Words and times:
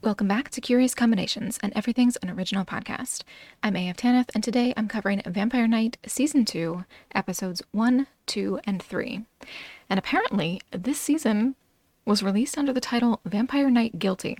Welcome 0.00 0.28
back 0.28 0.50
to 0.50 0.60
Curious 0.60 0.94
Combinations 0.94 1.58
an 1.60 1.72
Everything's 1.74 2.16
Unoriginal 2.22 2.64
Podcast. 2.64 3.24
I'm 3.64 3.74
AF 3.74 3.96
Tanith, 3.96 4.30
and 4.32 4.44
today 4.44 4.72
I'm 4.76 4.86
covering 4.86 5.22
Vampire 5.26 5.66
Knight 5.66 5.96
Season 6.06 6.44
2, 6.44 6.84
Episodes 7.16 7.62
1, 7.72 8.06
2, 8.26 8.60
and 8.62 8.80
3. 8.80 9.24
And 9.90 9.98
apparently, 9.98 10.60
this 10.70 11.00
season 11.00 11.56
was 12.04 12.22
released 12.22 12.56
under 12.56 12.72
the 12.72 12.80
title 12.80 13.20
Vampire 13.24 13.70
Knight 13.70 13.98
Guilty. 13.98 14.38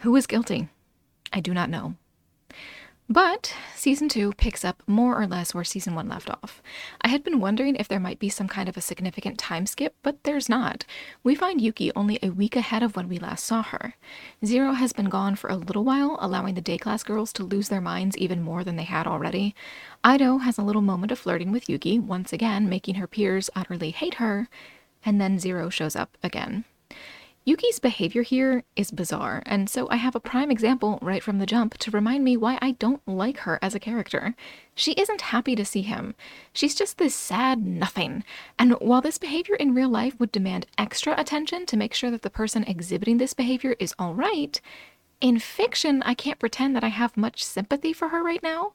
Who 0.00 0.16
is 0.16 0.26
guilty? 0.26 0.68
I 1.32 1.38
do 1.38 1.54
not 1.54 1.70
know. 1.70 1.94
But 3.08 3.54
season 3.76 4.08
two 4.08 4.32
picks 4.32 4.64
up 4.64 4.82
more 4.88 5.20
or 5.20 5.28
less 5.28 5.54
where 5.54 5.62
season 5.62 5.94
one 5.94 6.08
left 6.08 6.28
off. 6.28 6.60
I 7.00 7.08
had 7.08 7.22
been 7.22 7.38
wondering 7.38 7.76
if 7.76 7.86
there 7.86 8.00
might 8.00 8.18
be 8.18 8.28
some 8.28 8.48
kind 8.48 8.68
of 8.68 8.76
a 8.76 8.80
significant 8.80 9.38
time 9.38 9.66
skip, 9.66 9.94
but 10.02 10.24
there's 10.24 10.48
not. 10.48 10.84
We 11.22 11.36
find 11.36 11.60
Yuki 11.60 11.92
only 11.94 12.18
a 12.20 12.30
week 12.30 12.56
ahead 12.56 12.82
of 12.82 12.96
when 12.96 13.08
we 13.08 13.20
last 13.20 13.44
saw 13.44 13.62
her. 13.62 13.94
Zero 14.44 14.72
has 14.72 14.92
been 14.92 15.08
gone 15.08 15.36
for 15.36 15.48
a 15.48 15.56
little 15.56 15.84
while, 15.84 16.18
allowing 16.20 16.54
the 16.54 16.60
day 16.60 16.78
class 16.78 17.04
girls 17.04 17.32
to 17.34 17.44
lose 17.44 17.68
their 17.68 17.80
minds 17.80 18.18
even 18.18 18.42
more 18.42 18.64
than 18.64 18.74
they 18.74 18.82
had 18.82 19.06
already. 19.06 19.54
Ido 20.04 20.38
has 20.38 20.58
a 20.58 20.62
little 20.62 20.82
moment 20.82 21.12
of 21.12 21.18
flirting 21.20 21.52
with 21.52 21.68
Yuki, 21.68 22.00
once 22.00 22.32
again 22.32 22.68
making 22.68 22.96
her 22.96 23.06
peers 23.06 23.48
utterly 23.54 23.92
hate 23.92 24.14
her, 24.14 24.48
and 25.04 25.20
then 25.20 25.38
Zero 25.38 25.70
shows 25.70 25.94
up 25.94 26.18
again. 26.24 26.64
Yuki's 27.48 27.78
behavior 27.78 28.22
here 28.22 28.64
is 28.74 28.90
bizarre, 28.90 29.40
and 29.46 29.70
so 29.70 29.88
I 29.88 29.96
have 29.96 30.16
a 30.16 30.20
prime 30.20 30.50
example 30.50 30.98
right 31.00 31.22
from 31.22 31.38
the 31.38 31.46
jump 31.46 31.78
to 31.78 31.92
remind 31.92 32.24
me 32.24 32.36
why 32.36 32.58
I 32.60 32.72
don't 32.72 33.06
like 33.06 33.38
her 33.38 33.60
as 33.62 33.72
a 33.72 33.78
character. 33.78 34.34
She 34.74 34.94
isn't 34.94 35.20
happy 35.20 35.54
to 35.54 35.64
see 35.64 35.82
him. 35.82 36.16
She's 36.52 36.74
just 36.74 36.98
this 36.98 37.14
sad 37.14 37.64
nothing. 37.64 38.24
And 38.58 38.72
while 38.80 39.00
this 39.00 39.16
behavior 39.16 39.54
in 39.54 39.76
real 39.76 39.88
life 39.88 40.18
would 40.18 40.32
demand 40.32 40.66
extra 40.76 41.14
attention 41.16 41.66
to 41.66 41.76
make 41.76 41.94
sure 41.94 42.10
that 42.10 42.22
the 42.22 42.30
person 42.30 42.64
exhibiting 42.64 43.18
this 43.18 43.32
behavior 43.32 43.76
is 43.78 43.94
alright, 44.00 44.60
in 45.20 45.38
fiction, 45.38 46.02
I 46.02 46.14
can't 46.14 46.40
pretend 46.40 46.74
that 46.74 46.84
I 46.84 46.88
have 46.88 47.16
much 47.16 47.44
sympathy 47.44 47.92
for 47.92 48.08
her 48.08 48.24
right 48.24 48.42
now. 48.42 48.72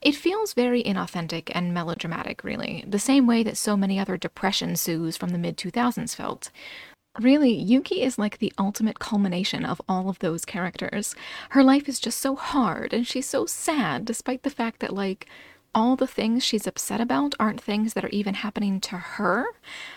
It 0.00 0.16
feels 0.16 0.54
very 0.54 0.82
inauthentic 0.82 1.52
and 1.54 1.74
melodramatic, 1.74 2.42
really, 2.42 2.84
the 2.88 2.98
same 2.98 3.26
way 3.26 3.42
that 3.42 3.58
so 3.58 3.76
many 3.76 3.98
other 3.98 4.16
depression 4.16 4.76
sues 4.76 5.18
from 5.18 5.28
the 5.28 5.38
mid 5.38 5.58
2000s 5.58 6.16
felt. 6.16 6.50
Really, 7.20 7.54
Yuki 7.54 8.02
is 8.02 8.18
like 8.18 8.38
the 8.38 8.52
ultimate 8.58 8.98
culmination 8.98 9.64
of 9.64 9.80
all 9.88 10.08
of 10.08 10.18
those 10.18 10.44
characters. 10.44 11.14
Her 11.50 11.62
life 11.62 11.88
is 11.88 12.00
just 12.00 12.18
so 12.18 12.34
hard 12.34 12.92
and 12.92 13.06
she's 13.06 13.28
so 13.28 13.46
sad, 13.46 14.04
despite 14.04 14.42
the 14.42 14.50
fact 14.50 14.80
that, 14.80 14.92
like, 14.92 15.28
all 15.76 15.94
the 15.94 16.08
things 16.08 16.44
she's 16.44 16.66
upset 16.66 17.00
about 17.00 17.36
aren't 17.38 17.60
things 17.60 17.94
that 17.94 18.04
are 18.04 18.10
even 18.10 18.34
happening 18.34 18.80
to 18.80 18.96
her. 18.96 19.46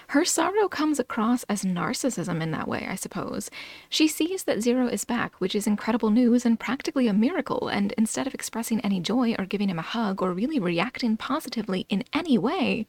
Her 0.09 0.25
sorrow 0.25 0.67
comes 0.67 0.99
across 0.99 1.43
as 1.43 1.63
narcissism 1.63 2.39
in 2.41 2.51
that 2.51 2.67
way, 2.67 2.87
I 2.87 2.95
suppose. 2.95 3.49
She 3.89 4.07
sees 4.07 4.43
that 4.43 4.61
Zero 4.61 4.87
is 4.87 5.03
back, 5.03 5.33
which 5.39 5.55
is 5.55 5.65
incredible 5.65 6.11
news 6.11 6.45
and 6.45 6.59
practically 6.59 7.07
a 7.07 7.13
miracle, 7.13 7.67
and 7.67 7.93
instead 7.93 8.27
of 8.27 8.35
expressing 8.35 8.79
any 8.81 8.99
joy 8.99 9.35
or 9.39 9.45
giving 9.45 9.69
him 9.69 9.79
a 9.79 9.83
hug 9.83 10.21
or 10.21 10.33
really 10.33 10.59
reacting 10.59 11.17
positively 11.17 11.87
in 11.89 12.03
any 12.13 12.37
way, 12.37 12.85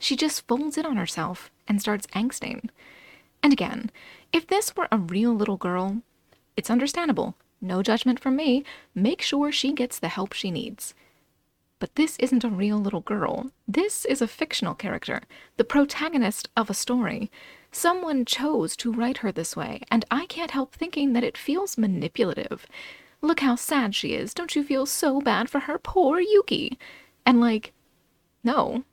she 0.00 0.16
just 0.16 0.46
folds 0.48 0.76
in 0.78 0.84
on 0.86 0.96
herself 0.96 1.50
and 1.68 1.80
starts 1.80 2.08
angsting. 2.08 2.70
And 3.42 3.52
again, 3.52 3.90
if 4.32 4.46
this 4.46 4.76
were 4.76 4.88
a 4.90 4.98
real 4.98 5.32
little 5.32 5.56
girl, 5.56 6.02
it's 6.56 6.70
understandable. 6.70 7.36
No 7.60 7.82
judgment 7.82 8.20
from 8.20 8.36
me. 8.36 8.64
Make 8.94 9.22
sure 9.22 9.50
she 9.50 9.72
gets 9.72 9.98
the 9.98 10.08
help 10.08 10.32
she 10.32 10.50
needs. 10.50 10.94
But 11.80 11.94
this 11.94 12.16
isn't 12.18 12.44
a 12.44 12.50
real 12.50 12.78
little 12.78 13.00
girl. 13.00 13.50
This 13.66 14.04
is 14.04 14.20
a 14.20 14.26
fictional 14.26 14.74
character, 14.74 15.22
the 15.56 15.64
protagonist 15.64 16.48
of 16.56 16.68
a 16.68 16.74
story. 16.74 17.30
Someone 17.70 18.24
chose 18.24 18.76
to 18.76 18.92
write 18.92 19.18
her 19.18 19.30
this 19.30 19.54
way, 19.54 19.82
and 19.90 20.04
I 20.10 20.26
can't 20.26 20.50
help 20.50 20.74
thinking 20.74 21.12
that 21.12 21.22
it 21.22 21.38
feels 21.38 21.78
manipulative. 21.78 22.66
Look 23.20 23.40
how 23.40 23.54
sad 23.54 23.94
she 23.94 24.14
is. 24.14 24.34
Don't 24.34 24.56
you 24.56 24.64
feel 24.64 24.86
so 24.86 25.20
bad 25.20 25.50
for 25.50 25.60
her? 25.60 25.78
Poor 25.78 26.20
Yuki. 26.20 26.78
And 27.24 27.40
like, 27.40 27.72
no, 28.42 28.84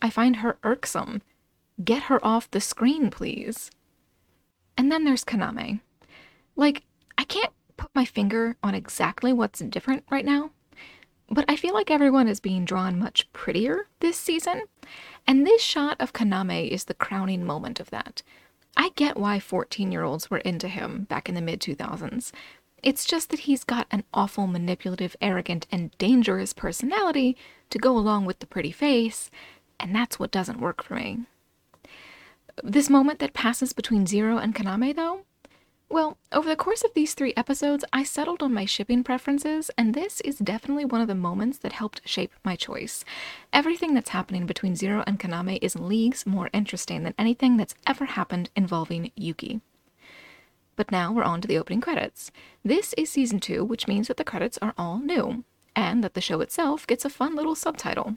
I 0.00 0.10
find 0.10 0.36
her 0.36 0.58
irksome. 0.62 1.22
Get 1.82 2.04
her 2.04 2.24
off 2.24 2.50
the 2.50 2.60
screen, 2.60 3.10
please. 3.10 3.70
And 4.80 4.90
then 4.90 5.04
there's 5.04 5.26
Kaname. 5.26 5.80
Like, 6.56 6.84
I 7.18 7.24
can't 7.24 7.52
put 7.76 7.90
my 7.94 8.06
finger 8.06 8.56
on 8.62 8.74
exactly 8.74 9.30
what's 9.30 9.58
different 9.58 10.04
right 10.10 10.24
now, 10.24 10.52
but 11.28 11.44
I 11.48 11.56
feel 11.56 11.74
like 11.74 11.90
everyone 11.90 12.26
is 12.26 12.40
being 12.40 12.64
drawn 12.64 12.98
much 12.98 13.30
prettier 13.34 13.88
this 13.98 14.16
season, 14.16 14.62
and 15.26 15.46
this 15.46 15.60
shot 15.60 16.00
of 16.00 16.14
Kaname 16.14 16.66
is 16.66 16.84
the 16.84 16.94
crowning 16.94 17.44
moment 17.44 17.78
of 17.78 17.90
that. 17.90 18.22
I 18.74 18.92
get 18.96 19.18
why 19.18 19.38
14 19.38 19.92
year 19.92 20.02
olds 20.02 20.30
were 20.30 20.38
into 20.38 20.66
him 20.66 21.04
back 21.10 21.28
in 21.28 21.34
the 21.34 21.42
mid 21.42 21.60
2000s. 21.60 22.32
It's 22.82 23.04
just 23.04 23.28
that 23.28 23.40
he's 23.40 23.64
got 23.64 23.86
an 23.90 24.04
awful, 24.14 24.46
manipulative, 24.46 25.14
arrogant, 25.20 25.66
and 25.70 25.90
dangerous 25.98 26.54
personality 26.54 27.36
to 27.68 27.78
go 27.78 27.98
along 27.98 28.24
with 28.24 28.38
the 28.38 28.46
pretty 28.46 28.72
face, 28.72 29.30
and 29.78 29.94
that's 29.94 30.18
what 30.18 30.30
doesn't 30.30 30.58
work 30.58 30.82
for 30.82 30.94
me. 30.94 31.26
This 32.62 32.90
moment 32.90 33.20
that 33.20 33.32
passes 33.32 33.72
between 33.72 34.06
Zero 34.06 34.36
and 34.36 34.54
Kaname, 34.54 34.94
though? 34.94 35.24
Well, 35.88 36.18
over 36.30 36.48
the 36.48 36.56
course 36.56 36.84
of 36.84 36.92
these 36.94 37.14
three 37.14 37.32
episodes, 37.36 37.84
I 37.92 38.04
settled 38.04 38.42
on 38.42 38.52
my 38.52 38.64
shipping 38.64 39.02
preferences, 39.02 39.70
and 39.78 39.94
this 39.94 40.20
is 40.20 40.38
definitely 40.38 40.84
one 40.84 41.00
of 41.00 41.08
the 41.08 41.14
moments 41.14 41.58
that 41.58 41.72
helped 41.72 42.06
shape 42.06 42.32
my 42.44 42.56
choice. 42.56 43.04
Everything 43.52 43.94
that's 43.94 44.10
happening 44.10 44.46
between 44.46 44.76
Zero 44.76 45.02
and 45.06 45.18
Kaname 45.18 45.58
is 45.62 45.74
leagues 45.74 46.26
more 46.26 46.50
interesting 46.52 47.02
than 47.02 47.14
anything 47.18 47.56
that's 47.56 47.74
ever 47.86 48.04
happened 48.04 48.50
involving 48.54 49.10
Yuki. 49.16 49.60
But 50.76 50.92
now 50.92 51.12
we're 51.12 51.24
on 51.24 51.40
to 51.40 51.48
the 51.48 51.58
opening 51.58 51.80
credits. 51.80 52.30
This 52.64 52.92
is 52.94 53.10
season 53.10 53.40
two, 53.40 53.64
which 53.64 53.88
means 53.88 54.08
that 54.08 54.16
the 54.16 54.24
credits 54.24 54.58
are 54.62 54.74
all 54.76 55.00
new, 55.00 55.44
and 55.74 56.04
that 56.04 56.14
the 56.14 56.20
show 56.20 56.40
itself 56.40 56.86
gets 56.86 57.04
a 57.04 57.10
fun 57.10 57.34
little 57.34 57.54
subtitle. 57.54 58.16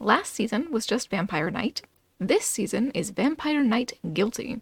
Last 0.00 0.32
season 0.32 0.72
was 0.72 0.86
just 0.86 1.10
Vampire 1.10 1.50
Knight, 1.50 1.82
this 2.18 2.44
season 2.44 2.90
is 2.92 3.10
Vampire 3.10 3.62
Knight 3.62 3.98
Guilty. 4.12 4.60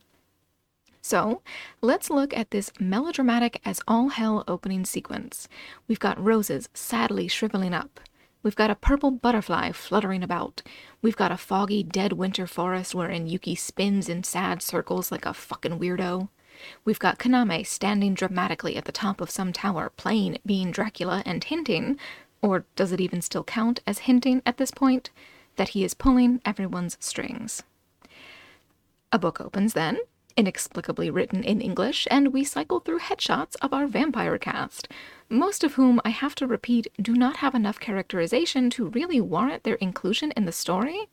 So, 1.01 1.43
let's 1.81 2.11
look 2.11 2.37
at 2.37 2.51
this 2.51 2.73
melodramatic 2.81 3.61
as 3.65 3.81
all 3.87 4.09
hell 4.09 4.43
opening 4.49 4.85
sequence. 4.85 5.49
We've 5.87 5.99
got 5.99 6.23
roses 6.23 6.69
sadly 6.75 7.29
shriveling 7.29 7.75
up. 7.75 8.01
We've 8.43 8.57
got 8.57 8.71
a 8.71 8.75
purple 8.75 9.11
butterfly 9.11 9.73
fluttering 9.73 10.23
about. 10.23 10.63
We've 11.01 11.17
got 11.17 11.31
a 11.31 11.37
foggy, 11.37 11.83
dead 11.83 12.15
winter 12.15 12.47
forest 12.47 12.95
wherein 12.95 13.27
Yuki 13.27 13.55
spins 13.55 14.09
in 14.09 14.25
sad 14.25 14.63
circles 14.63 15.13
like 15.13 15.27
a 15.27 15.35
fucking 15.35 15.79
weirdo. 15.79 16.29
We've 16.85 16.99
got 16.99 17.19
Kaname 17.19 17.67
standing 17.67 18.15
dramatically 18.15 18.77
at 18.77 18.85
the 18.85 18.93
top 18.93 19.21
of 19.21 19.31
some 19.31 19.53
tower, 19.53 19.93
playing 19.97 20.39
being 20.47 20.71
Dracula 20.71 21.23
and 21.27 21.43
hinting, 21.43 21.99
or 22.43 22.65
does 22.77 22.93
it 22.93 23.01
even 23.01 23.23
still 23.23 23.45
count 23.45 23.81
as 23.87 24.01
hinting 24.01 24.43
at 24.45 24.57
this 24.57 24.71
point, 24.71 25.11
that 25.57 25.71
he 25.71 25.85
is 25.85 25.95
pulling 25.95 26.41
everyone's 26.45 26.97
strings. 27.01 27.63
A 29.13 29.19
book 29.19 29.41
opens 29.41 29.75
then, 29.75 29.99
inexplicably 30.37 31.11
written 31.11 31.45
in 31.45 31.61
English, 31.61 32.09
and 32.11 32.33
we 32.33 32.45
cycle 32.45 32.81
through 32.81 32.99
headshots 32.99 33.55
of 33.63 33.73
our 33.73 33.87
vampire 33.87 34.39
cast, 34.39 34.89
most 35.29 35.65
of 35.65 35.75
whom, 35.75 36.01
I 36.05 36.11
have 36.11 36.35
to 36.37 36.47
repeat, 36.47 36.89
do 37.01 37.15
not 37.15 37.37
have 37.37 37.55
enough 37.55 37.81
characterization 37.81 38.71
to 38.71 38.89
really 38.89 39.21
warrant 39.21 39.63
their 39.63 39.77
inclusion 39.77 40.33
in 40.37 40.45
the 40.45 40.53
story. 40.53 41.09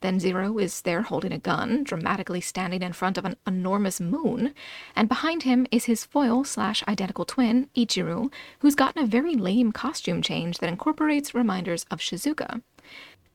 Then 0.00 0.20
Zero 0.20 0.58
is 0.58 0.82
there 0.82 1.02
holding 1.02 1.32
a 1.32 1.38
gun, 1.38 1.82
dramatically 1.82 2.40
standing 2.40 2.82
in 2.82 2.92
front 2.92 3.16
of 3.16 3.24
an 3.24 3.36
enormous 3.46 4.00
moon, 4.00 4.52
and 4.94 5.08
behind 5.08 5.44
him 5.44 5.66
is 5.70 5.86
his 5.86 6.04
foil 6.04 6.44
slash 6.44 6.82
identical 6.86 7.24
twin, 7.24 7.70
Ichiru, 7.74 8.30
who's 8.58 8.74
gotten 8.74 9.02
a 9.02 9.06
very 9.06 9.34
lame 9.34 9.72
costume 9.72 10.20
change 10.20 10.58
that 10.58 10.68
incorporates 10.68 11.34
reminders 11.34 11.84
of 11.90 12.00
Shizuka. 12.00 12.62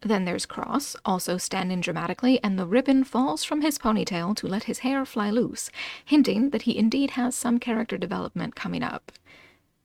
Then 0.04 0.26
there's 0.26 0.48
Cross, 0.48 0.96
also 1.06 1.38
standing 1.38 1.80
dramatically, 1.80 2.40
and 2.44 2.58
the 2.58 2.66
ribbon 2.66 3.04
falls 3.04 3.44
from 3.44 3.62
his 3.62 3.78
ponytail 3.78 4.36
to 4.38 4.48
let 4.48 4.64
his 4.64 4.80
hair 4.80 5.06
fly 5.06 5.30
loose, 5.30 5.70
hinting 6.04 6.50
that 6.50 6.64
he 6.64 6.76
indeed 6.78 7.12
has 7.12 7.36
some 7.36 7.60
character 7.60 7.98
development 7.98 8.56
coming 8.56 8.82
up. 8.82 9.12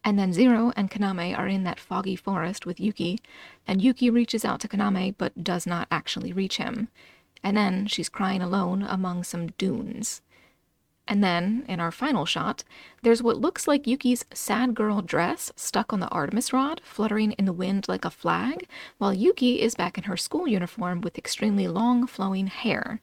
And 0.03 0.19
then 0.19 0.33
Zero 0.33 0.73
and 0.77 0.91
Kaname 0.91 1.37
are 1.37 1.49
in 1.49 1.65
that 1.65 1.81
foggy 1.81 2.17
forest 2.17 2.65
with 2.65 2.81
Yuki, 2.81 3.19
and 3.67 3.83
Yuki 3.83 4.09
reaches 4.09 4.45
out 4.45 4.61
to 4.61 4.69
Kaname 4.69 5.15
but 5.19 5.45
does 5.45 5.67
not 5.67 5.89
actually 5.91 6.33
reach 6.33 6.57
him. 6.57 6.89
And 7.43 7.57
then 7.57 7.87
she's 7.87 8.09
crying 8.09 8.41
alone 8.41 8.83
among 8.83 9.25
some 9.25 9.49
dunes. 9.59 10.23
And 11.09 11.23
then, 11.23 11.65
in 11.69 11.79
our 11.79 11.93
final 11.93 12.27
shot, 12.27 12.65
there's 13.03 13.23
what 13.23 13.41
looks 13.41 13.69
like 13.69 13.87
Yuki's 13.87 14.25
sad 14.35 14.75
girl 14.75 15.03
dress 15.03 15.53
stuck 15.55 15.93
on 15.93 16.01
the 16.01 16.09
Artemis 16.09 16.53
rod, 16.53 16.81
fluttering 16.83 17.33
in 17.33 17.45
the 17.45 17.53
wind 17.53 17.87
like 17.87 18.05
a 18.05 18.11
flag, 18.11 18.67
while 18.99 19.15
Yuki 19.15 19.61
is 19.61 19.77
back 19.77 19.97
in 19.97 20.05
her 20.05 20.17
school 20.17 20.49
uniform 20.49 21.01
with 21.01 21.17
extremely 21.17 21.69
long 21.69 22.07
flowing 22.09 22.49
hair. 22.49 23.01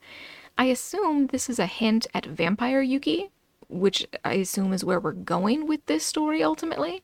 I 0.58 0.66
assume 0.66 1.28
this 1.28 1.50
is 1.50 1.60
a 1.60 1.66
hint 1.66 2.06
at 2.14 2.26
vampire 2.26 2.82
Yuki, 2.82 3.32
which 3.70 4.06
I 4.24 4.34
assume 4.34 4.74
is 4.74 4.84
where 4.84 5.00
we're 5.00 5.14
going 5.14 5.66
with 5.66 5.86
this 5.86 6.06
story 6.06 6.44
ultimately. 6.44 7.04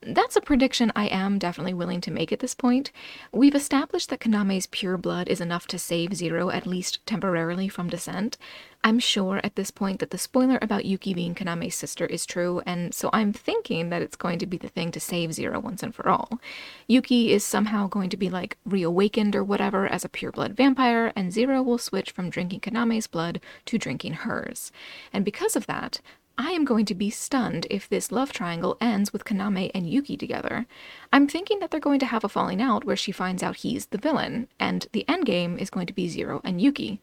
That's 0.00 0.36
a 0.36 0.40
prediction 0.40 0.92
I 0.94 1.06
am 1.08 1.40
definitely 1.40 1.74
willing 1.74 2.00
to 2.02 2.12
make 2.12 2.30
at 2.30 2.38
this 2.38 2.54
point. 2.54 2.92
We've 3.32 3.54
established 3.54 4.10
that 4.10 4.20
Kaname's 4.20 4.66
pure 4.66 4.96
blood 4.96 5.28
is 5.28 5.40
enough 5.40 5.66
to 5.68 5.78
save 5.78 6.14
Zero, 6.14 6.50
at 6.50 6.68
least 6.68 7.04
temporarily, 7.04 7.68
from 7.68 7.88
descent. 7.88 8.38
I'm 8.84 9.00
sure 9.00 9.40
at 9.42 9.56
this 9.56 9.72
point 9.72 9.98
that 9.98 10.10
the 10.10 10.16
spoiler 10.16 10.56
about 10.62 10.84
Yuki 10.84 11.14
being 11.14 11.34
Kaname's 11.34 11.74
sister 11.74 12.06
is 12.06 12.26
true, 12.26 12.62
and 12.64 12.94
so 12.94 13.10
I'm 13.12 13.32
thinking 13.32 13.90
that 13.90 14.00
it's 14.00 14.14
going 14.14 14.38
to 14.38 14.46
be 14.46 14.56
the 14.56 14.68
thing 14.68 14.92
to 14.92 15.00
save 15.00 15.32
Zero 15.32 15.58
once 15.58 15.82
and 15.82 15.92
for 15.92 16.08
all. 16.08 16.38
Yuki 16.86 17.32
is 17.32 17.42
somehow 17.42 17.88
going 17.88 18.08
to 18.10 18.16
be 18.16 18.30
like 18.30 18.56
reawakened 18.64 19.34
or 19.34 19.42
whatever 19.42 19.88
as 19.88 20.04
a 20.04 20.08
pure 20.08 20.30
blood 20.30 20.52
vampire, 20.52 21.12
and 21.16 21.32
Zero 21.32 21.60
will 21.60 21.76
switch 21.76 22.12
from 22.12 22.30
drinking 22.30 22.60
Kaname's 22.60 23.08
blood 23.08 23.40
to 23.64 23.78
drinking 23.78 24.12
hers. 24.12 24.70
And 25.12 25.24
because 25.24 25.56
of 25.56 25.66
that, 25.66 26.00
I 26.40 26.52
am 26.52 26.64
going 26.64 26.84
to 26.84 26.94
be 26.94 27.10
stunned 27.10 27.66
if 27.68 27.88
this 27.88 28.12
love 28.12 28.32
triangle 28.32 28.76
ends 28.80 29.12
with 29.12 29.24
Kaname 29.24 29.72
and 29.74 29.90
Yuki 29.90 30.16
together. 30.16 30.66
I'm 31.12 31.26
thinking 31.26 31.58
that 31.58 31.72
they're 31.72 31.80
going 31.80 31.98
to 31.98 32.06
have 32.06 32.22
a 32.22 32.28
falling 32.28 32.62
out 32.62 32.84
where 32.84 32.94
she 32.94 33.10
finds 33.10 33.42
out 33.42 33.56
he's 33.56 33.86
the 33.86 33.98
villain, 33.98 34.46
and 34.60 34.86
the 34.92 35.04
endgame 35.08 35.58
is 35.58 35.68
going 35.68 35.88
to 35.88 35.92
be 35.92 36.08
Zero 36.08 36.40
and 36.44 36.60
Yuki. 36.62 37.00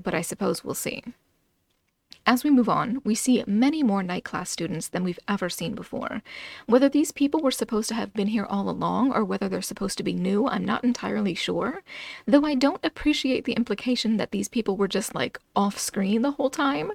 But 0.00 0.14
I 0.14 0.22
suppose 0.22 0.62
we'll 0.62 0.74
see. 0.74 1.02
As 2.24 2.44
we 2.44 2.50
move 2.50 2.68
on, 2.68 3.00
we 3.02 3.16
see 3.16 3.42
many 3.48 3.82
more 3.82 4.00
night 4.00 4.22
class 4.22 4.48
students 4.48 4.86
than 4.86 5.02
we've 5.02 5.18
ever 5.26 5.50
seen 5.50 5.74
before. 5.74 6.22
Whether 6.66 6.88
these 6.88 7.10
people 7.10 7.40
were 7.40 7.50
supposed 7.50 7.88
to 7.88 7.96
have 7.96 8.14
been 8.14 8.28
here 8.28 8.46
all 8.48 8.70
along 8.70 9.12
or 9.12 9.24
whether 9.24 9.48
they're 9.48 9.60
supposed 9.60 9.98
to 9.98 10.04
be 10.04 10.14
new, 10.14 10.46
I'm 10.46 10.64
not 10.64 10.84
entirely 10.84 11.34
sure, 11.34 11.82
though 12.26 12.44
I 12.44 12.54
don't 12.54 12.84
appreciate 12.84 13.44
the 13.44 13.54
implication 13.54 14.18
that 14.18 14.30
these 14.30 14.48
people 14.48 14.76
were 14.76 14.86
just 14.86 15.16
like 15.16 15.40
off 15.56 15.80
screen 15.80 16.22
the 16.22 16.30
whole 16.30 16.50
time. 16.50 16.92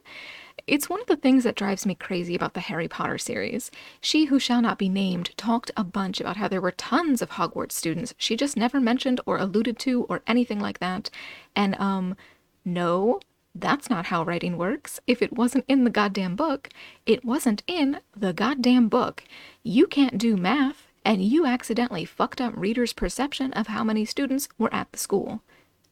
It's 0.67 0.89
one 0.89 0.99
of 0.99 1.07
the 1.07 1.15
things 1.15 1.45
that 1.45 1.55
drives 1.55 1.85
me 1.85 1.95
crazy 1.95 2.35
about 2.35 2.53
the 2.53 2.59
Harry 2.59 2.89
Potter 2.89 3.17
series. 3.17 3.71
She 4.01 4.25
Who 4.25 4.37
Shall 4.37 4.61
Not 4.61 4.77
Be 4.77 4.89
Named 4.89 5.31
talked 5.37 5.71
a 5.77 5.83
bunch 5.85 6.19
about 6.19 6.35
how 6.35 6.49
there 6.49 6.59
were 6.59 6.71
tons 6.71 7.21
of 7.21 7.29
Hogwarts 7.29 7.71
students 7.71 8.13
she 8.17 8.35
just 8.35 8.57
never 8.57 8.81
mentioned 8.81 9.21
or 9.25 9.37
alluded 9.37 9.79
to 9.79 10.03
or 10.09 10.23
anything 10.27 10.59
like 10.59 10.79
that. 10.79 11.09
And, 11.55 11.79
um, 11.79 12.17
no, 12.65 13.21
that's 13.55 13.89
not 13.89 14.07
how 14.07 14.23
writing 14.23 14.57
works. 14.57 14.99
If 15.07 15.21
it 15.21 15.31
wasn't 15.31 15.63
in 15.69 15.85
the 15.85 15.89
goddamn 15.89 16.35
book, 16.35 16.69
it 17.05 17.23
wasn't 17.23 17.63
in 17.65 18.01
the 18.13 18.33
goddamn 18.33 18.89
book. 18.89 19.23
You 19.63 19.87
can't 19.87 20.17
do 20.17 20.35
math, 20.35 20.85
and 21.05 21.23
you 21.23 21.45
accidentally 21.45 22.03
fucked 22.03 22.41
up 22.41 22.53
readers' 22.57 22.91
perception 22.91 23.53
of 23.53 23.67
how 23.67 23.85
many 23.85 24.03
students 24.03 24.49
were 24.57 24.73
at 24.73 24.91
the 24.91 24.97
school. 24.97 25.41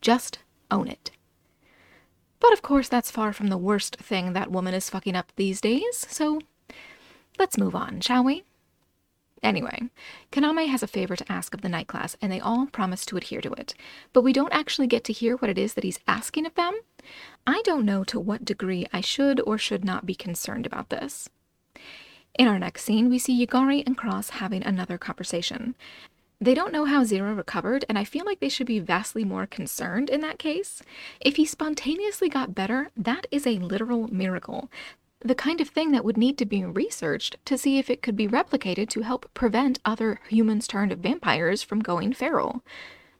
Just 0.01 0.39
own 0.69 0.89
it. 0.89 1.11
But 2.45 2.53
of 2.53 2.61
course, 2.61 2.87
that's 2.87 3.09
far 3.09 3.33
from 3.33 3.47
the 3.47 3.57
worst 3.57 3.95
thing 3.95 4.33
that 4.33 4.51
woman 4.51 4.75
is 4.75 4.87
fucking 4.87 5.15
up 5.15 5.31
these 5.35 5.59
days, 5.59 6.05
so 6.07 6.39
let's 7.39 7.57
move 7.57 7.73
on, 7.73 8.01
shall 8.01 8.23
we? 8.23 8.43
Anyway, 9.41 9.89
Kaname 10.31 10.67
has 10.67 10.83
a 10.83 10.87
favor 10.87 11.15
to 11.15 11.31
ask 11.31 11.55
of 11.55 11.61
the 11.61 11.69
night 11.69 11.87
class, 11.87 12.15
and 12.21 12.31
they 12.31 12.39
all 12.39 12.67
promise 12.67 13.03
to 13.07 13.17
adhere 13.17 13.41
to 13.41 13.51
it. 13.53 13.73
But 14.13 14.21
we 14.21 14.31
don't 14.31 14.53
actually 14.53 14.85
get 14.85 15.03
to 15.05 15.13
hear 15.13 15.37
what 15.37 15.49
it 15.49 15.57
is 15.57 15.73
that 15.73 15.83
he's 15.83 15.99
asking 16.07 16.45
of 16.45 16.53
them. 16.53 16.75
I 17.47 17.63
don't 17.63 17.83
know 17.83 18.03
to 18.03 18.19
what 18.19 18.45
degree 18.45 18.85
I 18.93 19.01
should 19.01 19.41
or 19.41 19.57
should 19.57 19.83
not 19.83 20.05
be 20.05 20.13
concerned 20.13 20.67
about 20.67 20.89
this. 20.91 21.27
In 22.37 22.47
our 22.47 22.59
next 22.59 22.83
scene, 22.83 23.09
we 23.09 23.17
see 23.17 23.43
Yagari 23.43 23.83
and 23.87 23.97
Cross 23.97 24.29
having 24.29 24.63
another 24.63 24.99
conversation. 24.99 25.73
They 26.39 26.53
don't 26.53 26.73
know 26.73 26.85
how 26.85 27.03
Zero 27.03 27.33
recovered, 27.33 27.85
and 27.87 27.97
I 27.97 28.03
feel 28.03 28.25
like 28.25 28.39
they 28.39 28.49
should 28.49 28.67
be 28.67 28.79
vastly 28.79 29.23
more 29.23 29.45
concerned 29.45 30.09
in 30.09 30.21
that 30.21 30.39
case. 30.39 30.81
If 31.21 31.37
he 31.37 31.45
spontaneously 31.45 32.29
got 32.29 32.55
better, 32.55 32.91
that 32.97 33.25
is 33.31 33.47
a 33.47 33.59
literal 33.59 34.07
miracle. 34.09 34.69
The 35.21 35.35
kind 35.35 35.61
of 35.61 35.69
thing 35.69 35.91
that 35.91 36.05
would 36.05 36.17
need 36.17 36.37
to 36.37 36.45
be 36.45 36.63
researched 36.63 37.37
to 37.45 37.57
see 37.57 37.79
if 37.79 37.89
it 37.89 38.01
could 38.01 38.15
be 38.15 38.27
replicated 38.27 38.89
to 38.89 39.01
help 39.01 39.33
prevent 39.33 39.79
other 39.85 40.19
humans 40.29 40.67
turned 40.67 40.93
vampires 40.93 41.63
from 41.63 41.79
going 41.79 42.13
feral 42.13 42.63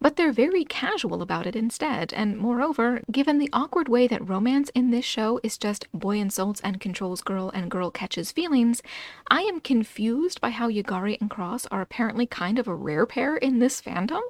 but 0.06 0.18
they're 0.18 0.32
very 0.32 0.64
casual 0.64 1.24
about 1.24 1.48
it 1.48 1.56
instead. 1.56 2.14
And 2.14 2.38
moreover, 2.38 3.02
given 3.12 3.40
the 3.40 3.50
awkward 3.52 3.90
way 3.90 4.08
that 4.08 4.30
romance 4.30 4.70
in 4.76 4.92
this 4.92 5.04
show 5.04 5.40
is 5.42 5.58
just 5.58 5.92
boy 5.94 6.20
insults 6.20 6.62
and 6.62 6.80
controls 6.80 7.24
girl 7.24 7.50
and 7.56 7.72
girl 7.72 7.90
catches 7.90 8.32
feelings, 8.32 8.84
I 9.32 9.42
am 9.42 9.60
confused 9.60 10.40
by 10.40 10.52
how 10.52 10.70
Yagari 10.70 11.20
and 11.20 11.28
Cross 11.28 11.66
are 11.72 11.82
apparently 11.82 12.28
kind 12.28 12.60
of 12.60 12.68
a 12.68 12.76
rare 12.76 13.08
pair 13.08 13.36
in 13.36 13.58
this 13.58 13.82
fandom. 13.82 14.22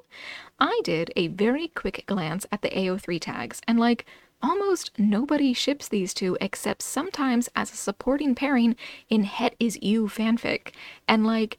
I 0.58 0.80
did 0.82 1.12
a 1.14 1.28
very 1.28 1.68
quick 1.68 2.04
glance 2.06 2.46
at 2.50 2.62
the 2.62 2.70
AO3 2.70 3.20
tags, 3.20 3.60
and 3.68 3.78
like, 3.78 4.06
almost 4.42 4.92
nobody 4.96 5.52
ships 5.52 5.88
these 5.88 6.14
two 6.14 6.38
except 6.40 6.80
sometimes 6.80 7.50
as 7.54 7.70
a 7.70 7.76
supporting 7.76 8.34
pairing 8.34 8.76
in 9.10 9.24
Het 9.24 9.54
is 9.60 9.78
You 9.82 10.06
fanfic. 10.06 10.72
And 11.06 11.26
like, 11.26 11.58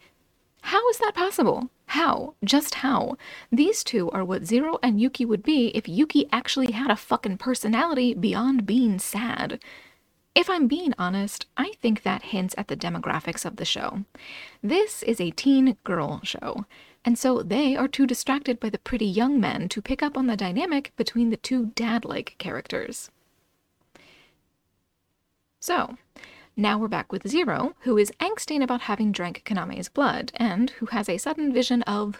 how 0.61 0.89
is 0.89 0.97
that 0.97 1.13
possible? 1.13 1.69
How? 1.87 2.35
Just 2.43 2.75
how? 2.75 3.17
These 3.51 3.83
two 3.83 4.11
are 4.11 4.23
what 4.23 4.45
Zero 4.45 4.77
and 4.83 4.99
Yuki 4.99 5.25
would 5.25 5.43
be 5.43 5.69
if 5.69 5.87
Yuki 5.87 6.27
actually 6.31 6.71
had 6.73 6.91
a 6.91 6.95
fucking 6.95 7.37
personality 7.37 8.13
beyond 8.13 8.65
being 8.65 8.99
sad. 8.99 9.59
If 10.35 10.49
I'm 10.49 10.67
being 10.67 10.93
honest, 10.99 11.47
I 11.55 11.71
think 11.81 12.03
that 12.03 12.23
hints 12.23 12.53
at 12.57 12.67
the 12.67 12.77
demographics 12.77 13.45
of 13.45 13.55
the 13.55 13.65
show. 13.65 14.03
This 14.61 15.01
is 15.01 15.19
a 15.19 15.31
teen 15.31 15.77
girl 15.83 16.19
show, 16.23 16.65
and 17.03 17.17
so 17.17 17.41
they 17.41 17.75
are 17.75 17.87
too 17.87 18.05
distracted 18.05 18.59
by 18.59 18.69
the 18.69 18.77
pretty 18.77 19.07
young 19.07 19.39
men 19.39 19.67
to 19.69 19.81
pick 19.81 20.03
up 20.03 20.17
on 20.17 20.27
the 20.27 20.37
dynamic 20.37 20.91
between 20.97 21.29
the 21.29 21.37
two 21.37 21.67
dad 21.67 22.05
like 22.05 22.35
characters. 22.37 23.09
So, 25.59 25.97
now 26.57 26.80
we're 26.80 26.88
back 26.88 27.12
with 27.12 27.27
Zero, 27.27 27.75
who 27.81 28.00
is 28.00 28.12
angsting 28.19 28.63
about 28.63 28.81
having 28.81 29.12
drank 29.12 29.44
Kaname's 29.45 29.89
blood, 29.89 30.31
and 30.38 30.71
who 30.71 30.88
has 30.88 31.07
a 31.07 31.19
sudden 31.19 31.54
vision 31.54 31.83
of 31.83 32.19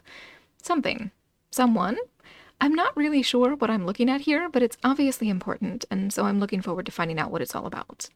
something. 0.62 1.10
Someone? 1.50 1.98
I'm 2.62 2.76
not 2.76 2.96
really 2.96 3.24
sure 3.24 3.56
what 3.56 3.72
I'm 3.72 3.88
looking 3.88 4.10
at 4.10 4.22
here, 4.22 4.48
but 4.48 4.62
it's 4.62 4.78
obviously 4.84 5.28
important, 5.28 5.86
and 5.90 6.14
so 6.14 6.26
I'm 6.26 6.40
looking 6.40 6.62
forward 6.62 6.86
to 6.86 6.92
finding 6.92 7.18
out 7.18 7.32
what 7.32 7.42
it's 7.42 7.56
all 7.56 7.66
about. 7.66 8.10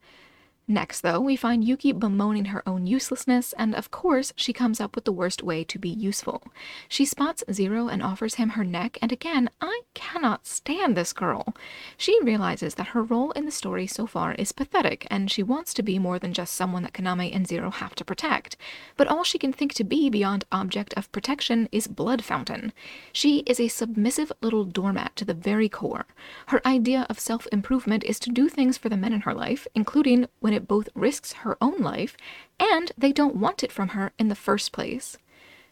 Next, 0.68 1.02
though, 1.02 1.20
we 1.20 1.36
find 1.36 1.64
Yuki 1.66 1.92
bemoaning 1.92 2.46
her 2.46 2.64
own 2.66 2.88
uselessness, 2.88 3.54
and 3.58 3.76
of 3.76 3.92
course, 3.92 4.32
she 4.38 4.54
comes 4.54 4.80
up 4.80 4.96
with 4.96 5.04
the 5.04 5.12
worst 5.12 5.44
way 5.44 5.64
to 5.66 5.78
be 5.78 5.90
useful. 5.90 6.44
She 6.88 7.04
spots 7.04 7.44
Zero 7.52 7.90
and 7.90 8.02
offers 8.02 8.36
him 8.36 8.50
her 8.50 8.64
neck, 8.64 8.98
and 9.02 9.12
again, 9.12 9.50
I 9.60 9.82
cannot 9.94 10.48
stand 10.48 10.96
this 10.96 11.12
girl. 11.12 11.54
She 11.98 12.18
realizes 12.24 12.76
that 12.76 12.88
her 12.90 13.04
role 13.04 13.32
in 13.32 13.46
the 13.46 13.52
story 13.52 13.86
so 13.86 14.06
far 14.08 14.34
is 14.36 14.54
pathetic, 14.54 15.06
and 15.12 15.30
she 15.30 15.44
wants 15.44 15.74
to 15.74 15.84
be 15.84 16.00
more 16.00 16.20
than 16.20 16.32
just 16.32 16.54
someone 16.54 16.84
that 16.84 16.94
Kaname 16.94 17.36
and 17.36 17.46
Zero 17.46 17.70
have 17.70 17.94
to 17.96 18.06
protect. 18.06 18.56
But 18.96 19.08
all 19.08 19.24
she 19.24 19.38
can 19.38 19.52
think 19.52 19.74
to 19.74 19.84
be 19.84 20.10
beyond 20.10 20.46
object 20.54 20.94
of 20.96 21.12
protection 21.12 21.68
is 21.72 21.88
Blood 21.88 22.24
Fountain. 22.24 22.72
She 23.12 23.40
is 23.40 23.60
a 23.60 23.68
submissive 23.68 24.32
little 24.42 24.64
doormat 24.64 25.16
to 25.18 25.26
the 25.26 25.34
very 25.34 25.68
core. 25.68 26.06
Her 26.48 26.66
idea 26.66 27.06
of 27.10 27.20
self 27.20 27.46
improvement 27.52 28.06
is 28.06 28.20
to 28.20 28.30
do 28.30 28.48
things 28.48 28.78
for 28.78 28.88
the 28.88 28.96
men 28.96 29.12
in 29.12 29.22
her 29.22 29.34
life, 29.34 29.68
including 29.76 30.28
when 30.40 30.51
it 30.52 30.62
it 30.62 30.68
both 30.68 30.90
risks 30.96 31.34
her 31.34 31.58
own 31.62 31.80
life 31.80 32.16
and 32.60 32.92
they 32.98 33.12
don't 33.12 33.36
want 33.36 33.64
it 33.64 33.72
from 33.72 33.90
her 33.90 34.12
in 34.20 34.28
the 34.28 34.36
first 34.36 34.72
place. 34.72 35.18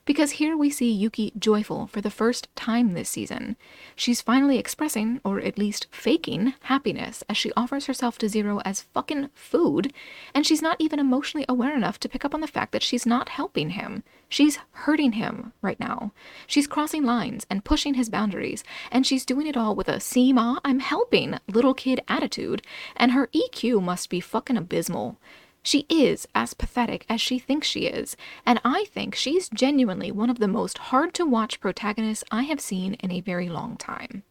Because 0.09 0.31
here 0.31 0.57
we 0.57 0.71
see 0.71 0.91
Yuki 0.91 1.31
joyful 1.37 1.85
for 1.85 2.01
the 2.01 2.09
first 2.09 2.47
time 2.55 2.93
this 2.93 3.09
season. 3.09 3.55
She's 3.95 4.23
finally 4.23 4.57
expressing, 4.57 5.21
or 5.23 5.39
at 5.39 5.59
least 5.59 5.85
faking, 5.91 6.55
happiness 6.61 7.23
as 7.29 7.37
she 7.37 7.51
offers 7.55 7.85
herself 7.85 8.17
to 8.17 8.27
Zero 8.27 8.59
as 8.65 8.81
fucking 8.81 9.29
food, 9.35 9.93
and 10.33 10.47
she's 10.47 10.63
not 10.63 10.77
even 10.79 10.97
emotionally 10.97 11.45
aware 11.47 11.75
enough 11.75 11.99
to 11.99 12.09
pick 12.09 12.25
up 12.25 12.33
on 12.33 12.41
the 12.41 12.47
fact 12.47 12.71
that 12.71 12.81
she's 12.81 13.05
not 13.05 13.29
helping 13.29 13.69
him. 13.69 14.01
She's 14.27 14.57
hurting 14.71 15.11
him 15.11 15.53
right 15.61 15.79
now. 15.79 16.11
She's 16.47 16.65
crossing 16.65 17.03
lines 17.05 17.45
and 17.47 17.63
pushing 17.63 17.93
his 17.93 18.09
boundaries, 18.09 18.63
and 18.91 19.05
she's 19.05 19.27
doing 19.27 19.45
it 19.45 19.55
all 19.55 19.75
with 19.75 19.87
a 19.87 19.99
see 19.99 20.33
ma, 20.33 20.57
I'm 20.65 20.79
helping 20.79 21.37
little 21.47 21.75
kid 21.75 22.01
attitude, 22.07 22.63
and 22.95 23.11
her 23.11 23.27
EQ 23.27 23.83
must 23.83 24.09
be 24.09 24.21
fucking 24.21 24.57
abysmal. 24.57 25.19
She 25.61 25.85
is 25.89 26.27
as 26.33 26.53
pathetic 26.53 27.05
as 27.09 27.19
she 27.19 27.37
thinks 27.37 27.67
she 27.67 27.81
is, 27.81 28.15
and 28.45 28.61
I 28.63 28.85
think 28.85 29.13
she's 29.13 29.49
genuinely 29.49 30.11
one 30.11 30.29
of 30.29 30.39
the 30.39 30.47
most 30.47 30.77
hard 30.77 31.13
to 31.15 31.25
watch 31.25 31.59
protagonists 31.59 32.23
I 32.31 32.43
have 32.43 32.61
seen 32.61 32.93
in 32.95 33.11
a 33.11 33.21
very 33.21 33.49
long 33.49 33.75
time. 33.77 34.23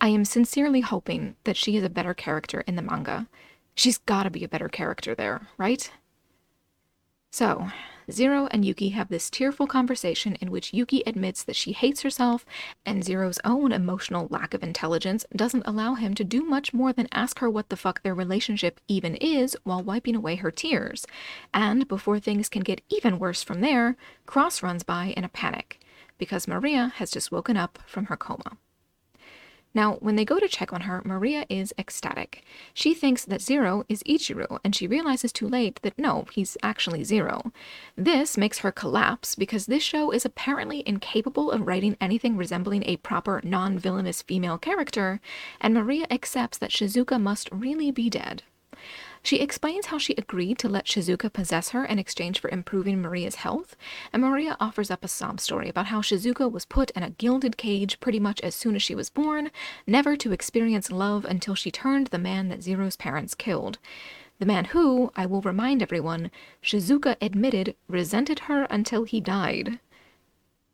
I 0.00 0.08
am 0.08 0.24
sincerely 0.24 0.80
hoping 0.80 1.34
that 1.44 1.56
she 1.56 1.76
is 1.76 1.82
a 1.82 1.90
better 1.90 2.14
character 2.14 2.62
in 2.66 2.76
the 2.76 2.82
manga. 2.82 3.26
She's 3.74 3.98
gotta 3.98 4.30
be 4.30 4.44
a 4.44 4.48
better 4.48 4.68
character 4.68 5.14
there, 5.14 5.48
right? 5.58 5.90
So, 7.30 7.68
Zero 8.10 8.48
and 8.50 8.64
Yuki 8.64 8.90
have 8.90 9.08
this 9.08 9.28
tearful 9.28 9.66
conversation 9.66 10.36
in 10.40 10.50
which 10.50 10.72
Yuki 10.72 11.02
admits 11.06 11.42
that 11.44 11.56
she 11.56 11.72
hates 11.72 12.02
herself, 12.02 12.46
and 12.86 13.04
Zero's 13.04 13.38
own 13.44 13.70
emotional 13.70 14.28
lack 14.30 14.54
of 14.54 14.62
intelligence 14.62 15.26
doesn't 15.36 15.66
allow 15.66 15.94
him 15.94 16.14
to 16.14 16.24
do 16.24 16.42
much 16.42 16.72
more 16.72 16.92
than 16.92 17.08
ask 17.12 17.40
her 17.40 17.50
what 17.50 17.68
the 17.68 17.76
fuck 17.76 18.02
their 18.02 18.14
relationship 18.14 18.80
even 18.88 19.14
is 19.16 19.56
while 19.64 19.82
wiping 19.82 20.16
away 20.16 20.36
her 20.36 20.50
tears. 20.50 21.06
And 21.52 21.86
before 21.86 22.18
things 22.18 22.48
can 22.48 22.62
get 22.62 22.80
even 22.88 23.18
worse 23.18 23.42
from 23.42 23.60
there, 23.60 23.96
Cross 24.24 24.62
runs 24.62 24.82
by 24.82 25.12
in 25.16 25.24
a 25.24 25.28
panic, 25.28 25.80
because 26.16 26.48
Maria 26.48 26.92
has 26.96 27.10
just 27.10 27.30
woken 27.30 27.56
up 27.56 27.78
from 27.86 28.06
her 28.06 28.16
coma. 28.16 28.56
Now, 29.74 29.94
when 29.96 30.16
they 30.16 30.24
go 30.24 30.38
to 30.38 30.48
check 30.48 30.72
on 30.72 30.82
her, 30.82 31.02
Maria 31.04 31.44
is 31.48 31.74
ecstatic. 31.78 32.42
She 32.72 32.94
thinks 32.94 33.24
that 33.24 33.42
Zero 33.42 33.84
is 33.88 34.02
Ichiru, 34.04 34.58
and 34.64 34.74
she 34.74 34.86
realizes 34.86 35.32
too 35.32 35.48
late 35.48 35.80
that 35.82 35.98
no, 35.98 36.26
he's 36.32 36.56
actually 36.62 37.04
Zero. 37.04 37.52
This 37.96 38.36
makes 38.36 38.60
her 38.60 38.72
collapse 38.72 39.34
because 39.34 39.66
this 39.66 39.82
show 39.82 40.10
is 40.10 40.24
apparently 40.24 40.82
incapable 40.86 41.50
of 41.50 41.66
writing 41.66 41.96
anything 42.00 42.36
resembling 42.36 42.82
a 42.86 42.96
proper 42.96 43.40
non 43.44 43.78
villainous 43.78 44.22
female 44.22 44.58
character, 44.58 45.20
and 45.60 45.74
Maria 45.74 46.06
accepts 46.10 46.58
that 46.58 46.70
Shizuka 46.70 47.20
must 47.20 47.48
really 47.52 47.90
be 47.90 48.08
dead. 48.08 48.42
She 49.28 49.40
explains 49.40 49.84
how 49.84 49.98
she 49.98 50.14
agreed 50.16 50.58
to 50.60 50.70
let 50.70 50.86
Shizuka 50.86 51.30
possess 51.30 51.68
her 51.72 51.84
in 51.84 51.98
exchange 51.98 52.40
for 52.40 52.48
improving 52.48 53.02
Maria's 53.02 53.34
health, 53.34 53.76
and 54.10 54.22
Maria 54.22 54.56
offers 54.58 54.90
up 54.90 55.04
a 55.04 55.08
sob 55.08 55.38
story 55.38 55.68
about 55.68 55.88
how 55.88 56.00
Shizuka 56.00 56.50
was 56.50 56.64
put 56.64 56.90
in 56.92 57.02
a 57.02 57.10
gilded 57.10 57.58
cage 57.58 58.00
pretty 58.00 58.18
much 58.18 58.40
as 58.40 58.54
soon 58.54 58.74
as 58.74 58.82
she 58.82 58.94
was 58.94 59.10
born, 59.10 59.50
never 59.86 60.16
to 60.16 60.32
experience 60.32 60.90
love 60.90 61.26
until 61.26 61.54
she 61.54 61.70
turned 61.70 62.06
the 62.06 62.18
man 62.18 62.48
that 62.48 62.62
Zero's 62.62 62.96
parents 62.96 63.34
killed. 63.34 63.76
The 64.38 64.46
man 64.46 64.64
who, 64.64 65.12
I 65.14 65.26
will 65.26 65.42
remind 65.42 65.82
everyone, 65.82 66.30
Shizuka 66.62 67.16
admitted 67.20 67.76
resented 67.86 68.38
her 68.48 68.66
until 68.70 69.04
he 69.04 69.20
died. 69.20 69.78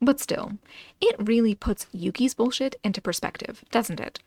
But 0.04 0.20
still, 0.20 0.52
it 1.00 1.16
really 1.18 1.54
puts 1.54 1.86
Yuki's 1.90 2.34
bullshit 2.34 2.76
into 2.84 3.00
perspective, 3.00 3.64
doesn't 3.70 4.00
it? 4.00 4.20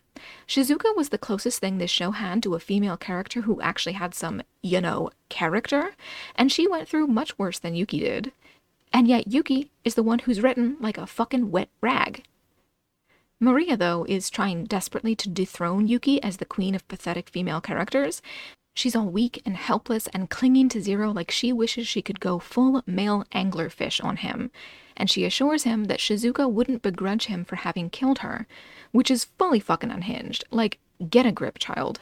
Shizuka 0.48 0.96
was 0.96 1.10
the 1.10 1.18
closest 1.18 1.60
thing 1.60 1.78
this 1.78 1.90
show 1.90 2.10
had 2.10 2.42
to 2.42 2.56
a 2.56 2.60
female 2.60 2.96
character 2.96 3.42
who 3.42 3.60
actually 3.60 3.92
had 3.92 4.12
some, 4.12 4.42
you 4.60 4.80
know, 4.80 5.10
character, 5.28 5.94
and 6.34 6.50
she 6.50 6.66
went 6.66 6.88
through 6.88 7.06
much 7.06 7.38
worse 7.38 7.60
than 7.60 7.76
Yuki 7.76 8.00
did. 8.00 8.32
And 8.92 9.06
yet 9.06 9.28
Yuki 9.28 9.70
is 9.84 9.94
the 9.94 10.02
one 10.02 10.18
who's 10.20 10.42
written 10.42 10.76
like 10.80 10.98
a 10.98 11.06
fucking 11.06 11.52
wet 11.52 11.68
rag. 11.80 12.24
Maria, 13.38 13.76
though, 13.76 14.04
is 14.08 14.30
trying 14.30 14.64
desperately 14.64 15.14
to 15.14 15.28
dethrone 15.28 15.86
Yuki 15.86 16.20
as 16.24 16.38
the 16.38 16.44
queen 16.44 16.74
of 16.74 16.88
pathetic 16.88 17.28
female 17.28 17.60
characters. 17.60 18.20
She's 18.78 18.94
all 18.94 19.08
weak 19.08 19.42
and 19.44 19.56
helpless 19.56 20.06
and 20.14 20.30
clinging 20.30 20.68
to 20.68 20.80
Zero 20.80 21.10
like 21.10 21.32
she 21.32 21.52
wishes 21.52 21.88
she 21.88 22.00
could 22.00 22.20
go 22.20 22.38
full 22.38 22.84
male 22.86 23.24
anglerfish 23.34 23.98
on 24.04 24.18
him 24.18 24.52
and 24.96 25.10
she 25.10 25.24
assures 25.24 25.64
him 25.64 25.86
that 25.86 25.98
Shizuka 25.98 26.48
wouldn't 26.48 26.82
begrudge 26.82 27.26
him 27.26 27.44
for 27.44 27.56
having 27.56 27.90
killed 27.90 28.20
her, 28.20 28.46
which 28.92 29.10
is 29.10 29.24
fully 29.36 29.58
fucking 29.58 29.90
unhinged. 29.90 30.44
Like, 30.52 30.78
get 31.10 31.26
a 31.26 31.32
grip, 31.32 31.58
child. 31.58 31.98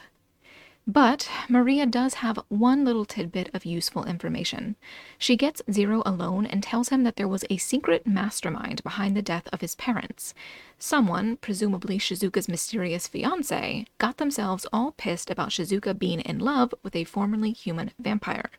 But 0.85 1.27
Maria 1.49 1.87
does 1.87 2.15
have 2.15 2.39
one 2.47 2.85
little 2.85 3.05
tidbit 3.05 3.49
of 3.55 3.65
useful 3.65 4.05
information. 4.05 4.75
She 5.17 5.35
gets 5.35 5.63
Zero 5.71 6.03
alone 6.05 6.45
and 6.45 6.61
tells 6.61 6.89
him 6.89 7.03
that 7.05 7.15
there 7.15 7.27
was 7.27 7.43
a 7.49 7.57
secret 7.57 8.05
mastermind 8.05 8.83
behind 8.83 9.17
the 9.17 9.23
death 9.23 9.49
of 9.51 9.61
his 9.61 9.73
parents. 9.73 10.35
Someone, 10.79 11.37
presumably 11.37 11.97
Shizuka's 11.97 12.47
mysterious 12.47 13.07
fiance, 13.07 13.87
got 13.97 14.17
themselves 14.17 14.67
all 14.71 14.91
pissed 14.91 15.31
about 15.31 15.49
Shizuka 15.49 15.97
being 15.97 16.19
in 16.19 16.37
love 16.37 16.71
with 16.83 16.95
a 16.95 17.03
formerly 17.03 17.51
human 17.51 17.91
vampire, 17.99 18.51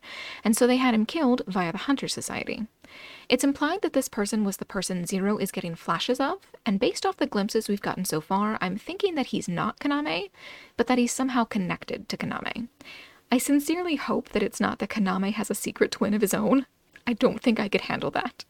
and 0.43 0.55
so 0.55 0.67
they 0.67 0.75
had 0.75 0.93
him 0.93 1.05
killed 1.05 1.43
via 1.47 1.71
the 1.71 1.77
Hunter 1.77 2.09
Society. 2.09 2.67
It's 3.29 3.45
implied 3.45 3.81
that 3.83 3.93
this 3.93 4.09
person 4.09 4.43
was 4.43 4.57
the 4.57 4.65
person 4.65 5.05
Zero 5.05 5.37
is 5.37 5.51
getting 5.51 5.75
flashes 5.75 6.19
of, 6.19 6.39
and 6.65 6.77
based 6.77 7.05
off 7.05 7.15
the 7.15 7.25
glimpses 7.25 7.69
we've 7.69 7.81
gotten 7.81 8.03
so 8.03 8.19
far, 8.19 8.57
I'm 8.59 8.77
thinking 8.77 9.15
that 9.15 9.27
he's 9.27 9.47
not 9.47 9.79
Kaname, 9.79 10.29
but 10.75 10.87
that 10.87 10.97
he's 10.97 11.13
somehow 11.13 11.45
connected 11.45 12.09
to 12.09 12.17
Kaname. 12.17 12.67
I 13.31 13.37
sincerely 13.37 13.95
hope 13.95 14.29
that 14.29 14.43
it's 14.43 14.59
not 14.59 14.79
that 14.79 14.89
Kaname 14.89 15.31
has 15.33 15.49
a 15.49 15.55
secret 15.55 15.91
twin 15.91 16.13
of 16.13 16.21
his 16.21 16.33
own. 16.33 16.65
I 17.07 17.13
don't 17.13 17.41
think 17.41 17.61
I 17.61 17.69
could 17.69 17.81
handle 17.81 18.11
that. 18.11 18.43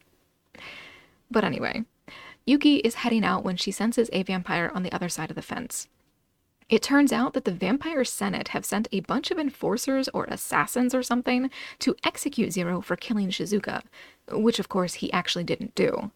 But 1.30 1.44
anyway, 1.44 1.84
Yuki 2.50 2.78
is 2.78 2.96
heading 2.96 3.24
out 3.24 3.44
when 3.44 3.56
she 3.56 3.70
senses 3.70 4.10
a 4.12 4.24
vampire 4.24 4.72
on 4.74 4.82
the 4.82 4.92
other 4.92 5.08
side 5.08 5.30
of 5.30 5.36
the 5.36 5.42
fence. 5.44 5.88
It 6.68 6.82
turns 6.82 7.14
out 7.14 7.36
that 7.36 7.46
the 7.46 7.52
Vampire 7.52 8.04
Senate 8.04 8.48
have 8.50 8.66
sent 8.66 8.88
a 8.92 9.02
bunch 9.02 9.30
of 9.30 9.38
enforcers 9.38 10.10
or 10.16 10.26
assassins 10.26 10.96
or 10.96 11.04
something 11.04 11.52
to 11.78 11.96
execute 12.04 12.52
Zero 12.52 12.82
for 12.82 12.96
killing 12.96 13.30
Shizuka, 13.30 13.84
which 14.32 14.58
of 14.58 14.68
course 14.68 14.96
he 14.96 15.14
actually 15.14 15.44
didn't 15.44 15.76
do. 15.76 16.10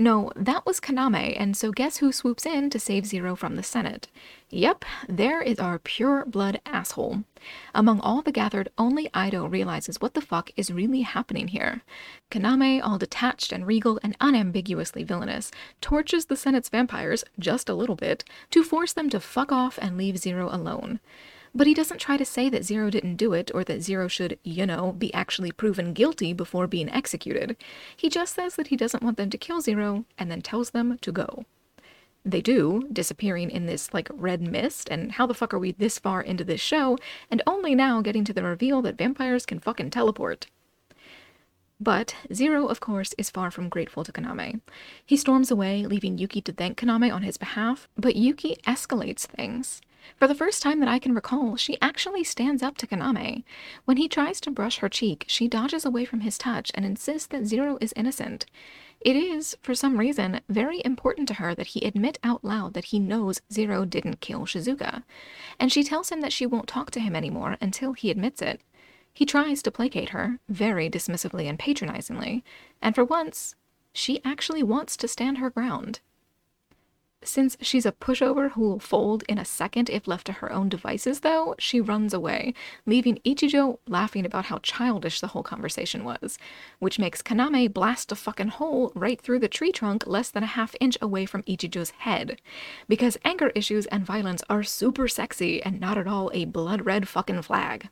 No, 0.00 0.32
that 0.34 0.64
was 0.64 0.80
Kaname, 0.80 1.38
and 1.38 1.54
so 1.54 1.72
guess 1.72 1.98
who 1.98 2.10
swoops 2.10 2.46
in 2.46 2.70
to 2.70 2.78
save 2.78 3.04
Zero 3.04 3.36
from 3.36 3.56
the 3.56 3.62
Senate? 3.62 4.08
Yep, 4.48 4.86
there 5.06 5.42
is 5.42 5.58
our 5.58 5.78
pure 5.78 6.24
blood 6.24 6.58
asshole. 6.64 7.24
Among 7.74 8.00
all 8.00 8.22
the 8.22 8.32
gathered, 8.32 8.70
only 8.78 9.10
Ido 9.14 9.44
realizes 9.44 10.00
what 10.00 10.14
the 10.14 10.22
fuck 10.22 10.52
is 10.56 10.72
really 10.72 11.02
happening 11.02 11.48
here. 11.48 11.82
Kaname, 12.30 12.80
all 12.82 12.96
detached 12.96 13.52
and 13.52 13.66
regal 13.66 14.00
and 14.02 14.16
unambiguously 14.22 15.04
villainous, 15.04 15.50
torches 15.82 16.24
the 16.24 16.36
Senate's 16.36 16.70
vampires, 16.70 17.22
just 17.38 17.68
a 17.68 17.74
little 17.74 17.94
bit, 17.94 18.24
to 18.52 18.64
force 18.64 18.94
them 18.94 19.10
to 19.10 19.20
fuck 19.20 19.52
off 19.52 19.78
and 19.82 19.98
leave 19.98 20.16
Zero 20.16 20.48
alone. 20.50 21.00
But 21.54 21.66
he 21.66 21.74
doesn't 21.74 21.98
try 21.98 22.16
to 22.16 22.24
say 22.24 22.48
that 22.48 22.64
Zero 22.64 22.90
didn't 22.90 23.16
do 23.16 23.32
it 23.32 23.50
or 23.54 23.64
that 23.64 23.82
Zero 23.82 24.06
should, 24.06 24.38
you 24.44 24.66
know, 24.66 24.92
be 24.92 25.12
actually 25.12 25.50
proven 25.50 25.92
guilty 25.92 26.32
before 26.32 26.66
being 26.66 26.88
executed. 26.88 27.56
He 27.96 28.08
just 28.08 28.34
says 28.34 28.54
that 28.54 28.68
he 28.68 28.76
doesn't 28.76 29.02
want 29.02 29.16
them 29.16 29.30
to 29.30 29.38
kill 29.38 29.60
Zero 29.60 30.04
and 30.16 30.30
then 30.30 30.42
tells 30.42 30.70
them 30.70 30.98
to 30.98 31.12
go. 31.12 31.44
They 32.24 32.40
do, 32.40 32.86
disappearing 32.92 33.50
in 33.50 33.66
this 33.66 33.92
like 33.94 34.08
red 34.12 34.42
mist, 34.42 34.88
and 34.90 35.12
how 35.12 35.26
the 35.26 35.34
fuck 35.34 35.54
are 35.54 35.58
we 35.58 35.72
this 35.72 35.98
far 35.98 36.20
into 36.20 36.44
this 36.44 36.60
show 36.60 36.98
and 37.30 37.42
only 37.46 37.74
now 37.74 38.02
getting 38.02 38.24
to 38.24 38.32
the 38.32 38.42
reveal 38.42 38.82
that 38.82 38.98
vampires 38.98 39.46
can 39.46 39.58
fucking 39.58 39.90
teleport? 39.90 40.46
But 41.80 42.14
Zero, 42.32 42.66
of 42.66 42.78
course, 42.78 43.14
is 43.16 43.30
far 43.30 43.50
from 43.50 43.70
grateful 43.70 44.04
to 44.04 44.12
Kaname. 44.12 44.60
He 45.04 45.16
storms 45.16 45.50
away, 45.50 45.86
leaving 45.86 46.18
Yuki 46.18 46.42
to 46.42 46.52
thank 46.52 46.78
Kaname 46.78 47.12
on 47.12 47.22
his 47.22 47.38
behalf, 47.38 47.88
but 47.96 48.16
Yuki 48.16 48.56
escalates 48.66 49.26
things. 49.26 49.80
For 50.16 50.26
the 50.26 50.34
first 50.34 50.62
time 50.62 50.80
that 50.80 50.88
I 50.88 50.98
can 50.98 51.14
recall, 51.14 51.56
she 51.56 51.78
actually 51.80 52.24
stands 52.24 52.62
up 52.62 52.76
to 52.78 52.86
Kaname. 52.86 53.44
When 53.84 53.96
he 53.96 54.08
tries 54.08 54.40
to 54.42 54.50
brush 54.50 54.78
her 54.78 54.88
cheek, 54.88 55.24
she 55.26 55.48
dodges 55.48 55.84
away 55.84 56.04
from 56.04 56.20
his 56.20 56.38
touch 56.38 56.70
and 56.74 56.84
insists 56.84 57.26
that 57.28 57.46
Zero 57.46 57.78
is 57.80 57.94
innocent. 57.96 58.46
It 59.00 59.16
is, 59.16 59.56
for 59.62 59.74
some 59.74 59.98
reason, 59.98 60.40
very 60.48 60.82
important 60.84 61.26
to 61.28 61.34
her 61.34 61.54
that 61.54 61.68
he 61.68 61.86
admit 61.86 62.18
out 62.22 62.44
loud 62.44 62.74
that 62.74 62.86
he 62.86 62.98
knows 62.98 63.40
Zero 63.50 63.84
didn't 63.84 64.20
kill 64.20 64.40
Shizuka, 64.40 65.04
and 65.58 65.72
she 65.72 65.82
tells 65.82 66.10
him 66.10 66.20
that 66.20 66.32
she 66.32 66.44
won't 66.44 66.68
talk 66.68 66.90
to 66.90 67.00
him 67.00 67.16
anymore 67.16 67.56
until 67.60 67.94
he 67.94 68.10
admits 68.10 68.42
it. 68.42 68.60
He 69.12 69.24
tries 69.24 69.62
to 69.62 69.70
placate 69.70 70.10
her, 70.10 70.38
very 70.48 70.90
dismissively 70.90 71.48
and 71.48 71.58
patronizingly, 71.58 72.44
and 72.82 72.94
for 72.94 73.04
once, 73.04 73.54
she 73.92 74.20
actually 74.24 74.62
wants 74.62 74.96
to 74.98 75.08
stand 75.08 75.38
her 75.38 75.50
ground. 75.50 76.00
Since 77.22 77.58
she's 77.60 77.84
a 77.84 77.92
pushover 77.92 78.52
who 78.52 78.62
will 78.62 78.78
fold 78.78 79.24
in 79.28 79.36
a 79.36 79.44
second 79.44 79.90
if 79.90 80.08
left 80.08 80.26
to 80.26 80.32
her 80.32 80.50
own 80.50 80.70
devices, 80.70 81.20
though, 81.20 81.54
she 81.58 81.78
runs 81.78 82.14
away, 82.14 82.54
leaving 82.86 83.18
Ichijo 83.26 83.78
laughing 83.86 84.24
about 84.24 84.46
how 84.46 84.56
childish 84.58 85.20
the 85.20 85.26
whole 85.28 85.42
conversation 85.42 86.02
was, 86.02 86.38
which 86.78 86.98
makes 86.98 87.20
Kaname 87.20 87.72
blast 87.74 88.10
a 88.10 88.14
fucking 88.14 88.48
hole 88.48 88.90
right 88.94 89.20
through 89.20 89.38
the 89.38 89.48
tree 89.48 89.70
trunk 89.70 90.06
less 90.06 90.30
than 90.30 90.42
a 90.42 90.46
half 90.46 90.74
inch 90.80 90.96
away 91.02 91.26
from 91.26 91.42
Ichijo's 91.42 91.90
head. 91.90 92.40
Because 92.88 93.18
anger 93.22 93.52
issues 93.54 93.84
and 93.86 94.06
violence 94.06 94.42
are 94.48 94.62
super 94.62 95.06
sexy 95.06 95.62
and 95.62 95.78
not 95.78 95.98
at 95.98 96.08
all 96.08 96.30
a 96.32 96.46
blood 96.46 96.86
red 96.86 97.06
fucking 97.06 97.42
flag. 97.42 97.90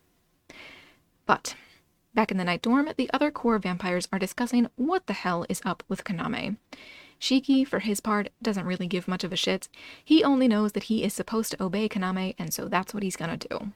But 1.26 1.54
back 2.14 2.30
in 2.30 2.38
the 2.38 2.44
night 2.44 2.62
dorm, 2.62 2.88
the 2.96 3.10
other 3.12 3.30
core 3.30 3.58
vampires 3.58 4.08
are 4.10 4.18
discussing 4.18 4.68
what 4.76 5.06
the 5.06 5.12
hell 5.12 5.44
is 5.50 5.60
up 5.66 5.82
with 5.86 6.02
Kaname. 6.02 6.56
Shiki, 7.20 7.66
for 7.66 7.80
his 7.80 8.00
part, 8.00 8.28
doesn't 8.42 8.66
really 8.66 8.86
give 8.86 9.08
much 9.08 9.24
of 9.24 9.32
a 9.32 9.36
shit. 9.36 9.68
He 10.04 10.22
only 10.22 10.48
knows 10.48 10.72
that 10.72 10.84
he 10.84 11.02
is 11.04 11.12
supposed 11.12 11.52
to 11.52 11.62
obey 11.62 11.88
Kaname, 11.88 12.34
and 12.38 12.52
so 12.52 12.68
that's 12.68 12.94
what 12.94 13.02
he's 13.02 13.16
gonna 13.16 13.36
do. 13.36 13.72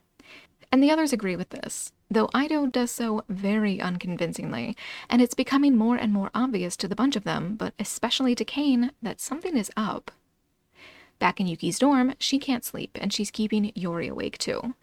And 0.71 0.83
the 0.83 0.91
others 0.91 1.13
agree 1.13 1.37
with 1.37 1.51
this, 1.51 1.93
though 2.11 2.31
Ido 2.35 2.67
does 2.67 2.91
so 2.91 3.25
very 3.29 3.81
unconvincingly, 3.81 4.75
and 5.11 5.21
it's 5.21 5.35
becoming 5.35 5.77
more 5.77 5.97
and 5.97 6.13
more 6.13 6.31
obvious 6.35 6.77
to 6.79 6.89
the 6.89 6.97
bunch 6.97 7.15
of 7.15 7.25
them, 7.25 7.57
but 7.57 7.75
especially 7.79 8.35
to 8.35 8.45
Kain, 8.45 8.93
that 9.03 9.21
something 9.21 9.57
is 9.57 9.71
up. 9.77 10.11
Back 11.19 11.41
in 11.41 11.47
Yuki's 11.47 11.79
dorm, 11.79 12.15
she 12.19 12.39
can't 12.39 12.65
sleep, 12.65 12.97
and 13.01 13.13
she's 13.13 13.31
keeping 13.31 13.71
Yori 13.75 14.09
awake 14.09 14.39
too. 14.39 14.75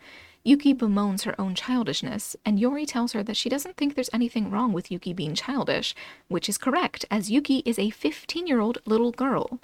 Yuki 0.44 0.74
bemoans 0.74 1.24
her 1.24 1.40
own 1.40 1.54
childishness, 1.54 2.36
and 2.46 2.60
Yori 2.60 2.86
tells 2.86 3.12
her 3.12 3.24
that 3.24 3.36
she 3.36 3.50
doesn't 3.50 3.76
think 3.76 3.94
there's 3.94 4.10
anything 4.14 4.50
wrong 4.50 4.72
with 4.72 4.92
Yuki 4.92 5.14
being 5.14 5.36
childish, 5.36 5.94
which 6.28 6.48
is 6.48 6.58
correct, 6.58 7.06
as 7.12 7.30
Yuki 7.30 7.62
is 7.66 7.78
a 7.78 7.90
15 7.90 8.48
year 8.48 8.60
old 8.60 8.78
little 8.86 9.12
girl. 9.12 9.60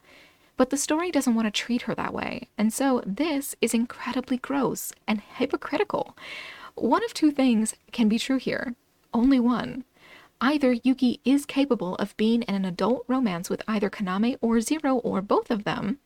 But 0.57 0.69
the 0.69 0.77
story 0.77 1.11
doesn't 1.11 1.35
want 1.35 1.45
to 1.47 1.51
treat 1.51 1.83
her 1.83 1.95
that 1.95 2.13
way, 2.13 2.49
and 2.57 2.73
so 2.73 3.01
this 3.05 3.55
is 3.61 3.73
incredibly 3.73 4.37
gross 4.37 4.91
and 5.07 5.21
hypocritical. 5.21 6.15
One 6.75 7.03
of 7.03 7.13
two 7.13 7.31
things 7.31 7.75
can 7.91 8.09
be 8.09 8.19
true 8.19 8.37
here 8.37 8.75
only 9.13 9.39
one. 9.39 9.85
Either 10.41 10.73
Yuki 10.73 11.21
is 11.23 11.45
capable 11.45 11.95
of 11.95 12.17
being 12.17 12.41
in 12.43 12.53
an 12.53 12.65
adult 12.65 13.05
romance 13.07 13.49
with 13.49 13.61
either 13.65 13.89
Kaname 13.89 14.37
or 14.41 14.59
Zero 14.59 14.97
or 14.97 15.21
both 15.21 15.49
of 15.49 15.63
them, 15.63 15.99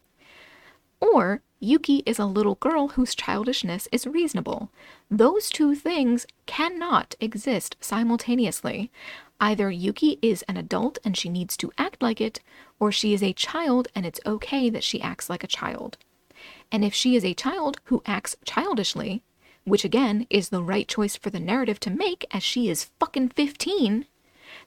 or 1.02 1.42
Yuki 1.62 2.04
is 2.06 2.20
a 2.20 2.26
little 2.26 2.56
girl 2.56 2.90
whose 2.90 3.14
childishness 3.14 3.90
is 3.92 4.08
reasonable. 4.08 4.70
Those 5.12 5.50
two 5.50 5.76
things 5.76 6.26
cannot 6.46 7.16
exist 7.20 7.76
simultaneously. 7.82 8.90
Either 9.42 9.70
Yuki 9.70 10.18
is 10.22 10.42
an 10.44 10.56
adult 10.56 11.00
and 11.04 11.18
she 11.18 11.28
needs 11.28 11.58
to 11.58 11.72
act 11.78 12.02
like 12.02 12.22
it, 12.22 12.40
or 12.80 12.94
she 12.94 13.14
is 13.14 13.22
a 13.22 13.34
child 13.34 13.90
and 13.94 14.06
it's 14.06 14.22
okay 14.26 14.70
that 14.70 14.84
she 14.86 15.02
acts 15.02 15.30
like 15.30 15.44
a 15.44 15.48
child. 15.48 15.98
And 16.72 16.86
if 16.86 16.94
she 16.94 17.18
is 17.18 17.26
a 17.26 17.34
child 17.34 17.82
who 17.86 18.02
acts 18.06 18.38
childishly, 18.46 19.22
which 19.66 19.84
again 19.84 20.28
is 20.30 20.50
the 20.50 20.64
right 20.64 20.88
choice 20.88 21.18
for 21.18 21.30
the 21.30 21.40
narrative 21.42 21.80
to 21.82 21.90
make 21.90 22.26
as 22.32 22.42
she 22.42 22.70
is 22.70 22.90
fucking 23.00 23.30
15, 23.30 24.06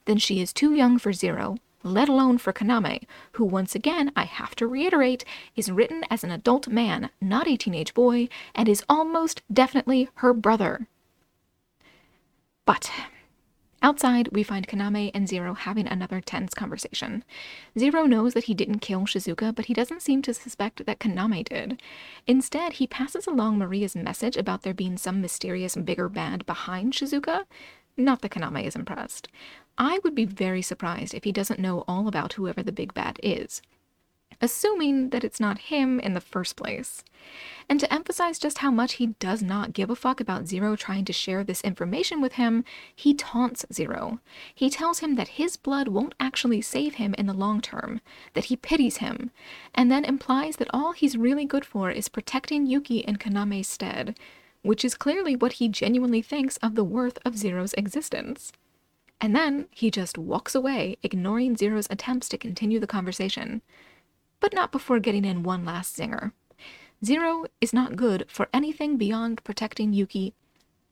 then 0.05 0.19
she 0.19 0.43
is 0.43 0.53
too 0.53 0.75
young 0.75 0.99
for 0.99 1.13
Zero, 1.15 1.57
let 1.83 2.09
alone 2.09 2.39
for 2.39 2.53
Kaname, 2.53 3.05
who 3.33 3.45
once 3.45 3.75
again, 3.75 4.13
I 4.15 4.25
have 4.25 4.55
to 4.57 4.67
reiterate, 4.67 5.25
is 5.57 5.71
written 5.71 6.05
as 6.11 6.25
an 6.25 6.31
adult 6.31 6.69
man, 6.69 7.11
not 7.21 7.49
a 7.49 7.57
teenage 7.57 7.95
boy, 7.95 8.29
and 8.55 8.69
is 8.69 8.85
almost 8.89 9.43
definitely 9.53 10.09
her 10.17 10.33
brother. 10.33 10.87
But 12.65 12.91
Outside, 13.85 14.29
we 14.31 14.45
find 14.45 14.69
Kaname 14.69 15.11
and 15.13 15.29
Zero 15.29 15.55
having 15.55 15.89
another 15.89 16.21
tense 16.21 16.55
conversation. 16.55 17.25
Zero 17.77 18.05
knows 18.05 18.33
that 18.35 18.45
he 18.45 18.55
didn't 18.55 18.79
kill 18.79 19.01
Shizuka, 19.01 19.53
but 19.53 19.65
he 19.65 19.75
doesn't 19.75 20.03
seem 20.03 20.23
to 20.23 20.33
suspect 20.33 20.87
that 20.87 21.01
Kaname 21.01 21.45
did. 21.45 21.83
Instead, 22.25 22.75
he 22.75 22.87
passes 22.87 23.27
along 23.27 23.59
Maria's 23.59 23.97
message 23.97 24.37
about 24.37 24.63
there 24.63 24.73
being 24.73 24.97
some 24.97 25.21
mysterious 25.21 25.75
bigger 25.75 26.09
bad 26.09 26.47
behind 26.47 26.93
Shizuka. 26.93 27.45
Not 27.97 28.23
that 28.23 28.31
Kaname 28.31 28.65
is 28.65 28.77
impressed. 28.77 29.29
I 29.77 30.01
would 30.03 30.15
be 30.15 30.25
very 30.25 30.63
surprised 30.63 31.15
if 31.15 31.25
he 31.25 31.33
doesn't 31.33 31.61
know 31.61 31.85
all 31.89 32.09
about 32.09 32.35
whoever 32.35 32.63
the 32.63 32.73
big 32.73 32.95
bad 32.95 33.19
is 33.23 33.63
assuming 34.43 35.11
that 35.11 35.23
it's 35.23 35.41
not 35.41 35.59
him 35.59 36.01
in 36.01 36.15
the 36.15 36.21
first 36.21 36.57
place. 36.57 37.05
And 37.69 37.79
to 37.79 37.93
emphasize 37.95 38.41
just 38.41 38.59
how 38.59 38.73
much 38.73 38.95
he 38.95 39.09
does 39.21 39.43
not 39.43 39.73
give 39.73 39.89
a 39.89 39.95
fuck 39.95 40.21
about 40.21 40.49
Zero 40.49 40.75
trying 40.75 41.05
to 41.05 41.13
share 41.13 41.45
this 41.45 41.61
information 41.63 42.21
with 42.21 42.33
him, 42.33 42.65
he 42.95 43.15
taunts 43.15 43.65
Zero. 43.73 44.19
He 44.53 44.69
tells 44.69 44.99
him 44.99 45.15
that 45.15 45.29
his 45.29 45.57
blood 45.57 45.87
won't 45.87 46.17
actually 46.19 46.61
save 46.61 46.95
him 46.95 47.15
in 47.15 47.27
the 47.27 47.33
long 47.33 47.61
term, 47.61 48.01
that 48.35 48.47
he 48.47 48.57
pities 48.57 48.97
him, 48.97 49.31
and 49.75 49.91
then 49.91 50.05
implies 50.05 50.57
that 50.57 50.71
all 50.75 50.93
he's 50.93 51.17
really 51.17 51.45
good 51.45 51.65
for 51.65 51.91
is 51.91 52.09
protecting 52.09 52.67
Yuki 52.67 52.99
in 52.99 53.17
Kaname's 53.17 53.69
stead, 53.69 54.19
which 54.63 54.85
is 54.85 54.95
clearly 54.95 55.37
what 55.37 55.55
he 55.55 55.69
genuinely 55.69 56.23
thinks 56.23 56.57
of 56.59 56.75
the 56.75 56.85
worth 56.85 57.19
of 57.25 57.37
Zero's 57.37 57.75
existence. 57.75 58.53
And 59.21 59.37
then 59.37 59.67
he 59.71 59.91
just 59.91 60.19
walks 60.19 60.55
away, 60.55 60.97
ignoring 61.03 61.57
Zero's 61.57 61.87
attempts 61.91 62.29
to 62.31 62.39
continue 62.39 62.81
the 62.81 62.87
conversation 62.87 63.63
but 64.43 64.53
not 64.53 64.73
before 64.73 64.99
getting 64.99 65.25
in 65.25 65.45
one 65.45 65.65
last 65.65 65.97
zinger. 65.97 66.33
Zero 67.03 67.47
is 67.61 67.73
not 67.73 67.97
good 67.97 68.27
for 68.29 68.49
anything 68.53 68.97
beyond 68.99 69.43
protecting 69.45 69.93
Yuki. 69.93 70.35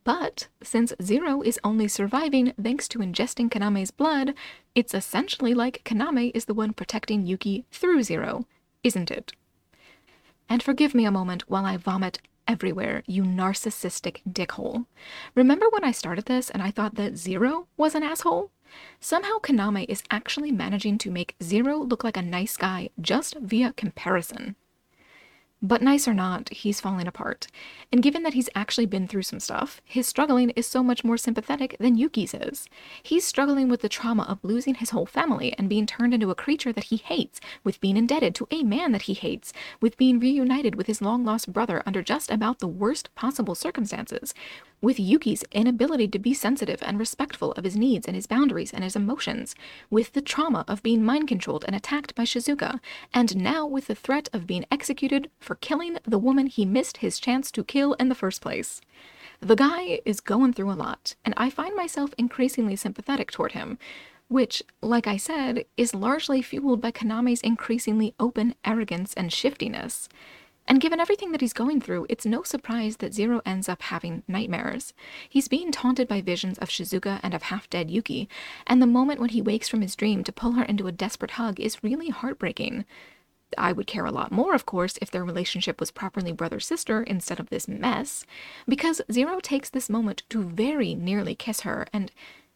But 0.04 0.48
since 0.62 0.94
Zero 1.02 1.42
is 1.42 1.58
only 1.62 1.88
surviving 1.88 2.54
thanks 2.62 2.88
to 2.88 3.00
ingesting 3.00 3.50
Kaname's 3.50 3.90
blood, 3.90 4.34
it's 4.74 4.94
essentially 4.94 5.52
like 5.52 5.82
Kaname 5.84 6.30
is 6.32 6.46
the 6.46 6.54
one 6.54 6.72
protecting 6.72 7.26
Yuki 7.26 7.66
through 7.70 8.04
Zero, 8.04 8.46
isn't 8.84 9.10
it? 9.10 9.32
And 10.48 10.62
forgive 10.62 10.94
me 10.94 11.04
a 11.04 11.10
moment 11.10 11.50
while 11.50 11.66
I 11.66 11.76
vomit 11.76 12.20
everywhere, 12.46 13.02
you 13.06 13.22
narcissistic 13.22 14.20
dickhole. 14.28 14.86
Remember 15.34 15.66
when 15.70 15.84
I 15.84 15.92
started 15.92 16.26
this 16.26 16.50
and 16.50 16.62
I 16.62 16.70
thought 16.70 16.94
that 16.96 17.16
Zero 17.16 17.66
was 17.76 17.94
an 17.94 18.02
asshole? 18.02 18.50
Somehow 19.00 19.38
Kaname 19.42 19.86
is 19.88 20.02
actually 20.10 20.52
managing 20.52 20.98
to 20.98 21.10
make 21.10 21.36
Zero 21.42 21.78
look 21.78 22.04
like 22.04 22.16
a 22.16 22.22
nice 22.22 22.56
guy 22.56 22.90
just 23.00 23.36
via 23.38 23.72
comparison. 23.72 24.56
But 25.62 25.82
nice 25.82 26.08
or 26.08 26.14
not, 26.14 26.48
he's 26.48 26.80
falling 26.80 27.06
apart. 27.06 27.46
And 27.92 28.02
given 28.02 28.22
that 28.22 28.32
he's 28.32 28.48
actually 28.54 28.86
been 28.86 29.06
through 29.06 29.24
some 29.24 29.40
stuff, 29.40 29.82
his 29.84 30.06
struggling 30.06 30.50
is 30.50 30.66
so 30.66 30.82
much 30.82 31.04
more 31.04 31.18
sympathetic 31.18 31.76
than 31.78 31.98
Yuki's 31.98 32.32
is. 32.32 32.66
He's 33.02 33.26
struggling 33.26 33.68
with 33.68 33.82
the 33.82 33.88
trauma 33.90 34.22
of 34.22 34.38
losing 34.42 34.76
his 34.76 34.90
whole 34.90 35.04
family 35.04 35.54
and 35.58 35.68
being 35.68 35.84
turned 35.84 36.14
into 36.14 36.30
a 36.30 36.34
creature 36.34 36.72
that 36.72 36.84
he 36.84 36.96
hates, 36.96 37.40
with 37.62 37.80
being 37.80 37.98
indebted 37.98 38.34
to 38.36 38.48
a 38.50 38.62
man 38.62 38.92
that 38.92 39.02
he 39.02 39.12
hates, 39.12 39.52
with 39.82 39.98
being 39.98 40.18
reunited 40.18 40.76
with 40.76 40.86
his 40.86 41.02
long 41.02 41.26
lost 41.26 41.52
brother 41.52 41.82
under 41.84 42.02
just 42.02 42.30
about 42.30 42.60
the 42.60 42.66
worst 42.66 43.14
possible 43.14 43.54
circumstances, 43.54 44.32
with 44.80 44.98
Yuki's 44.98 45.44
inability 45.52 46.08
to 46.08 46.18
be 46.18 46.32
sensitive 46.32 46.82
and 46.82 46.98
respectful 46.98 47.52
of 47.52 47.64
his 47.64 47.76
needs 47.76 48.06
and 48.06 48.14
his 48.14 48.26
boundaries 48.26 48.72
and 48.72 48.82
his 48.82 48.96
emotions, 48.96 49.54
with 49.90 50.12
the 50.12 50.22
trauma 50.22 50.64
of 50.66 50.82
being 50.82 51.04
mind 51.04 51.28
controlled 51.28 51.64
and 51.66 51.76
attacked 51.76 52.14
by 52.14 52.24
Shizuka, 52.24 52.80
and 53.12 53.36
now 53.36 53.66
with 53.66 53.86
the 53.86 53.94
threat 53.94 54.28
of 54.32 54.46
being 54.46 54.64
executed 54.70 55.30
for 55.38 55.54
killing 55.56 55.98
the 56.04 56.18
woman 56.18 56.46
he 56.46 56.64
missed 56.64 56.98
his 56.98 57.18
chance 57.18 57.50
to 57.50 57.64
kill 57.64 57.92
in 57.94 58.08
the 58.08 58.14
first 58.14 58.40
place. 58.40 58.80
The 59.40 59.56
guy 59.56 60.00
is 60.04 60.20
going 60.20 60.52
through 60.52 60.70
a 60.70 60.74
lot, 60.74 61.14
and 61.24 61.34
I 61.36 61.50
find 61.50 61.74
myself 61.74 62.14
increasingly 62.18 62.76
sympathetic 62.76 63.30
toward 63.30 63.52
him, 63.52 63.78
which, 64.28 64.62
like 64.80 65.06
I 65.06 65.16
said, 65.16 65.64
is 65.76 65.94
largely 65.94 66.40
fueled 66.40 66.80
by 66.80 66.92
Kaname's 66.92 67.40
increasingly 67.40 68.14
open 68.20 68.54
arrogance 68.64 69.12
and 69.14 69.32
shiftiness. 69.32 70.08
And 70.70 70.80
given 70.80 71.00
everything 71.00 71.32
that 71.32 71.40
he's 71.40 71.52
going 71.52 71.80
through, 71.80 72.06
it's 72.08 72.24
no 72.24 72.44
surprise 72.44 72.98
that 72.98 73.12
Zero 73.12 73.42
ends 73.44 73.68
up 73.68 73.82
having 73.82 74.22
nightmares. 74.28 74.94
He's 75.28 75.48
being 75.48 75.72
taunted 75.72 76.06
by 76.06 76.20
visions 76.20 76.58
of 76.58 76.68
Shizuka 76.68 77.18
and 77.24 77.34
of 77.34 77.42
half 77.42 77.68
dead 77.68 77.90
Yuki, 77.90 78.28
and 78.68 78.80
the 78.80 78.86
moment 78.86 79.18
when 79.18 79.30
he 79.30 79.42
wakes 79.42 79.68
from 79.68 79.80
his 79.80 79.96
dream 79.96 80.22
to 80.22 80.32
pull 80.32 80.52
her 80.52 80.62
into 80.62 80.86
a 80.86 80.92
desperate 80.92 81.32
hug 81.32 81.58
is 81.58 81.82
really 81.82 82.10
heartbreaking. 82.10 82.84
I 83.58 83.72
would 83.72 83.88
care 83.88 84.04
a 84.04 84.12
lot 84.12 84.30
more, 84.30 84.54
of 84.54 84.64
course, 84.64 84.96
if 85.02 85.10
their 85.10 85.24
relationship 85.24 85.80
was 85.80 85.90
properly 85.90 86.30
brother 86.30 86.60
sister 86.60 87.02
instead 87.02 87.40
of 87.40 87.50
this 87.50 87.66
mess, 87.66 88.24
because 88.68 89.02
Zero 89.10 89.40
takes 89.40 89.70
this 89.70 89.90
moment 89.90 90.22
to 90.30 90.44
very 90.44 90.94
nearly 90.94 91.34
kiss 91.34 91.62
her, 91.62 91.88
and 91.92 92.12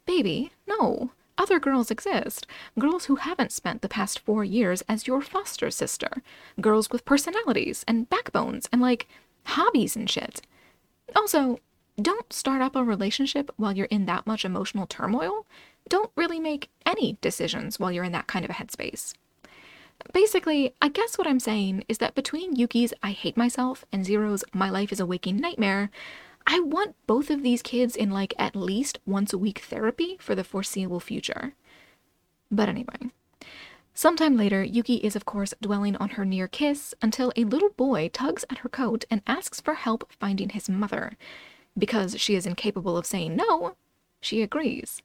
baby, 0.06 0.52
no. 0.68 1.10
Other 1.36 1.58
girls 1.58 1.90
exist. 1.90 2.46
Girls 2.78 3.06
who 3.06 3.16
haven't 3.16 3.52
spent 3.52 3.82
the 3.82 3.88
past 3.88 4.20
four 4.20 4.44
years 4.44 4.82
as 4.88 5.06
your 5.06 5.20
foster 5.20 5.70
sister. 5.70 6.22
Girls 6.60 6.90
with 6.90 7.04
personalities 7.04 7.84
and 7.88 8.08
backbones 8.08 8.68
and, 8.72 8.80
like, 8.80 9.08
hobbies 9.44 9.96
and 9.96 10.08
shit. 10.08 10.42
Also, 11.16 11.58
don't 12.00 12.32
start 12.32 12.62
up 12.62 12.76
a 12.76 12.84
relationship 12.84 13.50
while 13.56 13.72
you're 13.72 13.86
in 13.86 14.06
that 14.06 14.26
much 14.26 14.44
emotional 14.44 14.86
turmoil. 14.86 15.46
Don't 15.88 16.10
really 16.16 16.40
make 16.40 16.70
any 16.86 17.18
decisions 17.20 17.78
while 17.78 17.92
you're 17.92 18.04
in 18.04 18.12
that 18.12 18.26
kind 18.26 18.44
of 18.44 18.50
a 18.50 18.54
headspace. 18.54 19.14
Basically, 20.12 20.74
I 20.82 20.88
guess 20.88 21.16
what 21.16 21.26
I'm 21.26 21.40
saying 21.40 21.84
is 21.88 21.98
that 21.98 22.14
between 22.14 22.56
Yuki's 22.56 22.92
I 23.02 23.12
Hate 23.12 23.36
Myself 23.36 23.84
and 23.92 24.04
Zero's 24.04 24.44
My 24.52 24.68
Life 24.70 24.92
is 24.92 25.00
a 25.00 25.06
Waking 25.06 25.36
Nightmare, 25.36 25.90
I 26.46 26.60
want 26.60 26.94
both 27.06 27.30
of 27.30 27.42
these 27.42 27.62
kids 27.62 27.96
in 27.96 28.10
like 28.10 28.34
at 28.38 28.54
least 28.54 28.98
once 29.06 29.32
a 29.32 29.38
week 29.38 29.60
therapy 29.60 30.16
for 30.20 30.34
the 30.34 30.44
foreseeable 30.44 31.00
future. 31.00 31.54
But 32.50 32.68
anyway, 32.68 33.10
sometime 33.94 34.36
later, 34.36 34.62
Yuki 34.62 34.96
is 34.96 35.16
of 35.16 35.24
course 35.24 35.54
dwelling 35.60 35.96
on 35.96 36.10
her 36.10 36.24
near 36.24 36.46
kiss 36.46 36.94
until 37.00 37.32
a 37.34 37.44
little 37.44 37.70
boy 37.70 38.10
tugs 38.12 38.44
at 38.50 38.58
her 38.58 38.68
coat 38.68 39.04
and 39.10 39.22
asks 39.26 39.60
for 39.60 39.74
help 39.74 40.12
finding 40.12 40.50
his 40.50 40.68
mother. 40.68 41.16
Because 41.76 42.20
she 42.20 42.34
is 42.34 42.46
incapable 42.46 42.96
of 42.96 43.06
saying 43.06 43.34
no, 43.36 43.76
she 44.20 44.42
agrees. 44.42 45.02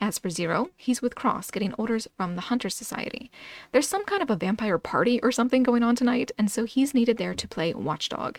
As 0.00 0.18
for 0.18 0.28
Zero, 0.28 0.70
he's 0.76 1.00
with 1.00 1.14
Cross 1.14 1.52
getting 1.52 1.72
orders 1.74 2.08
from 2.16 2.34
the 2.34 2.42
Hunter 2.42 2.68
Society. 2.68 3.30
There's 3.72 3.88
some 3.88 4.04
kind 4.04 4.22
of 4.22 4.28
a 4.28 4.36
vampire 4.36 4.76
party 4.76 5.20
or 5.22 5.32
something 5.32 5.62
going 5.62 5.82
on 5.82 5.94
tonight, 5.94 6.32
and 6.36 6.50
so 6.50 6.64
he's 6.64 6.94
needed 6.94 7.16
there 7.16 7.34
to 7.34 7.48
play 7.48 7.72
watchdog. 7.72 8.38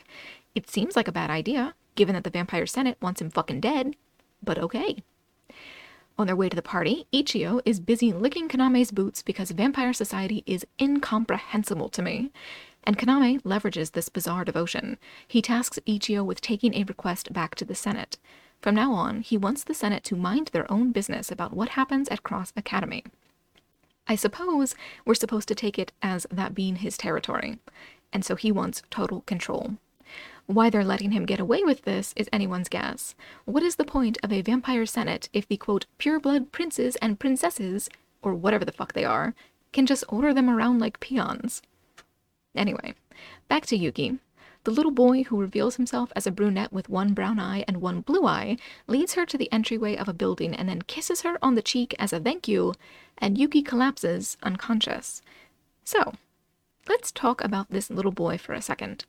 It 0.54 0.69
seems 0.69 0.95
like 0.95 1.08
a 1.08 1.13
bad 1.13 1.30
idea, 1.30 1.74
given 1.96 2.14
that 2.16 2.24
the 2.24 2.30
Vampire 2.30 2.66
Senate 2.66 2.98
wants 3.02 3.22
him 3.22 3.30
fucking 3.30 3.62
dead, 3.62 3.96
but 4.44 4.58
okay. 4.60 5.04
On 6.18 6.28
their 6.28 6.36
way 6.36 6.48
to 6.48 6.56
the 6.56 6.62
party, 6.62 7.08
Ichijo 7.12 7.62
is 7.66 7.80
busy 7.80 8.14
licking 8.14 8.48
Kaname's 8.48 8.92
boots 8.92 9.22
because 9.22 9.52
Vampire 9.52 9.92
Society 9.92 10.44
is 10.46 10.66
incomprehensible 10.80 11.90
to 11.90 12.02
me. 12.02 12.32
And 12.86 12.98
Kaname 12.98 13.42
leverages 13.42 13.92
this 13.92 14.10
bizarre 14.10 14.46
devotion. 14.46 14.98
He 15.28 15.42
tasks 15.42 15.80
Ichijo 15.86 16.24
with 16.24 16.40
taking 16.40 16.74
a 16.76 16.84
request 16.84 17.34
back 17.34 17.56
to 17.56 17.66
the 17.66 17.76
Senate. 17.76 18.18
From 18.62 18.76
now 18.76 18.94
on, 18.94 19.22
he 19.22 19.38
wants 19.38 19.64
the 19.64 19.74
Senate 19.74 20.04
to 20.06 20.16
mind 20.16 20.48
their 20.48 20.72
own 20.72 20.92
business 20.92 21.32
about 21.32 21.54
what 21.54 21.70
happens 21.70 22.08
at 22.10 22.24
Cross 22.24 22.54
Academy. 22.56 23.04
I 24.08 24.16
suppose 24.16 24.76
we're 25.04 25.16
supposed 25.16 25.48
to 25.50 25.56
take 25.56 25.80
it 25.80 25.92
as 26.02 26.28
that 26.32 26.56
being 26.56 26.78
his 26.78 26.96
territory, 26.98 27.58
and 28.14 28.24
so 28.24 28.36
he 28.36 28.52
wants 28.52 28.84
total 28.90 29.22
control. 29.22 29.76
Why 30.48 30.70
they're 30.70 30.84
letting 30.84 31.12
him 31.12 31.26
get 31.26 31.40
away 31.40 31.64
with 31.64 31.84
this 31.84 32.14
is 32.16 32.30
anyone's 32.32 32.70
guess. 32.70 33.16
What 33.46 33.64
is 33.64 33.78
the 33.78 33.84
point 33.84 34.20
of 34.22 34.32
a 34.32 34.44
vampire 34.44 34.86
senate 34.86 35.28
if 35.34 35.48
the 35.48 35.58
quote 35.58 35.88
pureblood 35.98 36.52
princes 36.52 36.96
and 36.98 37.20
princesses, 37.20 37.90
or 38.22 38.36
whatever 38.36 38.64
the 38.64 38.72
fuck 38.72 38.94
they 38.94 39.06
are, 39.06 39.34
can 39.74 39.88
just 39.88 40.04
order 40.08 40.34
them 40.36 40.50
around 40.50 40.80
like 40.80 41.00
peons? 41.00 41.64
Anyway, 42.56 42.94
back 43.50 43.66
to 43.66 43.76
Yuki. 43.76 44.20
The 44.66 44.72
little 44.72 44.92
boy 44.92 45.24
who 45.24 45.42
reveals 45.42 45.76
himself 45.76 46.12
as 46.16 46.28
a 46.28 46.32
brunette 46.32 46.74
with 46.74 46.90
one 46.90 47.14
brown 47.14 47.40
eye 47.40 47.64
and 47.68 47.78
one 47.78 48.02
blue 48.02 48.26
eye 48.26 48.58
leads 48.88 49.14
her 49.14 49.26
to 49.26 49.38
the 49.38 49.52
entryway 49.52 49.96
of 49.96 50.08
a 50.08 50.14
building 50.14 50.56
and 50.56 50.70
then 50.70 50.84
kisses 50.84 51.22
her 51.22 51.38
on 51.42 51.56
the 51.56 51.62
cheek 51.62 51.96
as 51.98 52.14
a 52.14 52.20
thank 52.20 52.48
you, 52.48 52.74
and 53.18 53.38
Yuki 53.38 53.64
collapses 53.64 54.38
unconscious. 54.44 55.22
So, 55.84 56.14
let's 56.88 57.12
talk 57.12 57.44
about 57.44 57.70
this 57.72 57.90
little 57.90 58.12
boy 58.12 58.38
for 58.38 58.54
a 58.54 58.62
second. 58.62 59.06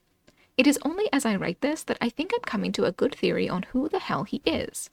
It 0.57 0.67
is 0.67 0.79
only 0.87 1.05
as 1.13 1.27
I 1.27 1.37
write 1.37 1.61
this 1.61 1.83
that 1.83 1.99
I 2.01 2.09
think 2.09 2.33
I'm 2.33 2.41
coming 2.41 2.73
to 2.73 2.87
a 2.87 2.93
good 2.93 3.15
theory 3.15 3.47
on 3.47 3.65
who 3.65 3.91
the 3.91 3.99
hell 3.99 4.25
he 4.25 4.41
is. 4.47 4.89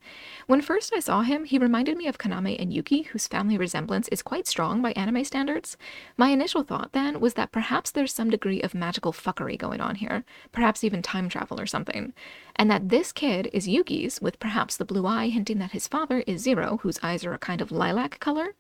When 0.46 0.62
first 0.62 0.92
I 0.94 1.00
saw 1.00 1.22
him, 1.22 1.46
he 1.46 1.58
reminded 1.58 1.96
me 1.96 2.06
of 2.06 2.18
Kaname 2.18 2.60
and 2.60 2.74
Yuki, 2.74 3.04
whose 3.04 3.30
family 3.30 3.58
resemblance 3.58 4.10
is 4.10 4.22
quite 4.22 4.46
strong 4.46 4.82
by 4.82 4.92
anime 4.92 5.24
standards. 5.24 5.78
My 6.18 6.32
initial 6.32 6.64
thought 6.64 6.92
then 6.92 7.22
was 7.22 7.36
that 7.36 7.54
perhaps 7.54 7.92
there's 7.92 8.12
some 8.12 8.30
degree 8.30 8.62
of 8.62 8.74
magical 8.74 9.14
fuckery 9.14 9.58
going 9.58 9.80
on 9.80 9.96
here, 9.96 10.26
perhaps 10.52 10.84
even 10.84 11.02
time 11.02 11.30
travel 11.30 11.58
or 11.58 11.66
something, 11.66 12.12
and 12.58 12.70
that 12.70 12.90
this 12.90 13.14
kid 13.14 13.50
is 13.54 13.66
Yuki's, 13.66 14.20
with 14.20 14.42
perhaps 14.42 14.76
the 14.76 14.84
blue 14.84 15.06
eye 15.06 15.30
hinting 15.30 15.60
that 15.60 15.72
his 15.72 15.88
father 15.88 16.26
is 16.28 16.42
Zero, 16.42 16.80
whose 16.82 17.00
eyes 17.02 17.24
are 17.24 17.34
a 17.34 17.38
kind 17.38 17.62
of 17.62 17.72
lilac 17.72 18.20
color. 18.20 18.54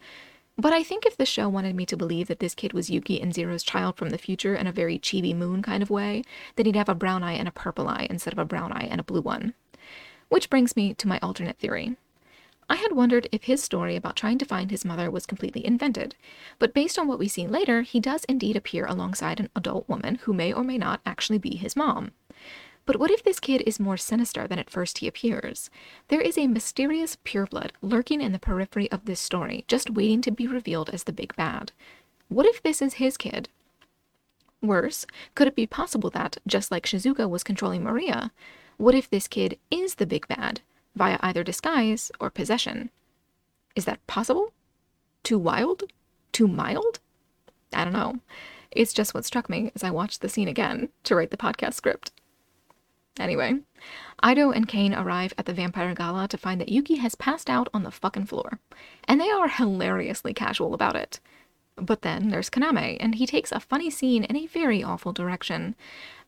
But 0.58 0.72
I 0.72 0.84
think 0.84 1.06
if 1.06 1.18
the 1.18 1.26
show 1.26 1.50
wanted 1.50 1.76
me 1.76 1.86
to 1.88 1.98
believe 1.98 2.28
that 2.28 2.40
this 2.40 2.54
kid 2.54 2.74
was 2.74 2.90
Yuki 2.90 3.20
and 3.20 3.34
Zero's 3.34 3.64
child 3.64 3.98
from 3.98 4.12
the 4.12 4.20
future 4.20 4.56
in 4.56 4.68
a 4.68 4.72
very 4.72 5.00
chibi 5.00 5.36
moon 5.36 5.64
kind 5.64 5.82
of 5.82 5.90
way, 5.90 6.24
then 6.56 6.68
he'd 6.68 6.76
have 6.76 6.90
a 6.90 6.96
brown 6.96 7.24
eye 7.24 7.34
and 7.34 7.48
a 7.48 7.52
purple 7.52 7.88
eye 7.88 8.08
instead 8.10 8.34
of 8.34 8.40
a 8.40 8.46
brown 8.46 8.72
eye 8.72 8.88
and 8.90 9.02
a 9.02 9.04
blue 9.04 9.22
one. 9.22 9.56
Which 10.30 10.50
brings 10.50 10.76
me 10.76 10.94
to 10.94 11.08
my 11.08 11.20
alternate 11.22 11.58
theory. 11.58 11.98
I 12.70 12.76
had 12.76 12.94
wondered 12.94 13.28
if 13.32 13.44
his 13.44 13.62
story 13.62 13.96
about 13.96 14.16
trying 14.16 14.38
to 14.38 14.46
find 14.46 14.72
his 14.72 14.86
mother 14.86 15.12
was 15.12 15.26
completely 15.26 15.66
invented, 15.66 16.16
but 16.60 16.74
based 16.74 16.98
on 16.98 17.08
what 17.08 17.20
we 17.20 17.28
see 17.28 17.46
later, 17.46 17.82
he 17.82 18.00
does 18.00 18.24
indeed 18.26 18.56
appear 18.56 18.86
alongside 18.86 19.40
an 19.40 19.50
adult 19.56 19.90
woman 19.90 20.16
who 20.24 20.34
may 20.34 20.54
or 20.54 20.64
may 20.64 20.78
not 20.78 21.02
actually 21.06 21.40
be 21.40 21.56
his 21.56 21.76
mom. 21.76 22.12
But 22.86 22.98
what 22.98 23.12
if 23.12 23.24
this 23.24 23.40
kid 23.40 23.64
is 23.66 23.80
more 23.80 23.96
sinister 23.96 24.48
than 24.48 24.60
at 24.60 24.70
first 24.70 24.98
he 24.98 25.08
appears? 25.08 25.70
There 26.10 26.22
is 26.22 26.38
a 26.38 26.48
mysterious 26.48 27.18
pureblood 27.24 27.72
lurking 27.82 28.20
in 28.20 28.34
the 28.34 28.40
periphery 28.40 28.92
of 28.92 29.06
this 29.06 29.20
story, 29.20 29.64
just 29.68 29.90
waiting 29.90 30.22
to 30.22 30.32
be 30.32 30.48
revealed 30.48 30.90
as 30.90 31.04
the 31.04 31.14
big 31.14 31.36
bad. 31.36 31.72
What 32.28 32.46
if 32.46 32.62
this 32.62 32.82
is 32.82 32.96
his 32.96 33.16
kid? 33.16 33.48
Worse, 34.62 35.06
could 35.36 35.48
it 35.48 35.56
be 35.56 35.66
possible 35.66 36.10
that, 36.12 36.38
just 36.48 36.72
like 36.72 36.86
Shizuka 36.86 37.30
was 37.30 37.44
controlling 37.44 37.84
Maria, 37.84 38.32
what 38.78 38.96
if 38.96 39.10
this 39.10 39.28
kid 39.28 39.58
is 39.72 39.96
the 39.96 40.06
big 40.06 40.28
bad, 40.28 40.62
via 40.96 41.20
either 41.22 41.44
disguise 41.44 42.12
or 42.20 42.30
possession? 42.30 42.90
Is 43.76 43.86
that 43.86 44.06
possible? 44.08 44.52
Too 45.24 45.38
wild? 45.38 45.84
Too 46.32 46.48
mild? 46.48 47.00
I 47.74 47.84
don't 47.84 47.94
know. 47.94 48.20
It's 48.72 48.94
just 48.94 49.14
what 49.14 49.26
struck 49.26 49.50
me 49.50 49.72
as 49.76 49.84
I 49.84 49.92
watched 49.92 50.22
the 50.22 50.30
scene 50.30 50.48
again 50.48 50.90
to 51.04 51.16
write 51.16 51.32
the 51.32 51.38
podcast 51.38 51.76
script. 51.76 52.12
Anyway, 53.20 53.60
Ido 54.26 54.52
and 54.52 54.68
Kain 54.68 54.94
arrive 54.94 55.34
at 55.38 55.46
the 55.46 55.54
vampire 55.54 55.94
gala 55.94 56.28
to 56.28 56.38
find 56.38 56.60
that 56.60 56.70
Yuki 56.70 56.96
has 56.96 57.14
passed 57.14 57.50
out 57.50 57.70
on 57.74 57.84
the 57.84 57.92
fucking 57.92 58.26
floor, 58.26 58.60
and 59.04 59.22
they 59.22 59.30
are 59.30 59.48
hilariously 59.48 60.34
casual 60.34 60.74
about 60.74 60.96
it. 60.96 61.20
But 61.76 62.04
then 62.04 62.30
there's 62.30 62.50
Kaname, 62.50 62.98
and 63.00 63.16
he 63.16 63.26
takes 63.26 63.52
a 63.52 63.60
funny 63.60 63.90
scene 63.90 64.24
in 64.24 64.36
a 64.36 64.48
very 64.48 64.84
awful 64.84 65.12
direction. 65.12 65.76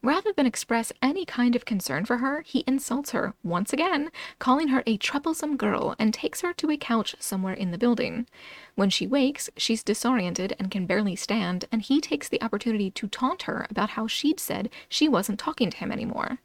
Rather 0.02 0.32
than 0.34 0.46
express 0.46 0.92
any 1.02 1.26
kind 1.26 1.56
of 1.56 1.66
concern 1.66 2.06
for 2.06 2.18
her, 2.18 2.42
he 2.42 2.64
insults 2.68 3.12
her 3.12 3.34
once 3.44 3.72
again, 3.72 4.12
calling 4.38 4.70
her 4.70 4.84
a 4.86 4.98
troublesome 4.98 5.56
girl, 5.56 5.96
and 5.98 6.14
takes 6.14 6.42
her 6.42 6.54
to 6.54 6.72
a 6.72 6.78
couch 6.78 7.16
somewhere 7.20 7.54
in 7.54 7.72
the 7.72 7.78
building. 7.78 8.28
When 8.76 8.90
she 8.90 9.08
wakes, 9.08 9.50
she's 9.56 9.84
disoriented 9.84 10.56
and 10.60 10.70
can 10.70 10.86
barely 10.86 11.16
stand, 11.16 11.66
and 11.72 11.82
he 11.82 12.02
takes 12.02 12.28
the 12.28 12.42
opportunity 12.42 12.92
to 12.92 13.08
taunt 13.08 13.44
her 13.44 13.66
about 13.70 13.92
how 13.92 14.08
she'd 14.08 14.40
said 14.40 14.70
she 14.90 15.08
wasn't 15.08 15.40
talking 15.40 15.70
to 15.72 15.78
him 15.78 15.92
anymore. 15.92 16.40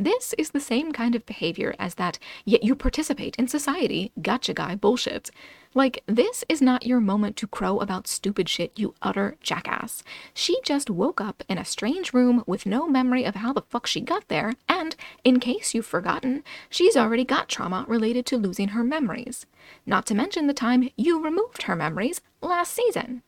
This 0.00 0.32
is 0.38 0.50
the 0.50 0.60
same 0.60 0.92
kind 0.92 1.16
of 1.16 1.26
behavior 1.26 1.74
as 1.76 1.96
that, 1.96 2.20
yet 2.44 2.62
you 2.62 2.76
participate 2.76 3.34
in 3.34 3.48
society, 3.48 4.12
gotcha 4.22 4.54
guy 4.54 4.76
bullshit. 4.76 5.28
Like, 5.74 6.04
this 6.06 6.44
is 6.48 6.62
not 6.62 6.86
your 6.86 7.00
moment 7.00 7.36
to 7.38 7.48
crow 7.48 7.80
about 7.80 8.06
stupid 8.06 8.48
shit, 8.48 8.78
you 8.78 8.94
utter 9.02 9.36
jackass. 9.42 10.04
She 10.32 10.60
just 10.64 10.88
woke 10.88 11.20
up 11.20 11.42
in 11.48 11.58
a 11.58 11.64
strange 11.64 12.14
room 12.14 12.44
with 12.46 12.64
no 12.64 12.86
memory 12.86 13.24
of 13.24 13.34
how 13.34 13.52
the 13.52 13.62
fuck 13.62 13.88
she 13.88 14.00
got 14.00 14.28
there, 14.28 14.54
and, 14.68 14.94
in 15.24 15.40
case 15.40 15.74
you've 15.74 15.84
forgotten, 15.84 16.44
she's 16.70 16.96
already 16.96 17.24
got 17.24 17.48
trauma 17.48 17.84
related 17.88 18.24
to 18.26 18.36
losing 18.36 18.68
her 18.68 18.84
memories. 18.84 19.46
Not 19.84 20.06
to 20.06 20.14
mention 20.14 20.46
the 20.46 20.54
time 20.54 20.90
you 20.96 21.20
removed 21.20 21.64
her 21.64 21.74
memories 21.74 22.20
last 22.40 22.72
season. 22.72 23.24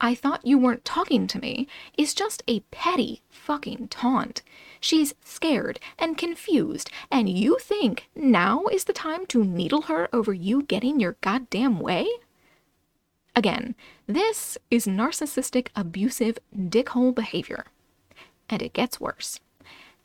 I 0.00 0.14
thought 0.14 0.46
you 0.46 0.58
weren't 0.58 0.84
talking 0.84 1.26
to 1.28 1.40
me 1.40 1.68
is 1.96 2.14
just 2.14 2.42
a 2.48 2.60
petty 2.70 3.22
fucking 3.28 3.88
taunt. 3.88 4.42
She's 4.80 5.14
scared 5.24 5.80
and 5.98 6.18
confused, 6.18 6.90
and 7.10 7.28
you 7.28 7.58
think 7.60 8.08
now 8.14 8.64
is 8.66 8.84
the 8.84 8.92
time 8.92 9.24
to 9.26 9.44
needle 9.44 9.82
her 9.82 10.08
over 10.12 10.32
you 10.32 10.62
getting 10.62 11.00
your 11.00 11.16
goddamn 11.20 11.78
way? 11.78 12.06
Again, 13.36 13.74
this 14.06 14.58
is 14.70 14.86
narcissistic, 14.86 15.68
abusive, 15.74 16.38
dickhole 16.56 17.14
behavior. 17.14 17.66
And 18.48 18.62
it 18.62 18.72
gets 18.72 19.00
worse. 19.00 19.40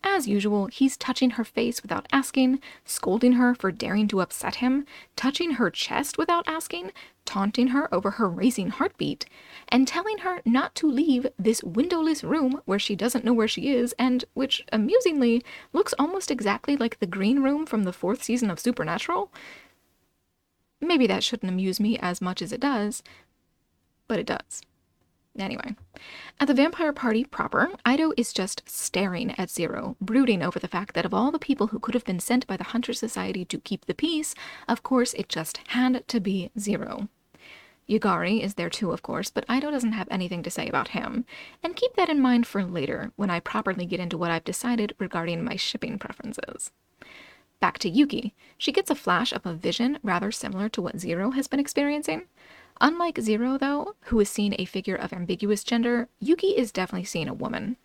As 0.04 0.28
usual, 0.28 0.68
he's 0.68 0.96
touching 0.96 1.32
her 1.32 1.44
face 1.44 1.82
without 1.82 2.08
asking, 2.12 2.62
scolding 2.86 3.34
her 3.34 3.54
for 3.54 3.72
daring 3.72 4.08
to 4.08 4.22
upset 4.22 4.56
him, 4.56 4.86
touching 5.18 5.52
her 5.52 5.70
chest 5.70 6.18
without 6.18 6.48
asking, 6.48 6.92
taunting 7.30 7.68
her 7.68 7.94
over 7.94 8.10
her 8.10 8.28
racing 8.28 8.72
heartbeat, 8.72 9.24
and 9.68 9.88
telling 9.88 10.18
her 10.18 10.42
not 10.46 10.74
to 10.74 10.90
leave 10.90 11.28
this 11.38 11.64
windowless 11.64 12.24
room 12.24 12.60
where 12.66 12.80
she 12.80 12.96
doesn't 12.96 13.24
know 13.24 13.34
where 13.34 13.48
she 13.48 13.70
is 13.70 13.94
and 14.00 14.26
which, 14.34 14.66
amusingly, 14.72 15.44
looks 15.72 15.94
almost 16.00 16.32
exactly 16.32 16.76
like 16.76 16.98
the 16.98 17.06
green 17.06 17.44
room 17.44 17.68
from 17.68 17.84
the 17.84 17.94
fourth 17.94 18.24
season 18.24 18.50
of 18.50 18.60
Supernatural. 18.60 19.32
Maybe 20.82 21.06
that 21.06 21.24
shouldn't 21.24 21.52
amuse 21.52 21.80
me 21.80 22.00
as 22.00 22.20
much 22.20 22.42
as 22.42 22.52
it 22.52 22.60
does, 22.60 23.04
but 24.08 24.18
it 24.18 24.26
does. 24.26 24.64
Anyway, 25.38 25.76
at 26.40 26.48
the 26.48 26.56
vampire 26.56 26.92
party 26.92 27.24
proper, 27.24 27.70
Ido 27.88 28.12
is 28.18 28.34
just 28.34 28.68
staring 28.68 29.36
at 29.38 29.52
Zero, 29.52 29.96
brooding 30.02 30.42
over 30.42 30.58
the 30.58 30.68
fact 30.68 30.96
that 30.96 31.06
of 31.06 31.14
all 31.14 31.30
the 31.30 31.38
people 31.38 31.68
who 31.68 31.78
could 31.78 31.94
have 31.94 32.06
been 32.06 32.20
sent 32.20 32.48
by 32.48 32.58
the 32.58 32.64
Hunter 32.64 32.92
Society 32.92 33.46
to 33.46 33.60
keep 33.60 33.86
the 33.86 33.94
peace, 33.94 34.34
of 34.68 34.82
course 34.82 35.14
it 35.14 35.30
just 35.30 35.60
had 35.68 36.08
to 36.08 36.20
be 36.20 36.50
Zero. 36.58 37.08
Yagari 37.90 38.42
is 38.42 38.54
there 38.54 38.70
too, 38.70 38.92
of 38.92 39.02
course, 39.02 39.32
but 39.32 39.46
Ido 39.50 39.72
doesn't 39.72 39.94
have 39.94 40.08
anything 40.12 40.44
to 40.44 40.52
say 40.52 40.68
about 40.68 40.90
him. 40.90 41.26
And 41.64 41.76
keep 41.76 41.96
that 41.96 42.10
in 42.10 42.22
mind 42.22 42.46
for 42.46 42.64
later, 42.64 43.12
when 43.16 43.30
I 43.30 43.40
properly 43.40 43.86
get 43.86 44.00
into 44.00 44.18
what 44.18 44.32
I've 44.32 44.44
decided 44.44 44.96
regarding 45.00 45.44
my 45.44 45.56
shipping 45.56 45.98
preferences. 45.98 46.72
Back 47.60 47.80
to 47.80 47.90
Yuki. 47.90 48.36
She 48.58 48.72
gets 48.72 48.90
a 48.90 48.96
flash 48.96 49.34
of 49.34 49.46
a 49.46 49.54
vision 49.54 50.00
rather 50.04 50.32
similar 50.32 50.70
to 50.70 50.82
what 50.82 51.00
Zero 51.00 51.32
has 51.32 51.48
been 51.48 51.60
experiencing. 51.60 52.24
Unlike 52.80 53.20
Zero, 53.20 53.58
though, 53.58 53.96
who 54.04 54.20
is 54.20 54.30
seen 54.30 54.56
a 54.58 54.66
figure 54.66 54.96
of 54.96 55.12
ambiguous 55.12 55.64
gender, 55.64 56.08
Yuki 56.20 56.50
is 56.50 56.72
definitely 56.72 57.06
seen 57.06 57.28
a 57.28 57.34
woman. 57.34 57.76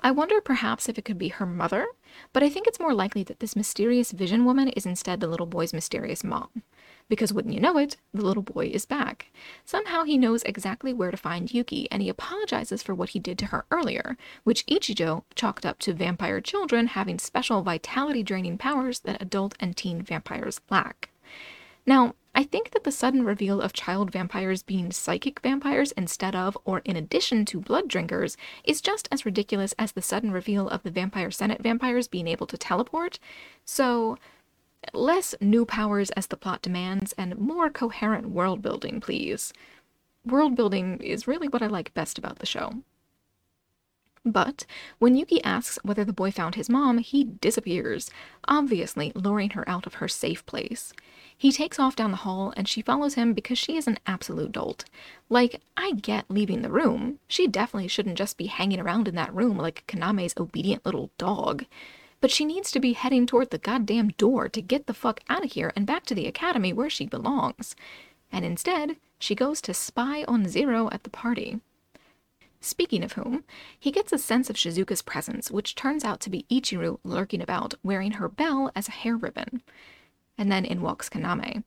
I 0.00 0.10
wonder 0.10 0.40
perhaps 0.40 0.88
if 0.88 0.98
it 0.98 1.04
could 1.04 1.18
be 1.18 1.28
her 1.28 1.46
mother, 1.46 1.86
but 2.32 2.42
I 2.42 2.48
think 2.48 2.66
it's 2.66 2.80
more 2.80 2.92
likely 2.92 3.22
that 3.24 3.38
this 3.38 3.54
mysterious 3.54 4.10
vision 4.10 4.44
woman 4.44 4.68
is 4.68 4.84
instead 4.84 5.20
the 5.20 5.28
little 5.28 5.46
boy's 5.46 5.72
mysterious 5.72 6.24
mom. 6.24 6.62
Because 7.08 7.32
wouldn't 7.32 7.54
you 7.54 7.60
know 7.60 7.78
it, 7.78 7.96
the 8.14 8.24
little 8.24 8.42
boy 8.42 8.66
is 8.66 8.86
back. 8.86 9.30
Somehow 9.64 10.04
he 10.04 10.16
knows 10.16 10.42
exactly 10.44 10.92
where 10.92 11.10
to 11.10 11.16
find 11.16 11.52
Yuki, 11.52 11.88
and 11.90 12.02
he 12.02 12.08
apologizes 12.08 12.82
for 12.82 12.94
what 12.94 13.10
he 13.10 13.18
did 13.18 13.38
to 13.38 13.46
her 13.46 13.64
earlier, 13.70 14.16
which 14.44 14.66
Ichijo 14.66 15.24
chalked 15.34 15.66
up 15.66 15.78
to 15.80 15.92
vampire 15.92 16.40
children 16.40 16.88
having 16.88 17.18
special 17.18 17.62
vitality 17.62 18.22
draining 18.22 18.58
powers 18.58 19.00
that 19.00 19.20
adult 19.20 19.54
and 19.60 19.76
teen 19.76 20.02
vampires 20.02 20.60
lack. 20.70 21.10
Now, 21.84 22.14
I 22.34 22.44
think 22.44 22.70
that 22.70 22.84
the 22.84 22.92
sudden 22.92 23.24
reveal 23.24 23.60
of 23.60 23.74
child 23.74 24.10
vampires 24.10 24.62
being 24.62 24.90
psychic 24.90 25.40
vampires 25.40 25.92
instead 25.92 26.34
of 26.34 26.56
or 26.64 26.78
in 26.80 26.96
addition 26.96 27.44
to 27.46 27.60
blood 27.60 27.88
drinkers 27.88 28.38
is 28.64 28.80
just 28.80 29.06
as 29.12 29.26
ridiculous 29.26 29.74
as 29.78 29.92
the 29.92 30.00
sudden 30.00 30.30
reveal 30.30 30.66
of 30.68 30.82
the 30.82 30.90
Vampire 30.90 31.30
Senate 31.30 31.62
vampires 31.62 32.08
being 32.08 32.26
able 32.26 32.46
to 32.46 32.56
teleport. 32.56 33.18
So, 33.66 34.16
less 34.92 35.34
new 35.40 35.64
powers 35.64 36.10
as 36.10 36.26
the 36.26 36.36
plot 36.36 36.62
demands 36.62 37.12
and 37.18 37.38
more 37.38 37.70
coherent 37.70 38.30
world 38.30 38.62
building, 38.62 39.00
please. 39.00 39.52
World 40.24 40.54
building 40.56 40.98
is 40.98 41.26
really 41.26 41.48
what 41.48 41.62
I 41.62 41.66
like 41.66 41.94
best 41.94 42.18
about 42.18 42.38
the 42.38 42.46
show. 42.46 42.82
But 44.24 44.66
when 45.00 45.16
Yuki 45.16 45.42
asks 45.42 45.80
whether 45.82 46.04
the 46.04 46.12
boy 46.12 46.30
found 46.30 46.54
his 46.54 46.68
mom, 46.68 46.98
he 46.98 47.24
disappears, 47.24 48.08
obviously 48.46 49.10
luring 49.16 49.50
her 49.50 49.68
out 49.68 49.84
of 49.84 49.94
her 49.94 50.06
safe 50.06 50.46
place. 50.46 50.92
He 51.36 51.50
takes 51.50 51.80
off 51.80 51.96
down 51.96 52.12
the 52.12 52.18
hall 52.18 52.54
and 52.56 52.68
she 52.68 52.82
follows 52.82 53.14
him 53.14 53.32
because 53.34 53.58
she 53.58 53.76
is 53.76 53.88
an 53.88 53.98
absolute 54.06 54.52
dolt. 54.52 54.84
Like, 55.28 55.60
I 55.76 55.92
get 55.92 56.30
leaving 56.30 56.62
the 56.62 56.70
room. 56.70 57.18
She 57.26 57.48
definitely 57.48 57.88
shouldn't 57.88 58.18
just 58.18 58.36
be 58.36 58.46
hanging 58.46 58.78
around 58.78 59.08
in 59.08 59.16
that 59.16 59.34
room 59.34 59.56
like 59.56 59.84
Kaname's 59.88 60.34
obedient 60.36 60.86
little 60.86 61.10
dog. 61.18 61.64
But 62.22 62.30
she 62.30 62.44
needs 62.44 62.70
to 62.70 62.78
be 62.78 62.92
heading 62.92 63.26
toward 63.26 63.50
the 63.50 63.58
goddamn 63.58 64.10
door 64.10 64.48
to 64.48 64.62
get 64.62 64.86
the 64.86 64.94
fuck 64.94 65.20
out 65.28 65.44
of 65.44 65.52
here 65.52 65.72
and 65.74 65.84
back 65.84 66.06
to 66.06 66.14
the 66.14 66.28
academy 66.28 66.72
where 66.72 66.88
she 66.88 67.04
belongs. 67.04 67.74
And 68.30 68.44
instead, 68.44 68.96
she 69.18 69.34
goes 69.34 69.60
to 69.62 69.74
spy 69.74 70.22
on 70.28 70.46
Zero 70.48 70.88
at 70.92 71.02
the 71.02 71.10
party. 71.10 71.60
Speaking 72.60 73.02
of 73.02 73.14
whom, 73.14 73.42
he 73.76 73.90
gets 73.90 74.12
a 74.12 74.18
sense 74.18 74.48
of 74.48 74.54
Shizuka's 74.54 75.02
presence, 75.02 75.50
which 75.50 75.74
turns 75.74 76.04
out 76.04 76.20
to 76.20 76.30
be 76.30 76.46
Ichiru 76.48 77.00
lurking 77.02 77.42
about, 77.42 77.74
wearing 77.82 78.12
her 78.12 78.28
bell 78.28 78.70
as 78.76 78.86
a 78.86 78.92
hair 78.92 79.16
ribbon. 79.16 79.60
And 80.38 80.50
then 80.50 80.64
in 80.64 80.80
walks 80.80 81.08
Kaname. 81.08 81.64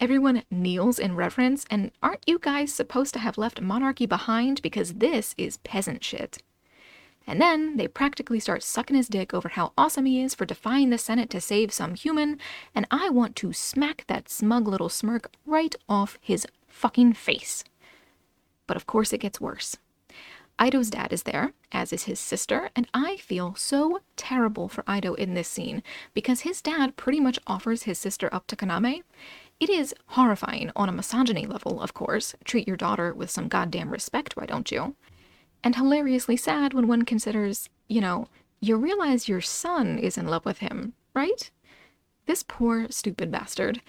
Everyone 0.00 0.42
kneels 0.50 0.98
in 0.98 1.16
reverence, 1.16 1.66
and 1.70 1.90
aren't 2.02 2.26
you 2.26 2.38
guys 2.38 2.72
supposed 2.72 3.12
to 3.12 3.20
have 3.20 3.36
left 3.36 3.60
monarchy 3.60 4.06
behind 4.06 4.62
because 4.62 4.94
this 4.94 5.34
is 5.36 5.58
peasant 5.58 6.02
shit? 6.02 6.42
And 7.28 7.42
then 7.42 7.76
they 7.76 7.86
practically 7.86 8.40
start 8.40 8.62
sucking 8.62 8.96
his 8.96 9.06
dick 9.06 9.34
over 9.34 9.50
how 9.50 9.74
awesome 9.76 10.06
he 10.06 10.22
is 10.22 10.34
for 10.34 10.46
defying 10.46 10.88
the 10.88 10.96
Senate 10.96 11.28
to 11.30 11.42
save 11.42 11.74
some 11.74 11.94
human, 11.94 12.38
and 12.74 12.86
I 12.90 13.10
want 13.10 13.36
to 13.36 13.52
smack 13.52 14.04
that 14.06 14.30
smug 14.30 14.66
little 14.66 14.88
smirk 14.88 15.30
right 15.44 15.74
off 15.90 16.16
his 16.22 16.46
fucking 16.66 17.12
face. 17.12 17.64
But 18.66 18.78
of 18.78 18.86
course, 18.86 19.12
it 19.12 19.20
gets 19.20 19.42
worse. 19.42 19.76
Ido's 20.58 20.88
dad 20.88 21.12
is 21.12 21.24
there, 21.24 21.52
as 21.70 21.92
is 21.92 22.04
his 22.04 22.18
sister, 22.18 22.70
and 22.74 22.88
I 22.94 23.18
feel 23.18 23.54
so 23.56 24.00
terrible 24.16 24.66
for 24.68 24.82
Ido 24.90 25.12
in 25.12 25.34
this 25.34 25.48
scene 25.48 25.82
because 26.14 26.40
his 26.40 26.62
dad 26.62 26.96
pretty 26.96 27.20
much 27.20 27.38
offers 27.46 27.82
his 27.82 27.98
sister 27.98 28.30
up 28.32 28.46
to 28.46 28.56
Kaname. 28.56 29.02
It 29.60 29.68
is 29.68 29.94
horrifying 30.06 30.72
on 30.74 30.88
a 30.88 30.92
misogyny 30.92 31.44
level, 31.44 31.82
of 31.82 31.92
course. 31.92 32.34
Treat 32.44 32.66
your 32.66 32.78
daughter 32.78 33.12
with 33.12 33.28
some 33.30 33.48
goddamn 33.48 33.90
respect, 33.90 34.34
why 34.34 34.46
don't 34.46 34.72
you? 34.72 34.96
And 35.62 35.74
hilariously 35.74 36.36
sad 36.36 36.72
when 36.72 36.86
one 36.86 37.04
considers, 37.04 37.68
you 37.88 38.00
know, 38.00 38.28
you 38.60 38.76
realize 38.76 39.28
your 39.28 39.40
son 39.40 39.98
is 39.98 40.18
in 40.18 40.26
love 40.26 40.44
with 40.44 40.58
him, 40.58 40.94
right? 41.14 41.50
This 42.26 42.42
poor, 42.42 42.86
stupid 42.90 43.30
bastard. 43.30 43.80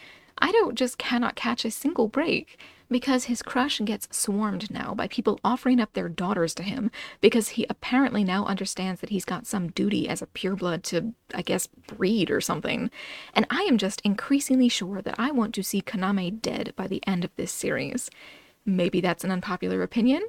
Ido 0.42 0.72
just 0.72 0.98
cannot 0.98 1.36
catch 1.36 1.66
a 1.66 1.72
single 1.72 2.08
break 2.08 2.58
because 2.90 3.26
his 3.26 3.42
crush 3.42 3.80
gets 3.84 4.08
swarmed 4.12 4.72
now 4.72 4.94
by 4.94 5.08
people 5.08 5.40
offering 5.44 5.80
up 5.80 5.94
their 5.94 6.10
daughters 6.10 6.56
to 6.56 6.64
him 6.64 6.90
because 7.22 7.50
he 7.50 7.66
apparently 7.70 8.24
now 8.24 8.46
understands 8.46 9.02
that 9.02 9.10
he's 9.10 9.26
got 9.26 9.46
some 9.46 9.70
duty 9.72 10.08
as 10.10 10.22
a 10.22 10.28
pureblood 10.28 10.82
to, 10.84 11.14
I 11.34 11.42
guess, 11.42 11.68
breed 11.68 12.32
or 12.32 12.42
something. 12.42 12.90
And 13.34 13.46
I 13.50 13.62
am 13.64 13.78
just 13.78 14.02
increasingly 14.02 14.70
sure 14.70 15.02
that 15.02 15.20
I 15.20 15.32
want 15.32 15.54
to 15.56 15.64
see 15.64 15.82
Kaname 15.82 16.42
dead 16.42 16.74
by 16.76 16.88
the 16.88 17.06
end 17.06 17.24
of 17.24 17.36
this 17.36 17.52
series. 17.52 18.10
Maybe 18.66 19.02
that's 19.02 19.24
an 19.24 19.32
unpopular 19.32 19.84
opinion, 19.84 20.24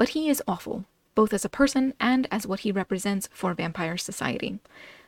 but 0.00 0.08
he 0.08 0.30
is 0.30 0.42
awful, 0.48 0.86
both 1.14 1.34
as 1.34 1.44
a 1.44 1.50
person 1.50 1.92
and 2.00 2.26
as 2.30 2.46
what 2.46 2.60
he 2.60 2.72
represents 2.72 3.28
for 3.34 3.52
vampire 3.52 3.98
society. 3.98 4.58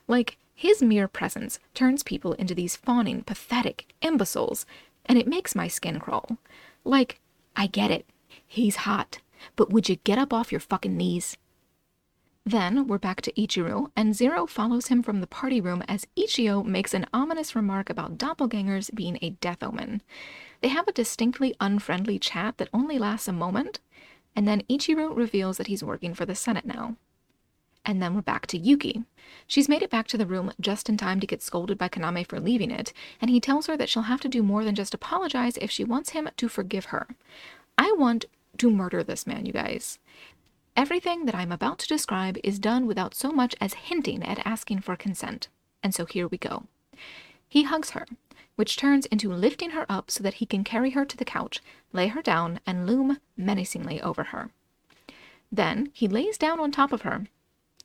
Like, 0.07 0.37
his 0.53 0.83
mere 0.83 1.07
presence 1.07 1.57
turns 1.73 2.03
people 2.03 2.33
into 2.33 2.53
these 2.53 2.75
fawning, 2.75 3.23
pathetic 3.23 3.91
imbeciles, 4.03 4.67
and 5.07 5.17
it 5.17 5.27
makes 5.27 5.55
my 5.55 5.67
skin 5.67 5.99
crawl. 5.99 6.37
Like, 6.83 7.19
I 7.55 7.65
get 7.65 7.89
it. 7.89 8.05
He's 8.45 8.85
hot. 8.85 9.17
But 9.55 9.71
would 9.71 9.89
you 9.89 9.95
get 9.95 10.19
up 10.19 10.31
off 10.31 10.51
your 10.51 10.61
fucking 10.61 10.95
knees? 10.95 11.37
Then 12.45 12.85
we're 12.85 12.99
back 12.99 13.21
to 13.21 13.33
Ichiru, 13.33 13.89
and 13.95 14.15
Zero 14.15 14.45
follows 14.45 14.89
him 14.89 15.01
from 15.01 15.21
the 15.21 15.27
party 15.27 15.59
room 15.59 15.81
as 15.87 16.05
Ichijo 16.15 16.63
makes 16.63 16.93
an 16.93 17.07
ominous 17.11 17.55
remark 17.55 17.89
about 17.89 18.19
doppelgangers 18.19 18.93
being 18.93 19.17
a 19.23 19.31
death 19.31 19.63
omen. 19.63 20.03
They 20.61 20.67
have 20.67 20.87
a 20.87 20.91
distinctly 20.91 21.55
unfriendly 21.59 22.19
chat 22.19 22.59
that 22.59 22.69
only 22.71 22.99
lasts 22.99 23.27
a 23.27 23.33
moment, 23.33 23.79
and 24.35 24.47
then 24.47 24.63
Ichiru 24.69 25.15
reveals 25.15 25.57
that 25.57 25.67
he's 25.67 25.83
working 25.83 26.13
for 26.13 26.25
the 26.25 26.35
Senate 26.35 26.65
now. 26.65 26.95
And 27.85 28.01
then 28.01 28.15
we're 28.15 28.21
back 28.21 28.47
to 28.47 28.57
Yuki. 28.57 29.03
She's 29.45 29.67
made 29.67 29.81
it 29.81 29.89
back 29.89 30.07
to 30.07 30.17
the 30.17 30.25
room 30.25 30.53
just 30.59 30.87
in 30.87 30.95
time 30.95 31.19
to 31.19 31.27
get 31.27 31.41
scolded 31.41 31.77
by 31.77 31.89
Kaname 31.89 32.25
for 32.25 32.39
leaving 32.39 32.71
it, 32.71 32.93
and 33.19 33.29
he 33.29 33.39
tells 33.41 33.67
her 33.67 33.75
that 33.75 33.89
she'll 33.89 34.03
have 34.03 34.21
to 34.21 34.29
do 34.29 34.41
more 34.41 34.63
than 34.63 34.75
just 34.75 34.93
apologize 34.93 35.57
if 35.57 35.69
she 35.69 35.83
wants 35.83 36.11
him 36.11 36.29
to 36.37 36.47
forgive 36.47 36.85
her. 36.85 37.07
I 37.77 37.91
want 37.97 38.25
to 38.57 38.69
murder 38.69 39.03
this 39.03 39.27
man, 39.27 39.45
you 39.45 39.51
guys. 39.51 39.99
Everything 40.75 41.25
that 41.25 41.35
I'm 41.35 41.51
about 41.51 41.79
to 41.79 41.87
describe 41.87 42.37
is 42.43 42.57
done 42.57 42.87
without 42.87 43.13
so 43.13 43.31
much 43.31 43.55
as 43.61 43.73
hinting 43.73 44.23
at 44.23 44.45
asking 44.45 44.79
for 44.79 44.95
consent. 44.95 45.47
And 45.83 45.93
so 45.93 46.05
here 46.05 46.27
we 46.27 46.37
go. 46.37 46.63
He 47.47 47.63
hugs 47.63 47.91
her, 47.91 48.07
which 48.55 48.77
turns 48.77 49.05
into 49.07 49.31
lifting 49.31 49.71
her 49.71 49.85
up 49.89 50.11
so 50.11 50.23
that 50.23 50.35
he 50.35 50.45
can 50.45 50.63
carry 50.63 50.91
her 50.91 51.05
to 51.05 51.17
the 51.17 51.25
couch, 51.25 51.61
lay 51.91 52.07
her 52.07 52.21
down, 52.21 52.59
and 52.65 52.87
loom 52.87 53.17
menacingly 53.35 54.01
over 54.01 54.25
her. 54.25 54.51
Then 55.51 55.89
he 55.93 56.07
lays 56.07 56.37
down 56.37 56.59
on 56.59 56.71
top 56.71 56.91
of 56.91 57.01
her 57.01 57.25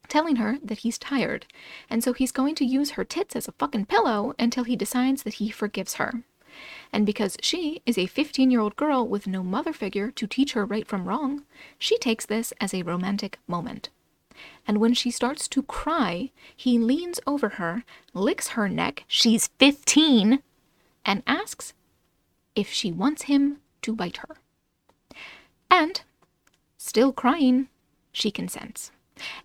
telling 0.09 0.37
her 0.37 0.59
that 0.63 0.79
he's 0.79 0.99
tired, 0.99 1.47
and 1.89 2.03
so 2.03 2.13
he's 2.13 2.33
going 2.33 2.55
to 2.57 2.65
use 2.65 2.91
her 2.93 3.05
tits 3.05 3.37
as 3.37 3.47
a 3.47 3.53
fucking 3.53 3.87
pillow 3.87 4.35
until 4.39 4.65
he 4.65 4.77
decides 4.77 5.23
that 5.23 5.35
he 5.35 5.51
forgives 5.51 5.95
her. 5.95 6.23
And 6.93 7.07
because 7.07 7.37
she 7.41 7.83
is 7.87 7.99
a 7.99 8.07
15 8.07 8.51
year 8.51 8.61
old 8.61 8.75
girl 8.75 9.07
with 9.07 9.27
no 9.27 9.43
mother 9.43 9.73
figure 9.73 10.11
to 10.11 10.27
teach 10.27 10.55
her 10.55 10.65
right 10.65 10.87
from 10.87 11.05
wrong, 11.05 11.45
she 11.79 11.99
takes 11.99 12.27
this 12.27 12.53
as 12.61 12.75
a 12.75 12.83
romantic 12.83 13.39
moment. 13.47 13.91
And 14.67 14.79
when 14.79 14.95
she 14.95 15.11
starts 15.11 15.47
to 15.49 15.63
cry, 15.63 16.31
he 16.57 16.79
leans 16.79 17.21
over 17.27 17.51
her, 17.51 17.85
licks 18.15 18.49
her 18.49 18.69
neck, 18.69 19.05
she's 19.07 19.49
15, 19.59 20.43
and 21.09 21.23
asks 21.27 21.73
if 22.55 22.71
she 22.71 22.93
wants 22.93 23.23
him 23.23 23.57
to 23.81 23.95
bite 23.95 24.19
her. 24.19 24.37
And, 25.71 26.03
still 26.77 27.13
crying, 27.13 27.69
she 28.13 28.31
consents. 28.31 28.93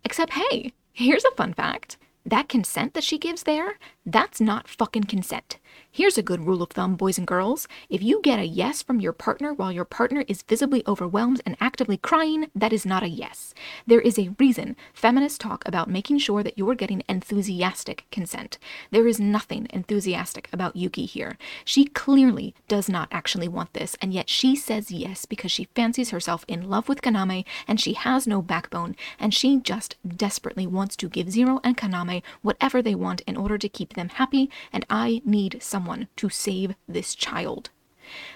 Except, 0.04 0.34
hey, 0.34 0.74
here's 0.92 1.24
a 1.24 1.32
fun 1.32 1.54
fact. 1.54 1.98
That 2.26 2.50
consent 2.50 2.94
that 2.94 3.04
she 3.04 3.18
gives 3.18 3.44
there, 3.44 3.80
that's 4.06 4.42
not 4.42 4.68
fucking 4.68 5.06
consent. 5.06 5.58
Here's 5.92 6.18
a 6.18 6.24
good 6.24 6.48
rule 6.48 6.64
of 6.64 6.72
thumb, 6.72 6.96
boys 6.96 7.20
and 7.20 7.28
girls. 7.28 7.68
If 7.88 8.02
you 8.02 8.20
get 8.24 8.40
a 8.40 8.46
yes 8.46 8.82
from 8.82 9.00
your 9.00 9.14
partner 9.14 9.54
while 9.54 9.72
your 9.72 9.86
partner 9.86 10.26
is 10.28 10.42
visibly 10.42 10.84
overwhelmed 10.88 11.42
and 11.46 11.56
actively 11.62 11.98
crying, 11.98 12.50
that 12.56 12.74
is 12.74 12.84
not 12.86 13.04
a 13.04 13.08
yes. 13.08 13.54
There 13.86 14.02
is 14.02 14.18
a 14.18 14.34
reason 14.40 14.76
feminists 14.94 15.38
talk 15.38 15.62
about 15.68 15.90
making 15.90 16.18
sure 16.18 16.42
that 16.42 16.58
you're 16.58 16.74
getting 16.74 17.04
enthusiastic 17.08 18.06
consent. 18.12 18.58
There 18.90 19.08
is 19.08 19.20
nothing 19.20 19.68
enthusiastic 19.70 20.50
about 20.52 20.76
Yuki 20.76 21.06
here. 21.06 21.38
She 21.64 21.86
clearly 21.86 22.56
does 22.68 22.90
not 22.90 23.08
actually 23.12 23.48
want 23.48 23.74
this, 23.74 23.96
and 24.02 24.14
yet 24.14 24.30
she 24.30 24.56
says 24.56 24.92
yes 24.92 25.26
because 25.26 25.52
she 25.52 25.68
fancies 25.76 26.10
herself 26.10 26.44
in 26.48 26.70
love 26.70 26.90
with 26.90 27.02
Kaname 27.02 27.46
and 27.68 27.80
she 27.80 27.94
has 27.94 28.26
no 28.26 28.42
backbone, 28.42 28.96
and 29.20 29.34
she 29.34 29.60
just 29.60 29.96
desperately 30.08 30.66
wants 30.66 30.96
to 30.96 31.08
give 31.08 31.30
Zero 31.30 31.60
and 31.64 31.78
Kaname 31.78 32.24
whatever 32.42 32.82
they 32.82 32.96
want 32.96 33.22
in 33.22 33.38
order 33.38 33.58
to 33.58 33.70
keep 33.70 33.94
them 33.94 34.10
happy, 34.10 34.50
and 34.72 34.86
I 34.90 35.22
need 35.24 35.62
someone 35.64 36.08
to 36.18 36.30
save 36.30 36.76
this 36.88 37.16
child. 37.16 37.70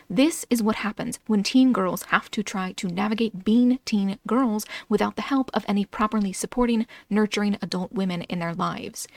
This 0.09 0.45
is 0.49 0.63
what 0.63 0.77
happens 0.77 1.19
when 1.27 1.43
teen 1.43 1.73
girls 1.73 2.03
have 2.03 2.31
to 2.31 2.41
try 2.41 2.71
to 2.73 2.87
navigate 2.87 3.43
being 3.43 3.79
teen 3.85 4.17
girls 4.25 4.65
without 4.87 5.15
the 5.15 5.23
help 5.23 5.51
of 5.53 5.65
any 5.67 5.85
properly 5.85 6.33
supporting, 6.33 6.87
nurturing 7.09 7.57
adult 7.61 7.91
women 7.91 8.21
in 8.23 8.39
their 8.39 8.53
lives. 8.53 9.07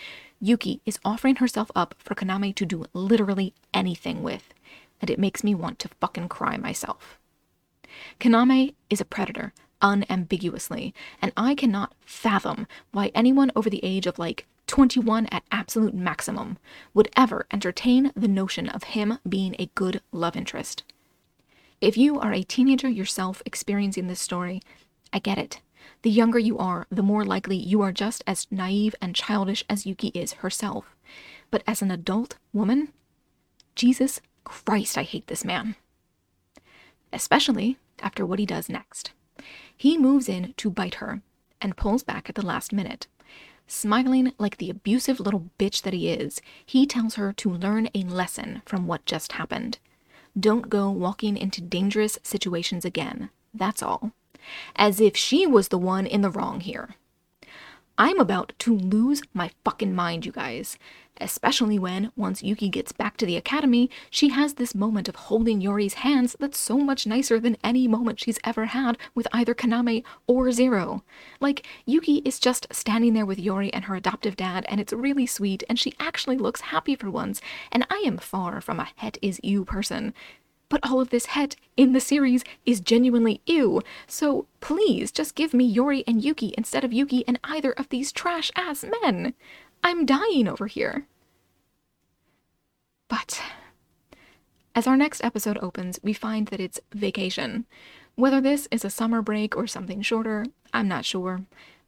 Yuki 0.41 0.81
is 0.85 0.99
offering 1.05 1.37
herself 1.37 1.71
up 1.75 1.95
for 1.99 2.15
Kaname 2.15 2.55
to 2.55 2.67
do 2.67 2.85
literally 2.93 3.55
anything 3.73 4.23
with, 4.23 4.53
and 5.01 5.11
it 5.11 5.19
makes 5.19 5.45
me 5.45 5.55
want 5.55 5.79
to 5.79 5.89
fucking 6.01 6.29
cry 6.29 6.57
myself. 6.57 7.19
Kaname 8.19 8.75
is 8.89 9.01
a 9.01 9.05
predator, 9.05 9.53
unambiguously, 9.83 10.95
and 11.21 11.33
I 11.37 11.55
cannot 11.55 11.95
fathom 12.05 12.67
why 12.93 13.11
anyone 13.15 13.53
over 13.55 13.71
the 13.71 13.85
age 13.85 14.07
of 14.07 14.19
like 14.19 14.47
21 14.71 15.27
at 15.33 15.43
absolute 15.51 15.95
maximum, 15.95 16.57
would 16.95 17.09
ever 17.17 17.45
entertain 17.53 18.13
the 18.15 18.29
notion 18.29 18.69
of 18.69 18.85
him 18.85 19.19
being 19.29 19.57
a 19.59 19.69
good 19.75 20.01
love 20.13 20.37
interest. 20.37 20.85
If 21.81 21.99
you 21.99 22.21
are 22.21 22.33
a 22.33 22.45
teenager 22.45 22.89
yourself 22.89 23.43
experiencing 23.45 24.07
this 24.07 24.21
story, 24.21 24.63
I 25.13 25.19
get 25.19 25.39
it. 25.39 25.61
The 26.03 26.11
younger 26.11 26.39
you 26.39 26.57
are, 26.57 26.87
the 26.89 27.03
more 27.03 27.25
likely 27.25 27.57
you 27.57 27.83
are 27.83 27.91
just 27.91 28.23
as 28.29 28.47
naive 28.49 28.95
and 29.03 29.13
childish 29.13 29.65
as 29.69 29.87
Yuki 29.87 30.09
is 30.09 30.35
herself. 30.35 30.95
But 31.51 31.65
as 31.67 31.83
an 31.83 31.91
adult 31.91 32.37
woman, 32.53 32.93
Jesus 33.75 34.21
Christ, 34.45 34.97
I 34.97 35.03
hate 35.03 35.27
this 35.27 35.45
man. 35.45 35.75
Especially 37.13 37.77
after 37.99 38.25
what 38.25 38.39
he 38.39 38.47
does 38.47 38.69
next. 38.69 39.11
He 39.81 39.97
moves 39.97 40.29
in 40.29 40.53
to 40.59 40.69
bite 40.69 40.97
her 40.97 41.23
and 41.59 41.75
pulls 41.75 42.03
back 42.03 42.29
at 42.29 42.35
the 42.35 42.45
last 42.45 42.71
minute. 42.71 43.07
Smiling 43.67 44.35
like 44.37 44.59
the 44.59 44.69
abusive 44.69 45.19
little 45.19 45.49
bitch 45.59 45.81
that 45.81 45.95
he 45.95 46.11
is, 46.11 46.43
he 46.67 46.85
tells 46.85 47.15
her 47.15 47.33
to 47.33 47.49
learn 47.51 47.89
a 47.95 48.03
lesson 48.03 48.61
from 48.67 48.87
what 48.87 49.07
just 49.07 49.33
happened. 49.33 49.79
Don't 50.39 50.69
go 50.69 50.91
walking 50.91 51.35
into 51.39 51.63
dangerous 51.63 52.19
situations 52.23 52.85
again. 52.85 53.31
That's 53.55 53.83
all. 53.83 54.13
As 54.77 55.01
if 55.01 55.17
she 55.17 55.47
was 55.47 55.69
the 55.69 55.79
one 55.79 56.07
in 56.07 56.21
the 56.21 56.29
wrong 56.31 56.61
here. 56.61 56.97
I'm 57.97 58.21
about 58.21 58.53
to 58.59 58.77
lose 58.77 59.23
my 59.33 59.51
fucking 59.65 59.95
mind, 59.95 60.27
you 60.27 60.33
guys 60.33 60.77
especially 61.21 61.79
when, 61.79 62.13
once 62.17 62.43
Yuki 62.43 62.69
gets 62.69 62.93
back 62.93 63.17
to 63.17 63.27
the 63.27 63.37
academy, 63.37 63.91
she 64.11 64.31
has 64.31 64.55
this 64.55 64.75
moment 64.75 65.09
of 65.09 65.17
holding 65.17 65.61
Yori's 65.61 65.95
hands 65.95 66.37
that's 66.39 66.59
so 66.59 66.79
much 66.79 67.07
nicer 67.07 67.39
than 67.39 67.57
any 67.63 67.87
moment 67.87 68.21
she's 68.21 68.39
ever 68.45 68.67
had 68.67 68.99
with 69.15 69.27
either 69.33 69.55
Kaname 69.55 70.05
or 70.27 70.53
Zero. 70.53 71.03
Like, 71.41 71.67
Yuki 71.87 72.17
is 72.19 72.39
just 72.39 72.67
standing 72.73 73.15
there 73.15 73.27
with 73.27 73.39
Yori 73.39 73.73
and 73.73 73.85
her 73.85 73.95
adoptive 73.95 74.37
dad, 74.37 74.65
and 74.69 74.81
it's 74.81 74.93
really 74.93 75.27
sweet, 75.27 75.63
and 75.69 75.79
she 75.79 75.95
actually 76.01 76.37
looks 76.37 76.61
happy 76.61 76.95
for 76.95 77.11
once, 77.11 77.41
and 77.71 77.87
I 77.91 78.03
am 78.07 78.19
far 78.19 78.61
from 78.61 78.81
a 78.81 78.89
het 78.97 79.19
is 79.23 79.41
you 79.43 79.65
person. 79.65 80.15
But 80.71 80.89
all 80.89 81.01
of 81.01 81.11
this 81.11 81.27
het 81.27 81.57
in 81.77 81.93
the 81.93 82.01
series 82.01 82.45
is 82.65 82.81
genuinely 82.81 83.41
ew, 83.45 83.83
so 84.07 84.47
please 84.61 85.11
just 85.11 85.35
give 85.35 85.53
me 85.53 85.65
Yori 85.65 86.05
and 86.07 86.25
Yuki 86.25 86.55
instead 86.57 86.85
of 86.85 86.93
Yuki 86.93 87.27
and 87.27 87.41
either 87.43 87.73
of 87.73 87.89
these 87.89 88.13
trash 88.13 88.53
ass 88.55 88.85
men. 89.03 89.35
I'm 89.83 90.07
dying 90.07 90.47
over 90.49 90.67
here. 90.67 91.07
But 93.09 93.43
as 94.75 94.87
our 94.87 94.97
next 94.97 95.25
episode 95.25 95.59
opens, 95.61 95.99
we 96.03 96.13
find 96.13 96.49
that 96.49 96.61
it's 96.61 96.81
vacation. 96.95 97.67
Whether 98.15 98.41
this 98.41 98.69
is 98.71 98.85
a 98.85 98.91
summer 98.91 99.23
break 99.23 99.57
or 99.57 99.67
something 99.67 100.03
shorter, 100.03 100.45
I'm 100.73 100.89
not 100.89 101.05
sure. 101.05 101.43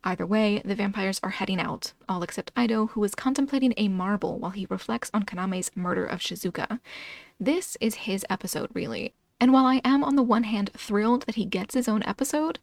Either 0.04 0.26
way, 0.26 0.60
the 0.64 0.74
vampires 0.74 1.20
are 1.22 1.30
heading 1.30 1.60
out, 1.60 1.92
all 2.08 2.22
except 2.22 2.50
Ido, 2.58 2.86
who 2.88 3.04
is 3.04 3.14
contemplating 3.14 3.72
a 3.76 3.86
marble 3.88 4.38
while 4.38 4.50
he 4.50 4.66
reflects 4.68 5.10
on 5.14 5.22
Kaname's 5.22 5.70
murder 5.76 6.04
of 6.04 6.18
Shizuka. 6.18 6.80
This 7.38 7.76
is 7.80 7.94
his 7.94 8.26
episode, 8.28 8.70
really. 8.74 9.14
And 9.40 9.52
while 9.52 9.66
I 9.66 9.80
am 9.84 10.02
on 10.02 10.16
the 10.16 10.22
one 10.22 10.44
hand 10.44 10.70
thrilled 10.76 11.22
that 11.26 11.36
he 11.36 11.44
gets 11.44 11.74
his 11.74 11.88
own 11.88 12.02
episode, 12.04 12.58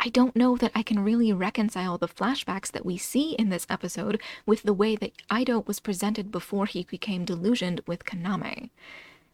I 0.00 0.08
don't 0.08 0.36
know 0.36 0.56
that 0.56 0.72
I 0.74 0.82
can 0.82 1.00
really 1.00 1.32
reconcile 1.32 1.96
the 1.96 2.08
flashbacks 2.08 2.70
that 2.72 2.84
we 2.84 2.96
see 2.96 3.32
in 3.32 3.48
this 3.48 3.66
episode 3.70 4.20
with 4.44 4.62
the 4.62 4.74
way 4.74 4.96
that 4.96 5.12
Ido 5.34 5.60
was 5.66 5.80
presented 5.80 6.30
before 6.30 6.66
he 6.66 6.84
became 6.84 7.24
delusioned 7.24 7.80
with 7.86 8.04
Kaname. 8.04 8.70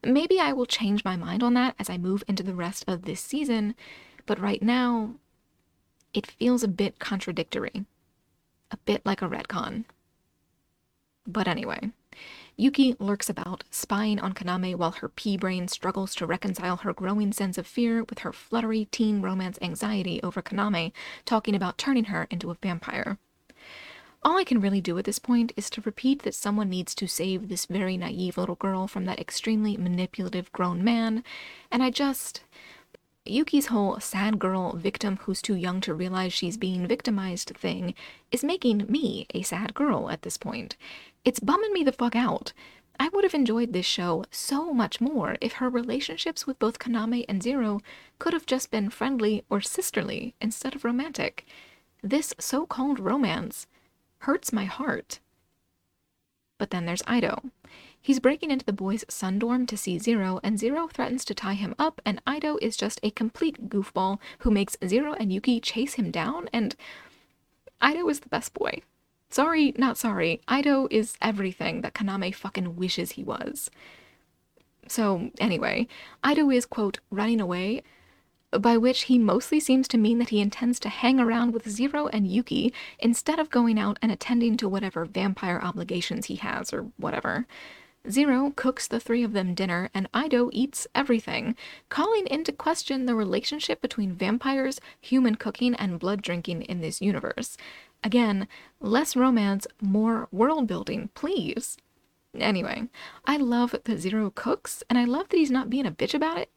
Maybe 0.04 0.38
I 0.38 0.52
will 0.52 0.66
change 0.66 1.04
my 1.04 1.16
mind 1.16 1.42
on 1.42 1.54
that 1.54 1.74
as 1.78 1.90
I 1.90 1.98
move 1.98 2.22
into 2.28 2.42
the 2.42 2.54
rest 2.54 2.84
of 2.86 3.02
this 3.02 3.20
season, 3.20 3.74
but 4.26 4.38
right 4.38 4.62
now, 4.62 5.14
it 6.14 6.26
feels 6.26 6.62
a 6.62 6.68
bit 6.68 6.98
contradictory. 6.98 7.84
A 8.70 8.76
bit 8.78 9.04
like 9.04 9.22
a 9.22 9.28
retcon. 9.28 9.84
But 11.26 11.48
anyway, 11.48 11.90
Yuki 12.60 12.94
lurks 12.98 13.30
about, 13.30 13.64
spying 13.70 14.20
on 14.20 14.34
Kaname 14.34 14.74
while 14.74 14.90
her 14.90 15.08
pea 15.08 15.38
brain 15.38 15.66
struggles 15.66 16.14
to 16.14 16.26
reconcile 16.26 16.76
her 16.76 16.92
growing 16.92 17.32
sense 17.32 17.56
of 17.56 17.66
fear 17.66 18.04
with 18.04 18.18
her 18.18 18.34
fluttery 18.34 18.84
teen 18.90 19.22
romance 19.22 19.58
anxiety 19.62 20.22
over 20.22 20.42
Kaname 20.42 20.92
talking 21.24 21.54
about 21.54 21.78
turning 21.78 22.04
her 22.04 22.26
into 22.30 22.50
a 22.50 22.58
vampire. 22.62 23.16
All 24.22 24.36
I 24.36 24.44
can 24.44 24.60
really 24.60 24.82
do 24.82 24.98
at 24.98 25.06
this 25.06 25.18
point 25.18 25.52
is 25.56 25.70
to 25.70 25.80
repeat 25.80 26.22
that 26.24 26.34
someone 26.34 26.68
needs 26.68 26.94
to 26.96 27.08
save 27.08 27.48
this 27.48 27.64
very 27.64 27.96
naive 27.96 28.36
little 28.36 28.56
girl 28.56 28.86
from 28.86 29.06
that 29.06 29.18
extremely 29.18 29.78
manipulative 29.78 30.52
grown 30.52 30.84
man, 30.84 31.24
and 31.70 31.82
I 31.82 31.88
just. 31.88 32.42
Yuki's 33.30 33.66
whole 33.66 33.98
sad 34.00 34.38
girl 34.38 34.72
victim 34.76 35.18
who's 35.22 35.40
too 35.40 35.54
young 35.54 35.80
to 35.82 35.94
realize 35.94 36.32
she's 36.32 36.56
being 36.56 36.86
victimized 36.86 37.52
thing 37.56 37.94
is 38.32 38.42
making 38.42 38.86
me 38.88 39.26
a 39.34 39.42
sad 39.42 39.72
girl 39.72 40.10
at 40.10 40.22
this 40.22 40.36
point. 40.36 40.76
It's 41.24 41.40
bumming 41.40 41.72
me 41.72 41.84
the 41.84 41.92
fuck 41.92 42.16
out. 42.16 42.52
I 42.98 43.08
would 43.08 43.24
have 43.24 43.32
enjoyed 43.34 43.72
this 43.72 43.86
show 43.86 44.24
so 44.30 44.74
much 44.74 45.00
more 45.00 45.38
if 45.40 45.54
her 45.54 45.70
relationships 45.70 46.46
with 46.46 46.58
both 46.58 46.78
Kaname 46.78 47.24
and 47.28 47.42
Zero 47.42 47.80
could 48.18 48.32
have 48.32 48.46
just 48.46 48.70
been 48.70 48.90
friendly 48.90 49.44
or 49.48 49.60
sisterly 49.60 50.34
instead 50.40 50.74
of 50.74 50.84
romantic. 50.84 51.46
This 52.02 52.34
so 52.38 52.66
called 52.66 52.98
romance 52.98 53.66
hurts 54.18 54.52
my 54.52 54.64
heart. 54.64 55.20
But 56.58 56.70
then 56.70 56.84
there's 56.84 57.02
Ido. 57.10 57.42
He's 58.02 58.20
breaking 58.20 58.50
into 58.50 58.64
the 58.64 58.72
boys' 58.72 59.04
sun 59.08 59.38
dorm 59.38 59.66
to 59.66 59.76
see 59.76 59.98
Zero, 59.98 60.40
and 60.42 60.58
Zero 60.58 60.88
threatens 60.88 61.24
to 61.26 61.34
tie 61.34 61.54
him 61.54 61.74
up, 61.78 62.00
and 62.04 62.22
Ido 62.28 62.56
is 62.62 62.76
just 62.76 62.98
a 63.02 63.10
complete 63.10 63.68
goofball 63.68 64.18
who 64.38 64.50
makes 64.50 64.76
Zero 64.86 65.12
and 65.14 65.32
Yuki 65.32 65.60
chase 65.60 65.94
him 65.94 66.10
down, 66.10 66.48
and 66.52 66.74
Ido 67.82 68.08
is 68.08 68.20
the 68.20 68.28
best 68.28 68.54
boy. 68.54 68.80
Sorry, 69.28 69.72
not 69.76 69.98
sorry. 69.98 70.40
Ido 70.50 70.88
is 70.90 71.16
everything 71.20 71.82
that 71.82 71.94
Kaname 71.94 72.34
fucking 72.34 72.74
wishes 72.74 73.12
he 73.12 73.22
was. 73.22 73.70
So, 74.88 75.30
anyway, 75.38 75.86
Ido 76.28 76.50
is, 76.50 76.66
quote, 76.66 76.98
running 77.10 77.40
away, 77.40 77.82
by 78.50 78.76
which 78.76 79.02
he 79.02 79.18
mostly 79.18 79.60
seems 79.60 79.86
to 79.88 79.98
mean 79.98 80.18
that 80.18 80.30
he 80.30 80.40
intends 80.40 80.80
to 80.80 80.88
hang 80.88 81.20
around 81.20 81.52
with 81.52 81.68
Zero 81.68 82.08
and 82.08 82.26
Yuki 82.26 82.72
instead 82.98 83.38
of 83.38 83.50
going 83.50 83.78
out 83.78 83.98
and 84.02 84.10
attending 84.10 84.56
to 84.56 84.68
whatever 84.68 85.04
vampire 85.04 85.60
obligations 85.62 86.26
he 86.26 86.36
has 86.36 86.72
or 86.72 86.86
whatever. 86.96 87.46
Zero 88.08 88.52
cooks 88.56 88.88
the 88.88 88.98
three 88.98 89.22
of 89.22 89.32
them 89.32 89.54
dinner, 89.54 89.90
and 89.92 90.08
Ido 90.16 90.48
eats 90.52 90.86
everything, 90.94 91.54
calling 91.90 92.26
into 92.28 92.50
question 92.50 93.04
the 93.04 93.14
relationship 93.14 93.82
between 93.82 94.14
vampires, 94.14 94.80
human 95.00 95.34
cooking, 95.34 95.74
and 95.74 95.98
blood 95.98 96.22
drinking 96.22 96.62
in 96.62 96.80
this 96.80 97.02
universe. 97.02 97.56
Again, 98.02 98.48
less 98.80 99.14
romance, 99.14 99.66
more 99.82 100.28
world 100.32 100.66
building, 100.66 101.10
please. 101.14 101.76
Anyway, 102.34 102.88
I 103.26 103.36
love 103.36 103.74
that 103.84 103.98
Zero 103.98 104.30
cooks, 104.34 104.82
and 104.88 104.98
I 104.98 105.04
love 105.04 105.28
that 105.28 105.36
he's 105.36 105.50
not 105.50 105.68
being 105.68 105.86
a 105.86 105.92
bitch 105.92 106.14
about 106.14 106.38
it. 106.38 106.50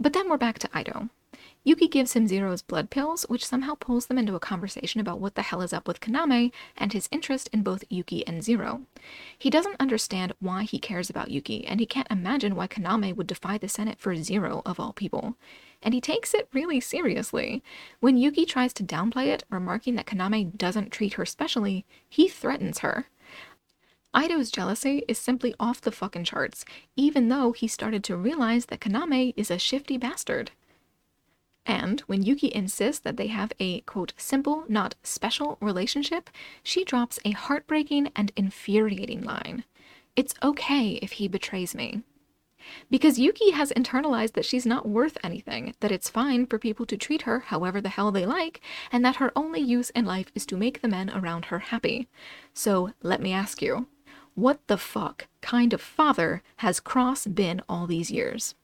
But 0.00 0.12
then 0.12 0.28
we're 0.30 0.38
back 0.38 0.58
to 0.60 0.78
Ido. 0.78 1.10
Yuki 1.66 1.88
gives 1.88 2.12
him 2.12 2.28
Zero's 2.28 2.62
blood 2.62 2.90
pills, 2.90 3.24
which 3.24 3.44
somehow 3.44 3.74
pulls 3.74 4.06
them 4.06 4.18
into 4.18 4.36
a 4.36 4.40
conversation 4.40 5.00
about 5.00 5.18
what 5.18 5.34
the 5.34 5.42
hell 5.42 5.62
is 5.62 5.72
up 5.72 5.88
with 5.88 5.98
Kaname 5.98 6.52
and 6.76 6.92
his 6.92 7.08
interest 7.10 7.50
in 7.52 7.64
both 7.64 7.82
Yuki 7.90 8.24
and 8.24 8.40
Zero. 8.40 8.82
He 9.36 9.50
doesn't 9.50 9.80
understand 9.80 10.32
why 10.38 10.62
he 10.62 10.78
cares 10.78 11.10
about 11.10 11.32
Yuki, 11.32 11.66
and 11.66 11.80
he 11.80 11.84
can't 11.86 12.06
imagine 12.08 12.54
why 12.54 12.68
Kaname 12.68 13.16
would 13.16 13.26
defy 13.26 13.58
the 13.58 13.68
Senate 13.68 13.98
for 13.98 14.14
Zero, 14.14 14.62
of 14.64 14.78
all 14.78 14.92
people. 14.92 15.34
And 15.82 15.92
he 15.92 16.00
takes 16.00 16.34
it 16.34 16.48
really 16.52 16.78
seriously. 16.78 17.64
When 17.98 18.16
Yuki 18.16 18.46
tries 18.46 18.72
to 18.74 18.84
downplay 18.84 19.26
it, 19.26 19.42
remarking 19.50 19.96
that 19.96 20.06
Kaname 20.06 20.56
doesn't 20.56 20.92
treat 20.92 21.14
her 21.14 21.26
specially, 21.26 21.84
he 22.08 22.28
threatens 22.28 22.78
her. 22.78 23.06
Ido's 24.14 24.52
jealousy 24.52 25.02
is 25.08 25.18
simply 25.18 25.52
off 25.58 25.80
the 25.80 25.90
fucking 25.90 26.26
charts, 26.26 26.64
even 26.94 27.28
though 27.28 27.50
he 27.50 27.66
started 27.66 28.04
to 28.04 28.16
realize 28.16 28.66
that 28.66 28.78
Kaname 28.78 29.34
is 29.36 29.50
a 29.50 29.58
shifty 29.58 29.98
bastard. 29.98 30.52
And 31.66 32.00
when 32.02 32.22
Yuki 32.22 32.54
insists 32.54 33.00
that 33.00 33.16
they 33.16 33.26
have 33.26 33.52
a, 33.58 33.80
quote, 33.80 34.12
simple, 34.16 34.64
not 34.68 34.94
special 35.02 35.58
relationship, 35.60 36.30
she 36.62 36.84
drops 36.84 37.18
a 37.24 37.32
heartbreaking 37.32 38.12
and 38.14 38.30
infuriating 38.36 39.22
line. 39.22 39.64
It's 40.14 40.34
okay 40.42 40.90
if 41.02 41.12
he 41.12 41.26
betrays 41.26 41.74
me. 41.74 42.02
Because 42.90 43.18
Yuki 43.18 43.50
has 43.50 43.72
internalized 43.72 44.32
that 44.32 44.44
she's 44.44 44.66
not 44.66 44.88
worth 44.88 45.18
anything, 45.22 45.74
that 45.80 45.92
it's 45.92 46.08
fine 46.08 46.46
for 46.46 46.58
people 46.58 46.86
to 46.86 46.96
treat 46.96 47.22
her 47.22 47.40
however 47.40 47.80
the 47.80 47.88
hell 47.88 48.10
they 48.10 48.26
like, 48.26 48.60
and 48.90 49.04
that 49.04 49.16
her 49.16 49.32
only 49.36 49.60
use 49.60 49.90
in 49.90 50.04
life 50.04 50.30
is 50.34 50.46
to 50.46 50.56
make 50.56 50.80
the 50.80 50.88
men 50.88 51.10
around 51.10 51.46
her 51.46 51.58
happy. 51.58 52.08
So 52.54 52.92
let 53.02 53.20
me 53.20 53.32
ask 53.32 53.60
you, 53.60 53.86
what 54.34 54.66
the 54.66 54.78
fuck 54.78 55.26
kind 55.40 55.72
of 55.72 55.80
father 55.80 56.42
has 56.56 56.80
Cross 56.80 57.28
been 57.28 57.62
all 57.68 57.86
these 57.86 58.10
years? 58.10 58.54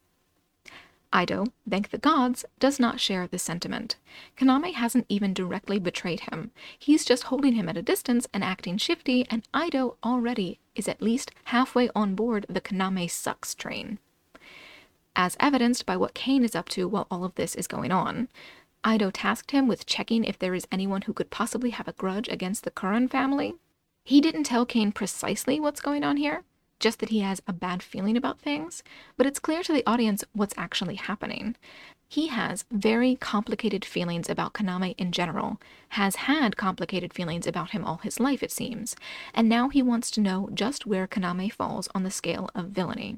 Ido, 1.15 1.47
thank 1.69 1.91
the 1.91 1.99
gods, 1.99 2.45
does 2.59 2.81
not 2.81 3.01
share 3.01 3.27
this 3.27 3.43
sentiment. 3.43 3.97
Kaname 4.37 4.73
hasn't 4.73 5.07
even 5.09 5.35
directly 5.35 5.79
betrayed 5.79 6.21
him. 6.21 6.53
He's 6.79 7.05
just 7.05 7.25
holding 7.25 7.55
him 7.55 7.69
at 7.69 7.77
a 7.77 7.83
distance 7.83 8.27
and 8.33 8.43
acting 8.43 8.79
shifty, 8.79 9.27
and 9.29 9.47
Ido 9.55 9.97
already 10.03 10.59
is 10.75 10.89
at 10.89 11.03
least 11.03 11.31
halfway 11.45 11.91
on 11.95 12.15
board 12.15 12.47
the 12.49 12.61
Kaname 12.61 13.11
sucks 13.11 13.55
train. 13.55 13.99
As 15.15 15.37
evidenced 15.39 15.85
by 15.85 15.97
what 15.97 16.15
Kain 16.15 16.45
is 16.45 16.57
up 16.57 16.69
to 16.71 16.89
while 16.89 17.07
all 17.11 17.25
of 17.25 17.35
this 17.35 17.55
is 17.55 17.67
going 17.67 17.93
on. 17.93 18.29
Ido 18.85 19.11
tasked 19.11 19.51
him 19.51 19.69
with 19.69 19.87
checking 19.87 20.25
if 20.25 20.39
there 20.39 20.55
is 20.55 20.67
anyone 20.73 21.03
who 21.03 21.13
could 21.13 21.31
possibly 21.31 21.71
have 21.71 21.87
a 21.87 21.93
grudge 21.93 22.29
against 22.29 22.65
the 22.65 22.71
Kuran 22.71 23.09
family. 23.09 23.55
He 24.05 24.21
didn't 24.21 24.45
tell 24.45 24.67
Kain 24.67 24.91
precisely 24.91 25.61
what's 25.61 25.81
going 25.81 26.03
on 26.03 26.17
here, 26.17 26.43
just 26.83 26.99
that 26.99 27.09
he 27.09 27.21
has 27.21 27.41
a 27.47 27.53
bad 27.53 27.83
feeling 27.83 28.17
about 28.17 28.41
things, 28.41 28.83
but 29.17 29.27
it's 29.27 29.39
clear 29.39 29.63
to 29.63 29.73
the 29.73 29.87
audience 29.87 30.25
what's 30.33 30.55
actually 30.59 30.97
happening. 30.97 31.57
He 32.09 32.27
has 32.27 32.67
very 32.71 33.17
complicated 33.17 33.85
feelings 33.85 34.29
about 34.29 34.53
Kaname 34.53 34.95
in 34.99 35.13
general, 35.13 35.59
has 35.91 36.17
had 36.17 36.59
complicated 36.59 37.15
feelings 37.15 37.47
about 37.47 37.71
him 37.71 37.85
all 37.85 37.99
his 37.99 38.21
life, 38.21 38.43
it 38.43 38.51
seems, 38.51 38.95
and 39.33 39.49
now 39.49 39.71
he 39.71 39.81
wants 39.81 40.11
to 40.11 40.21
know 40.21 40.51
just 40.53 40.85
where 40.85 41.07
Kaname 41.07 41.51
falls 41.53 41.89
on 41.95 42.03
the 42.03 42.11
scale 42.11 42.51
of 42.55 42.67
villainy. 42.67 43.17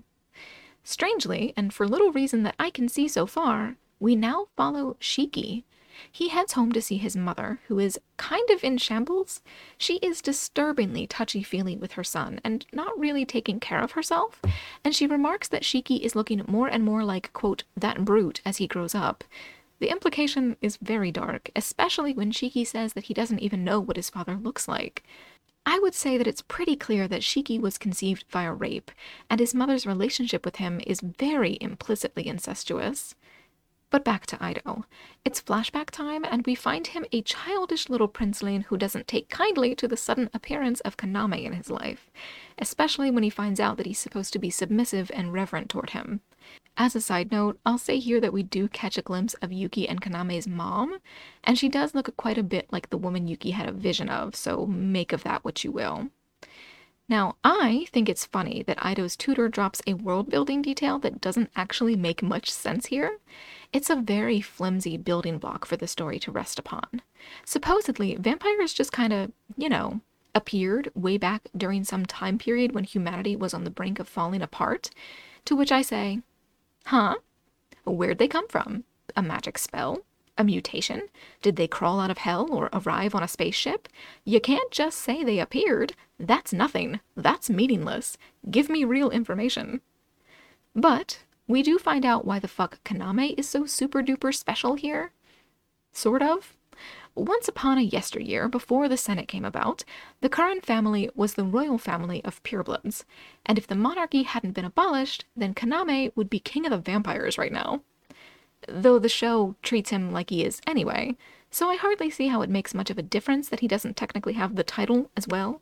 Strangely, 0.84 1.54
and 1.56 1.72
for 1.72 1.88
little 1.88 2.12
reason 2.12 2.42
that 2.42 2.54
I 2.58 2.68
can 2.68 2.88
see 2.88 3.08
so 3.08 3.24
far, 3.24 3.76
we 3.98 4.14
now 4.14 4.48
follow 4.54 4.98
Shiki, 5.00 5.64
he 6.10 6.28
heads 6.28 6.52
home 6.52 6.72
to 6.72 6.82
see 6.82 6.96
his 6.96 7.16
mother, 7.16 7.60
who 7.68 7.78
is 7.78 7.98
kind 8.16 8.48
of 8.50 8.64
in 8.64 8.78
shambles. 8.78 9.42
She 9.78 9.96
is 9.96 10.22
disturbingly 10.22 11.06
touchy 11.06 11.42
feely 11.42 11.76
with 11.76 11.92
her 11.92 12.04
son 12.04 12.40
and 12.44 12.66
not 12.72 12.98
really 12.98 13.24
taking 13.24 13.60
care 13.60 13.80
of 13.80 13.92
herself, 13.92 14.40
and 14.84 14.94
she 14.94 15.06
remarks 15.06 15.48
that 15.48 15.62
Shiki 15.62 16.00
is 16.00 16.16
looking 16.16 16.42
more 16.46 16.68
and 16.68 16.84
more 16.84 17.04
like, 17.04 17.32
quote, 17.32 17.64
that 17.76 18.04
brute 18.04 18.40
as 18.44 18.58
he 18.58 18.66
grows 18.66 18.94
up. 18.94 19.24
The 19.80 19.90
implication 19.90 20.56
is 20.62 20.76
very 20.76 21.10
dark, 21.10 21.50
especially 21.56 22.14
when 22.14 22.32
Shiki 22.32 22.66
says 22.66 22.92
that 22.92 23.04
he 23.04 23.14
doesn't 23.14 23.40
even 23.40 23.64
know 23.64 23.80
what 23.80 23.96
his 23.96 24.10
father 24.10 24.36
looks 24.36 24.68
like. 24.68 25.02
I 25.66 25.78
would 25.78 25.94
say 25.94 26.18
that 26.18 26.26
it's 26.26 26.42
pretty 26.42 26.76
clear 26.76 27.08
that 27.08 27.22
Shiki 27.22 27.58
was 27.58 27.78
conceived 27.78 28.24
via 28.30 28.52
rape, 28.52 28.90
and 29.30 29.40
his 29.40 29.54
mother's 29.54 29.86
relationship 29.86 30.44
with 30.44 30.56
him 30.56 30.80
is 30.86 31.00
very 31.00 31.56
implicitly 31.60 32.26
incestuous. 32.26 33.14
But 33.94 34.02
back 34.02 34.26
to 34.26 34.44
Ido. 34.44 34.86
It's 35.24 35.40
flashback 35.40 35.90
time, 35.90 36.24
and 36.24 36.44
we 36.44 36.56
find 36.56 36.84
him 36.84 37.04
a 37.12 37.22
childish 37.22 37.88
little 37.88 38.08
princeling 38.08 38.64
who 38.64 38.76
doesn't 38.76 39.06
take 39.06 39.28
kindly 39.28 39.76
to 39.76 39.86
the 39.86 39.96
sudden 39.96 40.28
appearance 40.34 40.80
of 40.80 40.96
Kaname 40.96 41.44
in 41.44 41.52
his 41.52 41.70
life, 41.70 42.10
especially 42.58 43.12
when 43.12 43.22
he 43.22 43.30
finds 43.30 43.60
out 43.60 43.76
that 43.76 43.86
he's 43.86 44.00
supposed 44.00 44.32
to 44.32 44.40
be 44.40 44.50
submissive 44.50 45.12
and 45.14 45.32
reverent 45.32 45.68
toward 45.68 45.90
him. 45.90 46.22
As 46.76 46.96
a 46.96 47.00
side 47.00 47.30
note, 47.30 47.60
I'll 47.64 47.78
say 47.78 48.00
here 48.00 48.20
that 48.20 48.32
we 48.32 48.42
do 48.42 48.66
catch 48.66 48.98
a 48.98 49.02
glimpse 49.02 49.34
of 49.34 49.52
Yuki 49.52 49.88
and 49.88 50.02
Kaname's 50.02 50.48
mom, 50.48 50.98
and 51.44 51.56
she 51.56 51.68
does 51.68 51.94
look 51.94 52.16
quite 52.16 52.36
a 52.36 52.42
bit 52.42 52.66
like 52.72 52.90
the 52.90 52.98
woman 52.98 53.28
Yuki 53.28 53.52
had 53.52 53.68
a 53.68 53.72
vision 53.72 54.08
of, 54.08 54.34
so 54.34 54.66
make 54.66 55.12
of 55.12 55.22
that 55.22 55.44
what 55.44 55.62
you 55.62 55.70
will. 55.70 56.08
Now, 57.08 57.36
I 57.44 57.86
think 57.92 58.08
it's 58.08 58.26
funny 58.26 58.64
that 58.66 58.84
Ido's 58.84 59.14
tutor 59.14 59.48
drops 59.48 59.82
a 59.86 59.94
world 59.94 60.30
building 60.30 60.62
detail 60.62 60.98
that 60.98 61.20
doesn't 61.20 61.50
actually 61.54 61.94
make 61.94 62.24
much 62.24 62.50
sense 62.50 62.86
here. 62.86 63.18
It's 63.74 63.90
a 63.90 63.96
very 63.96 64.40
flimsy 64.40 64.96
building 64.96 65.38
block 65.38 65.64
for 65.64 65.76
the 65.76 65.88
story 65.88 66.20
to 66.20 66.30
rest 66.30 66.60
upon. 66.60 67.02
Supposedly, 67.44 68.14
vampires 68.14 68.72
just 68.72 68.92
kind 68.92 69.12
of, 69.12 69.32
you 69.56 69.68
know, 69.68 70.00
appeared 70.32 70.92
way 70.94 71.18
back 71.18 71.48
during 71.56 71.82
some 71.82 72.06
time 72.06 72.38
period 72.38 72.70
when 72.70 72.84
humanity 72.84 73.34
was 73.34 73.52
on 73.52 73.64
the 73.64 73.70
brink 73.70 73.98
of 73.98 74.08
falling 74.08 74.42
apart, 74.42 74.90
to 75.46 75.56
which 75.56 75.72
I 75.72 75.82
say, 75.82 76.20
huh? 76.86 77.16
Where'd 77.84 78.18
they 78.18 78.28
come 78.28 78.46
from? 78.46 78.84
A 79.16 79.22
magic 79.22 79.58
spell? 79.58 80.04
A 80.38 80.44
mutation? 80.44 81.02
Did 81.42 81.56
they 81.56 81.66
crawl 81.66 81.98
out 81.98 82.12
of 82.12 82.18
hell 82.18 82.46
or 82.52 82.70
arrive 82.72 83.12
on 83.12 83.24
a 83.24 83.28
spaceship? 83.28 83.88
You 84.24 84.38
can't 84.38 84.70
just 84.70 85.00
say 85.00 85.24
they 85.24 85.40
appeared. 85.40 85.96
That's 86.20 86.52
nothing. 86.52 87.00
That's 87.16 87.50
meaningless. 87.50 88.18
Give 88.48 88.68
me 88.68 88.84
real 88.84 89.10
information. 89.10 89.80
But 90.76 91.24
we 91.46 91.62
do 91.62 91.78
find 91.78 92.04
out 92.04 92.24
why 92.24 92.38
the 92.38 92.48
fuck 92.48 92.82
Kaname 92.84 93.38
is 93.38 93.48
so 93.48 93.66
super 93.66 94.02
duper 94.02 94.34
special 94.34 94.74
here. 94.74 95.12
Sort 95.92 96.22
of. 96.22 96.56
Once 97.14 97.46
upon 97.46 97.78
a 97.78 97.82
yesteryear, 97.82 98.48
before 98.48 98.88
the 98.88 98.96
Senate 98.96 99.28
came 99.28 99.44
about, 99.44 99.84
the 100.20 100.28
Kuran 100.28 100.60
family 100.60 101.08
was 101.14 101.34
the 101.34 101.44
royal 101.44 101.78
family 101.78 102.24
of 102.24 102.42
purebloods, 102.42 103.04
and 103.46 103.56
if 103.56 103.68
the 103.68 103.76
monarchy 103.76 104.24
hadn't 104.24 104.52
been 104.52 104.64
abolished, 104.64 105.24
then 105.36 105.54
Kaname 105.54 106.10
would 106.16 106.28
be 106.28 106.40
king 106.40 106.66
of 106.66 106.72
the 106.72 106.78
vampires 106.78 107.38
right 107.38 107.52
now 107.52 107.82
though 108.68 108.98
the 108.98 109.08
show 109.08 109.54
treats 109.62 109.90
him 109.90 110.12
like 110.12 110.30
he 110.30 110.44
is 110.44 110.60
anyway, 110.66 111.16
so 111.50 111.68
I 111.68 111.76
hardly 111.76 112.10
see 112.10 112.28
how 112.28 112.42
it 112.42 112.50
makes 112.50 112.74
much 112.74 112.90
of 112.90 112.98
a 112.98 113.02
difference 113.02 113.48
that 113.48 113.60
he 113.60 113.68
doesn't 113.68 113.96
technically 113.96 114.34
have 114.34 114.56
the 114.56 114.64
title 114.64 115.10
as 115.16 115.28
well. 115.28 115.60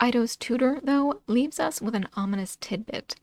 Ido's 0.00 0.36
tutor, 0.36 0.80
though, 0.82 1.20
leaves 1.26 1.58
us 1.58 1.82
with 1.82 1.94
an 1.94 2.08
ominous 2.14 2.56
tidbit. 2.60 3.16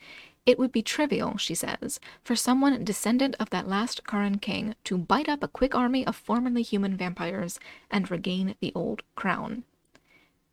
It 0.46 0.60
would 0.60 0.72
be 0.72 0.82
trivial, 0.82 1.38
she 1.38 1.56
says, 1.56 2.00
for 2.24 2.36
someone 2.36 2.84
descendant 2.84 3.36
of 3.40 3.50
that 3.50 3.68
last 3.68 4.06
Kuran 4.06 4.40
king 4.40 4.76
to 4.84 4.98
bite 4.98 5.28
up 5.28 5.42
a 5.42 5.48
quick 5.48 5.74
army 5.74 6.06
of 6.06 6.16
formerly 6.16 6.62
human 6.62 6.96
vampires 6.96 7.60
and 7.90 8.10
regain 8.12 8.56
the 8.60 8.72
old 8.76 9.02
crown 9.16 9.64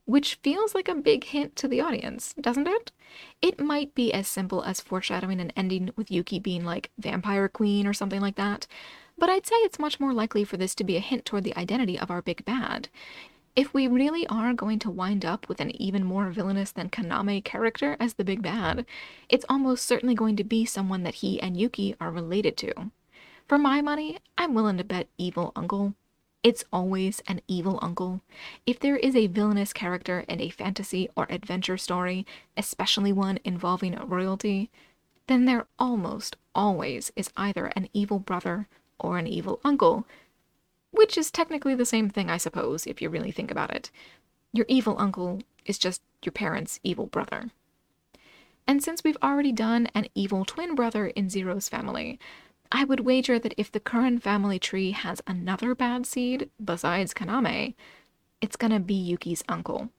which 0.04 0.34
feels 0.42 0.74
like 0.74 0.88
a 0.88 0.94
big 0.94 1.24
hint 1.24 1.54
to 1.56 1.68
the 1.68 1.80
audience, 1.80 2.34
doesn't 2.40 2.66
it? 2.66 2.92
It 3.40 3.60
might 3.60 3.94
be 3.94 4.12
as 4.12 4.26
simple 4.26 4.62
as 4.62 4.80
foreshadowing 4.80 5.40
an 5.40 5.52
ending 5.56 5.90
with 5.96 6.10
Yuki 6.10 6.38
being 6.38 6.64
like 6.64 6.90
vampire 6.98 7.48
queen 7.48 7.86
or 7.86 7.92
something 7.92 8.20
like 8.20 8.36
that, 8.36 8.66
but 9.16 9.30
I'd 9.30 9.46
say 9.46 9.54
it's 9.56 9.78
much 9.78 10.00
more 10.00 10.12
likely 10.12 10.44
for 10.44 10.56
this 10.56 10.74
to 10.76 10.84
be 10.84 10.96
a 10.96 11.00
hint 11.00 11.24
toward 11.24 11.44
the 11.44 11.56
identity 11.56 11.98
of 11.98 12.10
our 12.10 12.22
big 12.22 12.44
bad. 12.44 12.88
If 13.54 13.74
we 13.74 13.86
really 13.86 14.26
are 14.28 14.54
going 14.54 14.78
to 14.80 14.90
wind 14.90 15.24
up 15.24 15.48
with 15.48 15.60
an 15.60 15.70
even 15.80 16.04
more 16.04 16.30
villainous 16.30 16.72
than 16.72 16.88
Kaname 16.88 17.44
character 17.44 17.96
as 18.00 18.14
the 18.14 18.24
big 18.24 18.42
bad, 18.42 18.86
it's 19.28 19.44
almost 19.48 19.84
certainly 19.84 20.14
going 20.14 20.36
to 20.36 20.44
be 20.44 20.64
someone 20.64 21.02
that 21.02 21.16
he 21.16 21.40
and 21.40 21.56
Yuki 21.56 21.94
are 22.00 22.10
related 22.10 22.56
to. 22.58 22.90
For 23.46 23.58
my 23.58 23.82
money, 23.82 24.18
I'm 24.38 24.54
willing 24.54 24.78
to 24.78 24.84
bet 24.84 25.08
Evil 25.18 25.52
Uncle 25.54 25.94
it's 26.42 26.64
always 26.72 27.22
an 27.28 27.40
evil 27.46 27.78
uncle. 27.82 28.20
If 28.66 28.80
there 28.80 28.96
is 28.96 29.14
a 29.14 29.28
villainous 29.28 29.72
character 29.72 30.24
in 30.26 30.40
a 30.40 30.50
fantasy 30.50 31.08
or 31.16 31.28
adventure 31.30 31.78
story, 31.78 32.26
especially 32.56 33.12
one 33.12 33.38
involving 33.44 33.94
royalty, 33.94 34.68
then 35.28 35.44
there 35.44 35.66
almost 35.78 36.36
always 36.52 37.12
is 37.14 37.30
either 37.36 37.66
an 37.66 37.88
evil 37.92 38.18
brother 38.18 38.66
or 38.98 39.18
an 39.18 39.28
evil 39.28 39.60
uncle, 39.62 40.04
which 40.92 41.18
is 41.18 41.30
technically 41.30 41.74
the 41.74 41.84
same 41.84 42.08
thing, 42.08 42.30
I 42.30 42.36
suppose, 42.36 42.86
if 42.86 43.02
you 43.02 43.08
really 43.10 43.32
think 43.32 43.50
about 43.50 43.74
it. 43.74 43.90
Your 44.52 44.66
evil 44.68 44.94
uncle 44.98 45.40
is 45.64 45.78
just 45.78 46.02
your 46.22 46.32
parents' 46.32 46.78
evil 46.84 47.06
brother. 47.06 47.50
And 48.66 48.82
since 48.82 49.02
we've 49.02 49.16
already 49.22 49.52
done 49.52 49.88
an 49.94 50.06
evil 50.14 50.44
twin 50.44 50.74
brother 50.74 51.08
in 51.08 51.28
Zero's 51.28 51.68
family, 51.68 52.20
I 52.70 52.84
would 52.84 53.00
wager 53.00 53.38
that 53.38 53.54
if 53.56 53.72
the 53.72 53.80
Kuran 53.80 54.18
family 54.18 54.58
tree 54.58 54.92
has 54.92 55.20
another 55.26 55.74
bad 55.74 56.06
seed 56.06 56.48
besides 56.62 57.12
Kaname, 57.12 57.74
it's 58.40 58.56
gonna 58.56 58.80
be 58.80 58.94
Yuki's 58.94 59.42
uncle, 59.48 59.90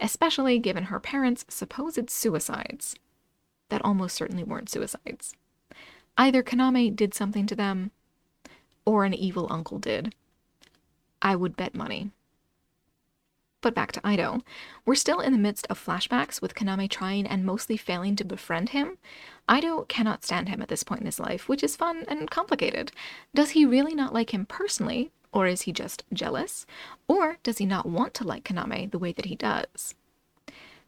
especially 0.00 0.58
given 0.58 0.84
her 0.84 1.00
parents' 1.00 1.44
supposed 1.48 2.10
suicides. 2.10 2.96
That 3.68 3.84
almost 3.84 4.16
certainly 4.16 4.44
weren't 4.44 4.68
suicides. 4.68 5.34
Either 6.18 6.42
Kaname 6.42 6.94
did 6.94 7.14
something 7.14 7.46
to 7.46 7.54
them, 7.54 7.90
or 8.84 9.04
an 9.04 9.14
evil 9.14 9.46
uncle 9.50 9.78
did. 9.78 10.14
I 11.22 11.36
would 11.36 11.56
bet 11.56 11.74
money. 11.74 12.10
But 13.62 13.76
back 13.76 13.92
to 13.92 14.10
Ido. 14.10 14.42
We're 14.84 14.96
still 14.96 15.20
in 15.20 15.32
the 15.32 15.38
midst 15.38 15.68
of 15.70 15.82
flashbacks 15.82 16.42
with 16.42 16.56
Kaname 16.56 16.90
trying 16.90 17.28
and 17.28 17.46
mostly 17.46 17.76
failing 17.76 18.16
to 18.16 18.24
befriend 18.24 18.70
him. 18.70 18.98
Ido 19.48 19.82
cannot 19.82 20.24
stand 20.24 20.48
him 20.48 20.60
at 20.60 20.68
this 20.68 20.82
point 20.82 21.00
in 21.00 21.06
his 21.06 21.20
life, 21.20 21.48
which 21.48 21.62
is 21.62 21.76
fun 21.76 22.04
and 22.08 22.28
complicated. 22.28 22.90
Does 23.32 23.50
he 23.50 23.64
really 23.64 23.94
not 23.94 24.12
like 24.12 24.34
him 24.34 24.46
personally, 24.46 25.12
or 25.32 25.46
is 25.46 25.62
he 25.62 25.72
just 25.72 26.02
jealous? 26.12 26.66
Or 27.06 27.38
does 27.44 27.58
he 27.58 27.66
not 27.66 27.86
want 27.86 28.14
to 28.14 28.24
like 28.24 28.42
Kaname 28.42 28.90
the 28.90 28.98
way 28.98 29.12
that 29.12 29.26
he 29.26 29.36
does? 29.36 29.94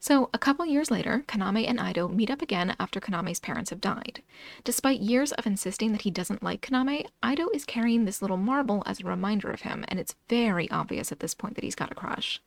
So, 0.07 0.29
a 0.35 0.39
couple 0.39 0.67
years 0.67 0.91
later, 0.91 1.25
Kaname 1.27 1.67
and 1.67 1.81
Ido 1.81 2.09
meet 2.09 2.29
up 2.29 2.43
again 2.43 2.77
after 2.79 3.01
Kaname's 3.01 3.41
parents 3.41 3.71
have 3.71 3.81
died. 3.81 4.21
Despite 4.63 5.01
years 5.01 5.33
of 5.33 5.47
insisting 5.47 5.93
that 5.93 6.03
he 6.03 6.11
doesn't 6.11 6.43
like 6.43 6.61
Kaname, 6.61 7.07
Ido 7.25 7.49
is 7.55 7.65
carrying 7.65 8.05
this 8.05 8.21
little 8.21 8.37
marble 8.37 8.83
as 8.85 9.01
a 9.01 9.05
reminder 9.05 9.51
of 9.51 9.63
him, 9.63 9.83
and 9.89 9.99
it's 9.99 10.15
very 10.29 10.71
obvious 10.71 11.11
at 11.11 11.21
this 11.21 11.33
point 11.33 11.55
that 11.55 11.65
he's 11.65 11.75
got 11.75 11.91
a 11.91 11.95
crush. 11.95 12.43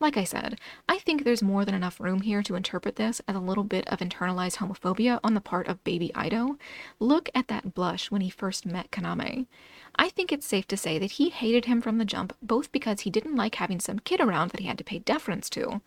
Like 0.00 0.16
I 0.16 0.24
said, 0.24 0.58
I 0.88 0.98
think 0.98 1.22
there's 1.22 1.44
more 1.44 1.64
than 1.64 1.76
enough 1.76 2.00
room 2.00 2.22
here 2.22 2.42
to 2.42 2.56
interpret 2.56 2.96
this 2.96 3.20
as 3.28 3.36
a 3.36 3.38
little 3.38 3.62
bit 3.62 3.86
of 3.86 4.00
internalized 4.00 4.56
homophobia 4.56 5.20
on 5.22 5.34
the 5.34 5.40
part 5.40 5.68
of 5.68 5.84
baby 5.84 6.10
Ido. 6.20 6.58
Look 6.98 7.30
at 7.36 7.46
that 7.46 7.72
blush 7.72 8.10
when 8.10 8.22
he 8.22 8.30
first 8.30 8.66
met 8.66 8.90
Kaname. 8.90 9.46
I 9.94 10.08
think 10.08 10.32
it's 10.32 10.44
safe 10.44 10.66
to 10.66 10.76
say 10.76 10.98
that 10.98 11.12
he 11.12 11.28
hated 11.28 11.66
him 11.66 11.80
from 11.80 11.98
the 11.98 12.04
jump, 12.04 12.36
both 12.42 12.72
because 12.72 13.02
he 13.02 13.10
didn't 13.10 13.36
like 13.36 13.54
having 13.54 13.78
some 13.78 14.00
kid 14.00 14.20
around 14.20 14.50
that 14.50 14.60
he 14.60 14.66
had 14.66 14.78
to 14.78 14.84
pay 14.84 14.98
deference 14.98 15.48
to, 15.50 15.80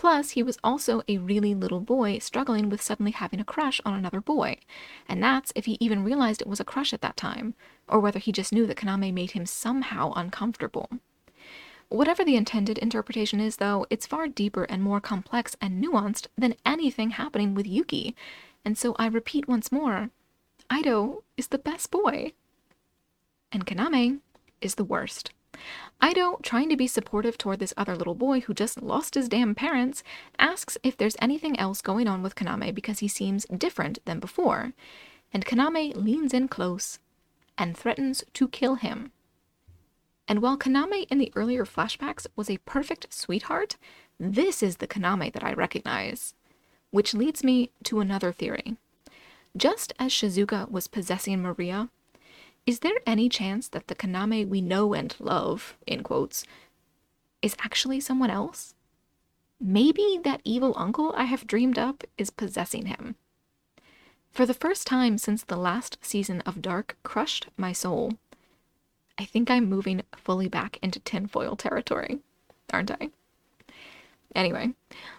Plus, 0.00 0.30
he 0.30 0.42
was 0.42 0.56
also 0.64 1.02
a 1.08 1.18
really 1.18 1.54
little 1.54 1.78
boy 1.78 2.16
struggling 2.16 2.70
with 2.70 2.80
suddenly 2.80 3.12
having 3.12 3.38
a 3.38 3.44
crush 3.44 3.82
on 3.84 3.92
another 3.92 4.22
boy, 4.22 4.56
and 5.06 5.22
that's 5.22 5.52
if 5.54 5.66
he 5.66 5.76
even 5.78 6.02
realized 6.02 6.40
it 6.40 6.48
was 6.48 6.58
a 6.58 6.64
crush 6.64 6.94
at 6.94 7.02
that 7.02 7.18
time, 7.18 7.52
or 7.86 8.00
whether 8.00 8.18
he 8.18 8.32
just 8.32 8.50
knew 8.50 8.66
that 8.66 8.78
Kaname 8.78 9.12
made 9.12 9.32
him 9.32 9.44
somehow 9.44 10.14
uncomfortable. 10.16 10.88
Whatever 11.90 12.24
the 12.24 12.36
intended 12.36 12.78
interpretation 12.78 13.40
is, 13.40 13.56
though, 13.56 13.84
it's 13.90 14.06
far 14.06 14.26
deeper 14.26 14.64
and 14.64 14.82
more 14.82 15.02
complex 15.02 15.54
and 15.60 15.84
nuanced 15.84 16.28
than 16.34 16.54
anything 16.64 17.10
happening 17.10 17.54
with 17.54 17.66
Yuki, 17.66 18.16
and 18.64 18.78
so 18.78 18.96
I 18.98 19.04
repeat 19.06 19.48
once 19.48 19.70
more 19.70 20.08
Ido 20.74 21.24
is 21.36 21.48
the 21.48 21.58
best 21.58 21.90
boy, 21.90 22.32
and 23.52 23.66
Kaname 23.66 24.20
is 24.62 24.76
the 24.76 24.84
worst. 24.84 25.32
Ido, 26.02 26.38
trying 26.42 26.68
to 26.70 26.76
be 26.76 26.86
supportive 26.86 27.36
toward 27.36 27.58
this 27.58 27.74
other 27.76 27.94
little 27.94 28.14
boy 28.14 28.40
who 28.40 28.54
just 28.54 28.82
lost 28.82 29.14
his 29.14 29.28
damn 29.28 29.54
parents, 29.54 30.02
asks 30.38 30.78
if 30.82 30.96
there's 30.96 31.16
anything 31.20 31.58
else 31.58 31.82
going 31.82 32.08
on 32.08 32.22
with 32.22 32.34
Kaname 32.34 32.74
because 32.74 33.00
he 33.00 33.08
seems 33.08 33.44
different 33.46 33.98
than 34.06 34.18
before. 34.18 34.72
And 35.32 35.44
Kaname 35.44 35.94
leans 35.94 36.32
in 36.32 36.48
close 36.48 36.98
and 37.58 37.76
threatens 37.76 38.24
to 38.34 38.48
kill 38.48 38.76
him. 38.76 39.12
And 40.26 40.40
while 40.40 40.56
Kaname 40.56 41.06
in 41.10 41.18
the 41.18 41.32
earlier 41.36 41.64
flashbacks 41.64 42.26
was 42.36 42.48
a 42.48 42.58
perfect 42.58 43.12
sweetheart, 43.12 43.76
this 44.18 44.62
is 44.62 44.76
the 44.76 44.86
Kaname 44.86 45.32
that 45.32 45.44
I 45.44 45.52
recognize. 45.52 46.34
Which 46.90 47.14
leads 47.14 47.44
me 47.44 47.70
to 47.84 48.00
another 48.00 48.32
theory. 48.32 48.76
Just 49.56 49.92
as 49.98 50.12
Shizuka 50.12 50.70
was 50.70 50.88
possessing 50.88 51.42
Maria, 51.42 51.88
is 52.66 52.80
there 52.80 53.00
any 53.06 53.28
chance 53.28 53.68
that 53.68 53.88
the 53.88 53.94
Kaname 53.94 54.48
we 54.48 54.60
know 54.60 54.94
and 54.94 55.14
love, 55.18 55.76
in 55.86 56.02
quotes, 56.02 56.44
is 57.42 57.56
actually 57.60 58.00
someone 58.00 58.30
else? 58.30 58.74
Maybe 59.60 60.20
that 60.24 60.40
evil 60.44 60.74
uncle 60.76 61.12
I 61.16 61.24
have 61.24 61.46
dreamed 61.46 61.78
up 61.78 62.04
is 62.16 62.30
possessing 62.30 62.86
him. 62.86 63.16
For 64.32 64.46
the 64.46 64.54
first 64.54 64.86
time 64.86 65.18
since 65.18 65.42
the 65.42 65.56
last 65.56 65.98
season 66.00 66.40
of 66.42 66.62
Dark 66.62 66.96
crushed 67.02 67.48
my 67.56 67.72
soul, 67.72 68.12
I 69.18 69.24
think 69.24 69.50
I'm 69.50 69.68
moving 69.68 70.02
fully 70.16 70.48
back 70.48 70.78
into 70.82 71.00
tinfoil 71.00 71.56
territory, 71.56 72.20
aren't 72.72 72.90
I? 72.90 73.10
Anyway, 74.34 74.74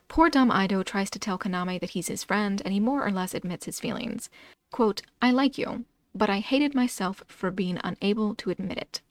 poor 0.08 0.30
dumb 0.30 0.52
Ido 0.52 0.84
tries 0.84 1.10
to 1.12 1.20
tell 1.20 1.38
Kaname 1.38 1.80
that 1.82 1.92
he's 1.92 2.08
his 2.08 2.24
friend, 2.24 2.62
and 2.64 2.74
he 2.74 2.80
more 2.80 3.06
or 3.06 3.12
less 3.12 3.34
admits 3.34 3.66
his 3.66 3.80
feelings. 3.80 4.30
Quote, 4.72 5.02
I 5.22 5.32
like 5.32 5.58
you, 5.58 5.86
but 6.14 6.30
I 6.30 6.40
hated 6.40 6.76
myself 6.76 7.24
for 7.28 7.52
being 7.52 7.80
unable 7.84 8.36
to 8.36 8.50
admit 8.50 8.78
it. 8.78 9.02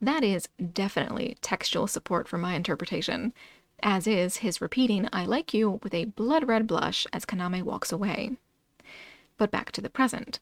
That 0.00 0.22
is 0.22 0.48
definitely 0.72 1.36
textual 1.40 1.86
support 1.86 2.28
for 2.28 2.38
my 2.38 2.54
interpretation, 2.54 3.32
as 3.82 4.06
is 4.06 4.38
his 4.38 4.60
repeating, 4.60 5.08
I 5.12 5.24
like 5.24 5.52
you, 5.52 5.80
with 5.82 5.94
a 5.94 6.06
blood 6.06 6.48
red 6.48 6.66
blush 6.66 7.06
as 7.12 7.24
Kaname 7.24 7.62
walks 7.62 7.92
away. 7.92 8.36
But 9.38 9.50
back 9.50 9.70
to 9.72 9.80
the 9.80 9.90
present. 9.90 10.38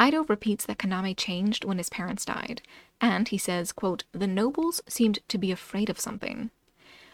Ido 0.00 0.24
repeats 0.24 0.64
that 0.66 0.78
Kaname 0.78 1.16
changed 1.16 1.64
when 1.64 1.78
his 1.78 1.90
parents 1.90 2.24
died, 2.24 2.62
and 3.00 3.28
he 3.28 3.38
says, 3.38 3.72
quote, 3.72 4.04
the 4.12 4.26
nobles 4.26 4.80
seemed 4.88 5.18
to 5.28 5.38
be 5.38 5.52
afraid 5.52 5.90
of 5.90 6.00
something. 6.00 6.50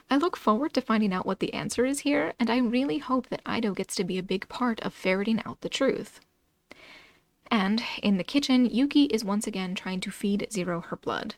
I 0.09 0.17
look 0.17 0.37
forward 0.37 0.73
to 0.75 0.81
finding 0.81 1.13
out 1.13 1.27
what 1.27 1.41
the 1.41 1.53
answer 1.53 1.85
is 1.85 2.01
here, 2.01 2.35
and 2.39 2.49
I 2.49 2.59
really 2.59 2.99
hope 2.99 3.29
that 3.29 3.43
Ido 3.49 3.73
gets 3.73 3.97
to 3.97 4.05
be 4.05 4.19
a 4.19 4.23
big 4.23 4.49
part 4.49 4.81
of 4.81 4.95
ferreting 4.95 5.43
out 5.45 5.63
the 5.63 5.69
truth. 5.69 6.21
And 7.51 7.83
in 8.03 8.17
the 8.17 8.25
kitchen, 8.25 8.67
Yuki 8.67 9.05
is 9.05 9.25
once 9.25 9.47
again 9.47 9.75
trying 9.75 10.01
to 10.01 10.11
feed 10.11 10.47
Zero 10.53 10.81
her 10.81 10.97
blood. 10.97 11.35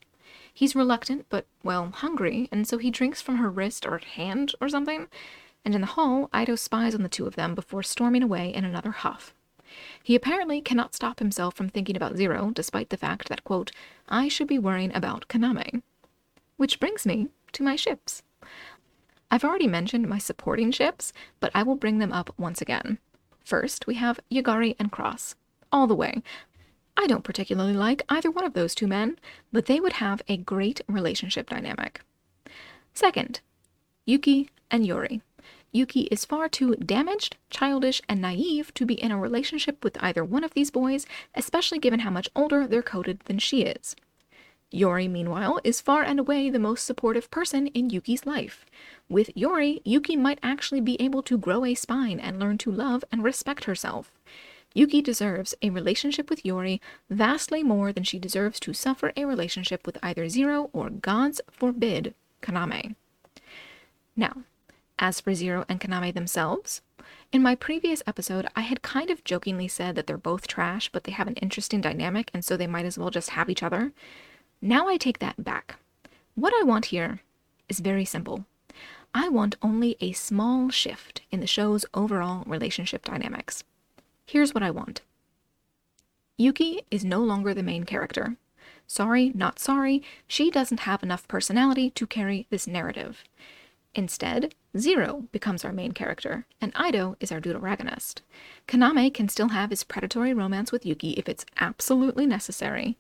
He's 0.53 0.75
reluctant, 0.75 1.27
but, 1.29 1.47
well, 1.63 1.91
hungry, 1.95 2.49
and 2.51 2.67
so 2.67 2.79
he 2.79 2.91
drinks 2.91 3.23
from 3.23 3.37
her 3.37 3.51
wrist 3.51 3.87
or 3.87 3.99
hand 3.99 4.55
or 4.61 4.69
something. 4.69 5.07
And 5.65 5.75
in 5.75 5.81
the 5.83 5.87
hall, 5.89 6.31
Ido 6.35 6.57
spies 6.57 6.95
on 6.95 7.03
the 7.03 7.09
two 7.09 7.27
of 7.27 7.37
them 7.37 7.55
before 7.55 7.83
storming 7.83 8.23
away 8.23 8.53
in 8.53 8.65
another 8.65 8.91
huff. 8.91 9.35
He 10.03 10.15
apparently 10.15 10.61
cannot 10.61 10.95
stop 10.95 11.19
himself 11.19 11.55
from 11.55 11.69
thinking 11.69 11.97
about 11.97 12.17
Zero, 12.17 12.51
despite 12.53 12.89
the 12.89 12.97
fact 12.97 13.29
that, 13.29 13.45
quote, 13.45 13.71
I 14.09 14.29
should 14.29 14.49
be 14.49 14.59
worrying 14.59 14.95
about 14.95 15.29
Kaname. 15.29 15.83
Which 16.57 16.81
brings 16.81 17.05
me 17.05 17.29
to 17.53 17.63
my 17.63 17.77
ships. 17.77 18.23
I've 19.31 19.45
already 19.45 19.67
mentioned 19.67 20.09
my 20.09 20.19
supporting 20.19 20.71
ships, 20.71 21.13
but 21.39 21.53
I 21.55 21.63
will 21.63 21.77
bring 21.77 21.99
them 21.99 22.13
up 22.13 22.33
once 22.39 22.63
again. 22.63 22.99
First, 23.45 23.87
we 23.87 23.95
have 23.97 24.21
Yagari 24.31 24.75
and 24.79 24.91
Cross. 24.91 25.35
All 25.73 25.87
the 25.87 25.95
way. 25.95 26.23
I 26.97 27.07
don't 27.07 27.25
particularly 27.25 27.75
like 27.75 28.03
either 28.09 28.31
one 28.31 28.45
of 28.45 28.55
those 28.55 28.75
two 28.75 28.87
men, 28.87 29.19
but 29.53 29.67
they 29.67 29.79
would 29.79 29.95
have 29.95 30.23
a 30.29 30.37
great 30.37 30.81
relationship 30.89 31.49
dynamic. 31.51 32.01
Second, 32.93 33.41
Yuki 34.05 34.51
and 34.71 34.87
Yori. 34.87 35.23
Yuki 35.71 36.03
is 36.05 36.25
far 36.25 36.49
too 36.49 36.75
damaged, 36.77 37.37
childish, 37.51 38.01
and 38.09 38.21
naive 38.21 38.73
to 38.75 38.87
be 38.87 38.95
in 38.95 39.13
a 39.13 39.19
relationship 39.19 39.85
with 39.85 40.03
either 40.03 40.25
one 40.25 40.43
of 40.43 40.55
these 40.55 40.71
boys, 40.71 41.07
especially 41.35 41.79
given 41.79 42.01
how 42.01 42.11
much 42.11 42.29
older 42.35 42.67
they're 42.67 42.83
coded 42.83 43.21
than 43.27 43.39
she 43.39 43.63
is. 43.63 43.95
Yori, 44.71 45.09
meanwhile, 45.09 45.61
is 45.65 45.81
far 45.81 46.03
and 46.03 46.19
away 46.19 46.51
the 46.51 46.59
most 46.59 46.85
supportive 46.85 47.31
person 47.31 47.69
in 47.69 47.91
Yuki's 47.91 48.27
life. 48.27 48.67
With 49.09 49.31
Yori, 49.35 49.81
Yuki 49.85 50.17
might 50.17 50.39
actually 50.43 50.81
be 50.81 51.01
able 51.01 51.23
to 51.23 51.39
grow 51.39 51.65
a 51.65 51.75
spine 51.75 52.19
and 52.19 52.39
learn 52.39 52.59
to 52.59 52.71
love 52.71 53.05
and 53.13 53.23
respect 53.23 53.65
herself. 53.65 54.11
Yuki 54.79 55.03
deserves 55.03 55.57
a 55.61 55.71
relationship 55.71 56.31
with 56.31 56.45
Yori 56.45 56.81
vastly 57.11 57.65
more 57.65 57.93
than 57.93 58.05
she 58.05 58.17
deserves 58.17 58.61
to 58.61 58.73
suffer 58.73 59.13
a 59.17 59.25
relationship 59.25 59.85
with 59.85 59.99
either 60.05 60.29
Zero 60.29 60.71
or, 60.73 60.89
God's 60.89 61.41
forbid, 61.51 62.15
Kaname. 62.43 62.95
Now, 64.15 64.45
as 64.97 65.21
for 65.21 65.35
Zero 65.35 65.65
and 65.69 65.81
Kaname 65.81 66.15
themselves, 66.15 66.81
in 67.33 67.43
my 67.43 67.57
previous 67.57 68.05
episode, 68.07 68.47
I 68.55 68.61
had 68.61 68.83
kind 68.83 69.11
of 69.11 69.25
jokingly 69.25 69.67
said 69.67 69.97
that 69.97 70.07
they're 70.07 70.17
both 70.17 70.47
trash, 70.47 70.89
but 70.93 71.03
they 71.03 71.13
have 71.13 71.27
an 71.27 71.35
interesting 71.43 71.81
dynamic, 71.81 72.31
and 72.33 72.45
so 72.45 72.57
they 72.57 72.69
might 72.69 72.87
as 72.87 72.97
well 72.97 73.11
just 73.11 73.31
have 73.31 73.51
each 73.51 73.65
other. 73.65 73.91
Now 74.63 74.87
I 74.87 74.97
take 74.97 75.19
that 75.19 75.43
back. 75.43 75.81
What 76.37 76.55
I 76.61 76.63
want 76.63 76.85
here 76.95 77.19
is 77.69 77.81
very 77.81 78.05
simple. 78.05 78.45
I 79.13 79.29
want 79.29 79.57
only 79.61 79.97
a 80.01 80.13
small 80.13 80.71
shift 80.71 81.23
in 81.33 81.41
the 81.41 81.49
show's 81.49 81.85
overall 81.95 82.45
relationship 82.47 83.05
dynamics. 83.05 83.65
Here's 84.29 84.53
what 84.53 84.63
I 84.63 84.71
want 84.71 85.01
Yuki 86.37 86.83
is 86.91 87.03
no 87.03 87.21
longer 87.21 87.55
the 87.55 87.63
main 87.63 87.85
character. 87.85 88.37
Sorry, 88.87 89.33
not 89.35 89.59
sorry, 89.59 90.03
she 90.27 90.51
doesn't 90.51 90.81
have 90.81 91.03
enough 91.03 91.27
personality 91.29 91.89
to 91.93 92.07
carry 92.07 92.47
this 92.51 92.67
narrative. 92.67 93.25
Instead, 93.95 94.55
Zero 94.77 95.25
becomes 95.33 95.65
our 95.65 95.73
main 95.73 95.93
character, 95.93 96.45
and 96.61 96.75
Ido 96.79 97.17
is 97.21 97.33
our 97.33 97.41
deuteragonist. 97.41 98.21
Kaname 98.67 99.15
can 99.15 99.31
still 99.31 99.49
have 99.49 99.71
his 99.71 99.83
predatory 99.83 100.35
romance 100.35 100.73
with 100.73 100.85
Yuki 100.85 101.13
if 101.13 101.27
it's 101.27 101.47
absolutely 101.59 102.27
necessary. 102.27 102.99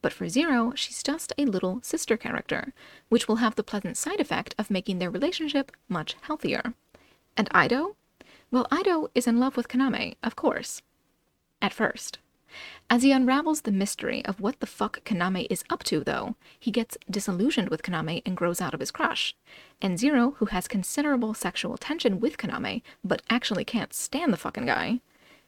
But 0.00 0.14
for 0.14 0.30
Zero, 0.30 0.72
she's 0.74 1.02
just 1.02 1.34
a 1.36 1.44
little 1.44 1.80
sister 1.82 2.16
character, 2.16 2.72
which 3.10 3.28
will 3.28 3.36
have 3.36 3.56
the 3.56 3.62
pleasant 3.62 3.98
side 3.98 4.18
effect 4.18 4.54
of 4.58 4.70
making 4.70 4.98
their 4.98 5.10
relationship 5.10 5.72
much 5.90 6.16
healthier. 6.22 6.72
And 7.36 7.50
Ido? 7.54 7.96
Well, 8.54 8.68
Ido 8.72 9.10
is 9.16 9.26
in 9.26 9.40
love 9.40 9.56
with 9.56 9.66
Kaname, 9.66 10.14
of 10.22 10.36
course. 10.36 10.80
At 11.60 11.72
first. 11.72 12.20
As 12.88 13.02
he 13.02 13.10
unravels 13.10 13.62
the 13.62 13.72
mystery 13.72 14.24
of 14.26 14.40
what 14.40 14.60
the 14.60 14.66
fuck 14.66 15.02
Kaname 15.02 15.48
is 15.50 15.64
up 15.70 15.82
to, 15.82 16.04
though, 16.04 16.36
he 16.60 16.70
gets 16.70 16.96
disillusioned 17.10 17.68
with 17.68 17.82
Kaname 17.82 18.22
and 18.24 18.36
grows 18.36 18.60
out 18.60 18.72
of 18.72 18.78
his 18.78 18.92
crush. 18.92 19.34
And 19.82 19.98
Zero, 19.98 20.36
who 20.36 20.46
has 20.46 20.68
considerable 20.68 21.34
sexual 21.34 21.76
tension 21.76 22.20
with 22.20 22.36
Kaname, 22.36 22.82
but 23.02 23.22
actually 23.28 23.64
can't 23.64 23.92
stand 23.92 24.32
the 24.32 24.36
fucking 24.36 24.66
guy, 24.66 25.00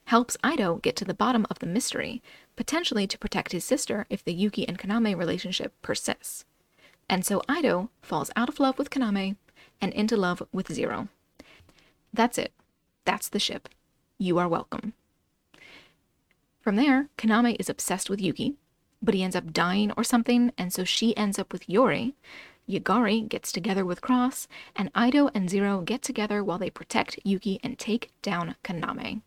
helps 0.06 0.36
Ido 0.44 0.78
get 0.78 0.96
to 0.96 1.04
the 1.04 1.14
bottom 1.14 1.46
of 1.48 1.60
the 1.60 1.66
mystery, 1.66 2.24
potentially 2.56 3.06
to 3.06 3.18
protect 3.18 3.52
his 3.52 3.64
sister 3.64 4.06
if 4.10 4.24
the 4.24 4.34
Yuki 4.34 4.66
and 4.66 4.80
Kaname 4.80 5.16
relationship 5.16 5.72
persists. 5.80 6.44
And 7.08 7.24
so 7.24 7.40
Ido 7.48 7.88
falls 8.02 8.32
out 8.34 8.48
of 8.48 8.58
love 8.58 8.78
with 8.80 8.90
Kaname 8.90 9.36
and 9.80 9.92
into 9.92 10.16
love 10.16 10.42
with 10.52 10.72
Zero. 10.72 11.06
That's 12.12 12.36
it. 12.36 12.52
That's 13.06 13.30
the 13.30 13.38
ship. 13.38 13.70
You 14.18 14.36
are 14.36 14.48
welcome. 14.48 14.92
From 16.60 16.76
there, 16.76 17.08
Kaname 17.16 17.56
is 17.58 17.70
obsessed 17.70 18.10
with 18.10 18.20
Yuki, 18.20 18.56
but 19.00 19.14
he 19.14 19.22
ends 19.22 19.36
up 19.36 19.52
dying 19.52 19.92
or 19.96 20.02
something, 20.02 20.52
and 20.58 20.72
so 20.72 20.82
she 20.82 21.16
ends 21.16 21.38
up 21.38 21.52
with 21.52 21.68
Yori. 21.68 22.14
Yagari 22.68 23.28
gets 23.28 23.52
together 23.52 23.84
with 23.84 24.00
Cross, 24.00 24.48
and 24.74 24.90
Ido 24.98 25.28
and 25.32 25.48
Zero 25.48 25.82
get 25.82 26.02
together 26.02 26.42
while 26.42 26.58
they 26.58 26.68
protect 26.68 27.20
Yuki 27.22 27.60
and 27.62 27.78
take 27.78 28.10
down 28.22 28.56
Kaname. 28.64 29.22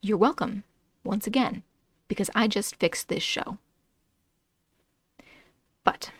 You're 0.00 0.16
welcome, 0.16 0.62
once 1.02 1.26
again, 1.26 1.64
because 2.06 2.30
I 2.32 2.46
just 2.46 2.76
fixed 2.76 3.08
this 3.08 3.24
show. 3.24 3.58
But 5.82 6.12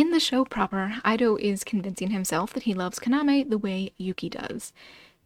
in 0.00 0.12
the 0.12 0.18
show 0.18 0.46
proper, 0.46 0.94
Ido 1.06 1.36
is 1.36 1.62
convincing 1.62 2.08
himself 2.08 2.54
that 2.54 2.62
he 2.62 2.72
loves 2.72 2.98
Kaname 2.98 3.50
the 3.50 3.58
way 3.58 3.92
Yuki 3.98 4.30
does. 4.30 4.72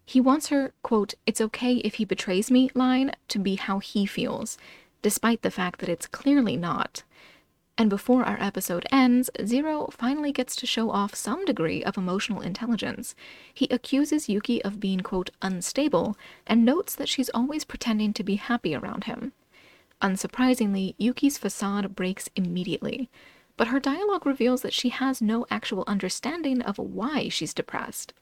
He 0.04 0.20
wants 0.20 0.48
her, 0.48 0.72
quote, 0.82 1.14
it's 1.26 1.40
okay 1.40 1.76
if 1.76 1.94
he 1.94 2.04
betrays 2.04 2.50
me 2.50 2.68
line 2.74 3.12
to 3.28 3.38
be 3.38 3.54
how 3.54 3.78
he 3.78 4.04
feels, 4.04 4.58
despite 5.00 5.42
the 5.42 5.52
fact 5.52 5.78
that 5.78 5.88
it's 5.88 6.08
clearly 6.08 6.56
not. 6.56 7.04
And 7.78 7.88
before 7.88 8.24
our 8.24 8.36
episode 8.40 8.84
ends, 8.90 9.30
Zero 9.44 9.90
finally 9.92 10.32
gets 10.32 10.56
to 10.56 10.66
show 10.66 10.90
off 10.90 11.14
some 11.14 11.44
degree 11.44 11.84
of 11.84 11.96
emotional 11.96 12.40
intelligence. 12.40 13.14
He 13.54 13.68
accuses 13.70 14.28
Yuki 14.28 14.60
of 14.64 14.80
being, 14.80 15.00
quote, 15.00 15.30
unstable, 15.40 16.16
and 16.48 16.64
notes 16.64 16.96
that 16.96 17.08
she's 17.08 17.30
always 17.30 17.64
pretending 17.64 18.12
to 18.14 18.24
be 18.24 18.34
happy 18.34 18.74
around 18.74 19.04
him. 19.04 19.34
Unsurprisingly, 20.02 20.96
Yuki's 20.98 21.38
facade 21.38 21.94
breaks 21.94 22.28
immediately, 22.34 23.08
but 23.56 23.68
her 23.68 23.80
dialogue 23.80 24.26
reveals 24.26 24.62
that 24.62 24.72
she 24.72 24.88
has 24.88 25.22
no 25.22 25.46
actual 25.50 25.84
understanding 25.86 26.62
of 26.62 26.78
why 26.78 27.28
she's 27.28 27.54
depressed. 27.54 28.12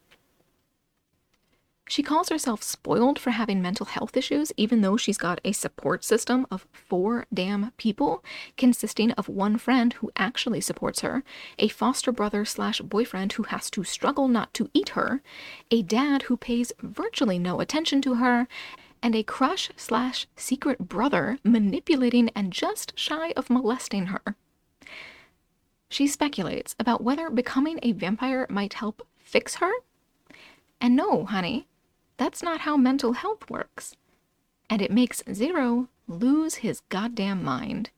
She 1.88 2.02
calls 2.02 2.30
herself 2.30 2.62
spoiled 2.62 3.18
for 3.18 3.30
having 3.32 3.60
mental 3.60 3.84
health 3.84 4.16
issues, 4.16 4.50
even 4.56 4.80
though 4.80 4.96
she's 4.96 5.18
got 5.18 5.42
a 5.44 5.52
support 5.52 6.04
system 6.04 6.46
of 6.50 6.66
four 6.72 7.26
damn 7.34 7.72
people, 7.72 8.24
consisting 8.56 9.10
of 9.12 9.28
one 9.28 9.58
friend 9.58 9.92
who 9.94 10.10
actually 10.16 10.62
supports 10.62 11.00
her, 11.00 11.22
a 11.58 11.68
foster 11.68 12.10
brother 12.10 12.44
slash 12.44 12.80
boyfriend 12.80 13.34
who 13.34 13.42
has 13.42 13.68
to 13.72 13.84
struggle 13.84 14.26
not 14.26 14.54
to 14.54 14.70
eat 14.72 14.90
her, 14.90 15.22
a 15.70 15.82
dad 15.82 16.22
who 16.22 16.36
pays 16.38 16.72
virtually 16.80 17.38
no 17.38 17.60
attention 17.60 18.00
to 18.00 18.14
her, 18.14 18.48
and 19.02 19.14
a 19.14 19.22
crush 19.22 19.70
slash 19.76 20.26
secret 20.34 20.78
brother 20.88 21.38
manipulating 21.44 22.30
and 22.34 22.52
just 22.52 22.98
shy 22.98 23.32
of 23.32 23.50
molesting 23.50 24.06
her. 24.06 24.36
She 25.92 26.06
speculates 26.06 26.74
about 26.78 27.04
whether 27.04 27.28
becoming 27.28 27.78
a 27.82 27.92
vampire 27.92 28.46
might 28.48 28.72
help 28.72 29.06
fix 29.18 29.56
her. 29.56 29.70
And 30.80 30.96
no, 30.96 31.26
honey, 31.26 31.66
that's 32.16 32.42
not 32.42 32.62
how 32.62 32.78
mental 32.78 33.12
health 33.12 33.50
works. 33.50 33.94
And 34.70 34.80
it 34.80 34.90
makes 34.90 35.22
Zero 35.30 35.88
lose 36.08 36.54
his 36.54 36.80
goddamn 36.88 37.44
mind. 37.44 37.90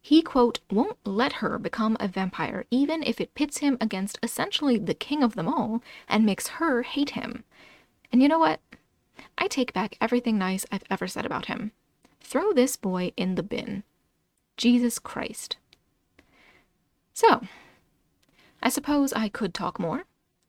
He, 0.00 0.22
quote, 0.22 0.60
won't 0.70 0.98
let 1.04 1.32
her 1.42 1.58
become 1.58 1.96
a 1.98 2.06
vampire, 2.06 2.64
even 2.70 3.02
if 3.02 3.20
it 3.20 3.34
pits 3.34 3.58
him 3.58 3.76
against 3.80 4.20
essentially 4.22 4.78
the 4.78 4.94
king 4.94 5.24
of 5.24 5.34
them 5.34 5.48
all 5.48 5.82
and 6.06 6.24
makes 6.24 6.46
her 6.46 6.82
hate 6.82 7.10
him. 7.10 7.42
And 8.12 8.22
you 8.22 8.28
know 8.28 8.38
what? 8.38 8.60
I 9.36 9.48
take 9.48 9.72
back 9.72 9.96
everything 10.00 10.38
nice 10.38 10.64
I've 10.70 10.84
ever 10.88 11.08
said 11.08 11.26
about 11.26 11.46
him. 11.46 11.72
Throw 12.20 12.52
this 12.52 12.76
boy 12.76 13.10
in 13.16 13.34
the 13.34 13.42
bin. 13.42 13.82
Jesus 14.56 15.00
Christ. 15.00 15.56
So, 17.20 17.42
I 18.62 18.70
suppose 18.70 19.12
I 19.12 19.28
could 19.28 19.52
talk 19.52 19.78
more. 19.78 20.04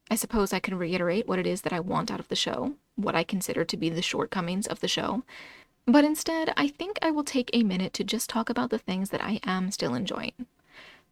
I 0.09 0.15
suppose 0.15 0.53
I 0.53 0.61
can 0.61 0.77
reiterate 0.77 1.27
what 1.27 1.37
it 1.37 1.45
is 1.45 1.63
that 1.63 1.73
I 1.73 1.81
want 1.81 2.09
out 2.09 2.21
of 2.21 2.29
the 2.29 2.35
show, 2.37 2.75
what 2.95 3.13
I 3.13 3.25
consider 3.25 3.65
to 3.65 3.75
be 3.75 3.89
the 3.89 4.01
shortcomings 4.01 4.67
of 4.67 4.79
the 4.79 4.87
show. 4.87 5.23
But 5.85 6.05
instead, 6.05 6.53
I 6.55 6.69
think 6.69 6.97
I 7.01 7.11
will 7.11 7.25
take 7.25 7.49
a 7.51 7.63
minute 7.63 7.91
to 7.95 8.05
just 8.05 8.29
talk 8.29 8.49
about 8.49 8.69
the 8.69 8.77
things 8.77 9.09
that 9.09 9.21
I 9.21 9.41
am 9.43 9.69
still 9.69 9.93
enjoying. 9.93 10.45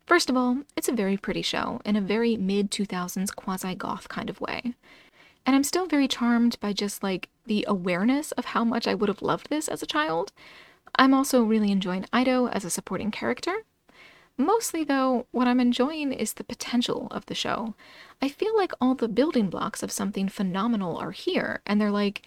First 0.05 0.29
of 0.29 0.37
all, 0.37 0.59
it's 0.77 0.87
a 0.87 0.93
very 0.93 1.17
pretty 1.17 1.41
show 1.41 1.81
in 1.83 1.97
a 1.97 2.01
very 2.15 2.37
mid 2.37 2.71
2000s 2.71 3.35
quasi 3.35 3.75
goth 3.75 4.07
kind 4.07 4.29
of 4.29 4.39
way. 4.39 4.75
And 5.45 5.57
I'm 5.57 5.65
still 5.65 5.87
very 5.87 6.07
charmed 6.07 6.57
by 6.61 6.71
just 6.71 7.03
like 7.03 7.27
the 7.47 7.65
awareness 7.67 8.31
of 8.31 8.45
how 8.45 8.63
much 8.63 8.87
I 8.87 8.95
would 8.95 9.09
have 9.09 9.21
loved 9.21 9.49
this 9.49 9.67
as 9.67 9.83
a 9.83 9.93
child. 9.97 10.31
I'm 10.95 11.13
also 11.13 11.43
really 11.43 11.69
enjoying 11.69 12.05
Ido 12.15 12.47
as 12.47 12.63
a 12.63 12.69
supporting 12.69 13.11
character. 13.11 13.65
Mostly, 14.39 14.85
though, 14.85 15.27
what 15.31 15.49
I'm 15.49 15.59
enjoying 15.59 16.13
is 16.13 16.31
the 16.31 16.45
potential 16.45 17.09
of 17.11 17.25
the 17.25 17.35
show. 17.35 17.75
I 18.21 18.29
feel 18.29 18.55
like 18.55 18.71
all 18.79 18.95
the 18.95 19.09
building 19.09 19.49
blocks 19.49 19.83
of 19.83 19.91
something 19.91 20.29
phenomenal 20.29 20.95
are 20.95 21.11
here, 21.11 21.61
and 21.65 21.79
they're 21.79 21.91
like 21.91 22.21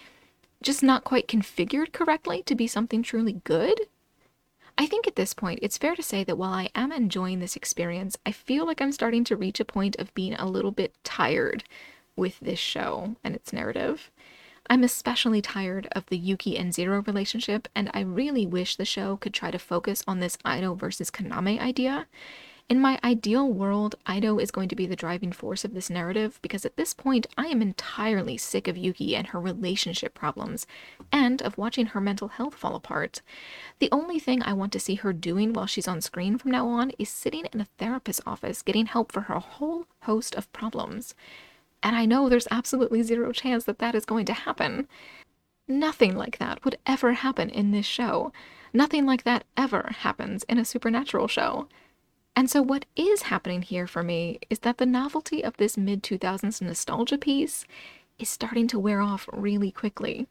just 0.62 0.82
not 0.82 1.04
quite 1.04 1.26
configured 1.26 1.94
correctly 1.94 2.42
to 2.42 2.54
be 2.54 2.66
something 2.66 3.02
truly 3.02 3.40
good. 3.44 3.80
I 4.76 4.86
think 4.86 5.06
at 5.06 5.16
this 5.16 5.32
point, 5.32 5.60
it's 5.62 5.78
fair 5.78 5.96
to 5.96 6.02
say 6.02 6.22
that 6.22 6.36
while 6.36 6.52
I 6.52 6.68
am 6.74 6.92
enjoying 6.92 7.40
this 7.40 7.56
experience, 7.56 8.18
I 8.26 8.32
feel 8.32 8.66
like 8.66 8.82
I'm 8.82 8.92
starting 8.92 9.24
to 9.24 9.36
reach 9.36 9.58
a 9.58 9.64
point 9.64 9.96
of 9.98 10.14
being 10.14 10.34
a 10.34 10.46
little 10.46 10.70
bit 10.70 10.94
tired 11.04 11.64
with 12.14 12.38
this 12.40 12.58
show 12.58 13.16
and 13.24 13.34
its 13.34 13.54
narrative. 13.54 14.10
I'm 14.73 14.85
especially 14.85 15.43
tired 15.43 15.87
of 15.93 16.07
the 16.07 16.16
Yuki 16.16 16.57
and 16.57 16.73
Zero 16.73 17.03
relationship, 17.03 17.68
and 17.75 17.91
I 17.93 18.01
really 18.01 18.47
wish 18.47 18.75
the 18.77 18.87
show 18.87 19.18
could 19.18 19.35
try 19.35 19.51
to 19.51 19.59
focus 19.59 20.03
on 20.09 20.20
this 20.20 20.39
Ido 20.47 20.73
versus 20.73 21.11
Kaname 21.11 21.61
idea. 21.61 22.07
In 22.70 22.81
my 22.81 22.99
ideal 23.05 23.53
world, 23.53 23.97
Ido 24.11 24.39
is 24.39 24.51
going 24.51 24.70
to 24.70 24.75
be 24.75 24.87
the 24.87 24.97
driving 24.97 25.31
force 25.31 25.66
of 25.66 25.75
this 25.75 25.91
narrative 25.91 26.39
because 26.41 26.64
at 26.64 26.79
this 26.79 26.95
point 26.95 27.27
I 27.37 27.49
am 27.49 27.61
entirely 27.61 28.39
sick 28.39 28.66
of 28.66 28.79
Yuki 28.79 29.14
and 29.14 29.27
her 29.27 29.39
relationship 29.39 30.14
problems, 30.14 30.66
and 31.12 31.43
of 31.43 31.59
watching 31.59 31.89
her 31.89 32.01
mental 32.01 32.29
health 32.29 32.55
fall 32.55 32.75
apart. 32.75 33.20
The 33.79 33.93
only 33.93 34.18
thing 34.18 34.43
I 34.43 34.55
want 34.55 34.73
to 34.73 34.81
see 34.81 34.95
her 34.95 35.12
doing 35.12 35.53
while 35.53 35.66
she's 35.66 35.87
on 35.87 36.01
screen 36.01 36.39
from 36.39 36.51
now 36.51 36.66
on 36.66 36.93
is 36.99 37.11
sitting 37.11 37.45
in 37.53 37.61
a 37.61 37.68
therapist's 37.77 38.23
office 38.27 38.62
getting 38.62 38.87
help 38.87 39.12
for 39.12 39.20
her 39.20 39.39
whole 39.39 39.85
host 40.05 40.35
of 40.35 40.51
problems. 40.55 41.14
And 41.83 41.97
I 41.97 42.05
know 42.05 42.28
there's 42.28 42.49
absolutely 42.51 43.03
zero 43.03 43.33
chance 43.33 43.64
that 43.64 43.78
that 43.78 43.95
is 43.95 44.05
going 44.05 44.26
to 44.26 44.33
happen. 44.33 44.89
Nothing 45.66 46.16
like 46.16 46.39
that 46.39 46.64
would 46.64 46.78
ever 46.87 47.12
happen 47.12 47.49
in 47.51 47.70
this 47.70 47.87
show. 47.87 48.33
Nothing 48.72 49.07
like 49.07 49.24
that 49.24 49.45
ever 49.57 49.93
happens 49.99 50.45
in 50.45 50.59
a 50.59 50.64
supernatural 50.64 51.28
show. 51.28 51.68
And 52.35 52.49
so, 52.49 52.62
what 52.62 52.87
is 52.97 53.22
happening 53.22 53.62
here 53.62 53.87
for 53.87 54.03
me 54.03 54.39
is 54.49 54.61
that 54.61 54.78
the 54.78 54.87
novelty 54.87 55.45
of 55.45 55.57
this 55.59 55.76
mid 55.76 56.03
2000s 56.03 56.62
nostalgia 56.62 57.18
piece 57.18 57.66
is 58.18 58.28
starting 58.28 58.66
to 58.68 58.78
wear 58.78 59.01
off 59.01 59.28
really 59.33 59.70
quickly. 59.70 60.26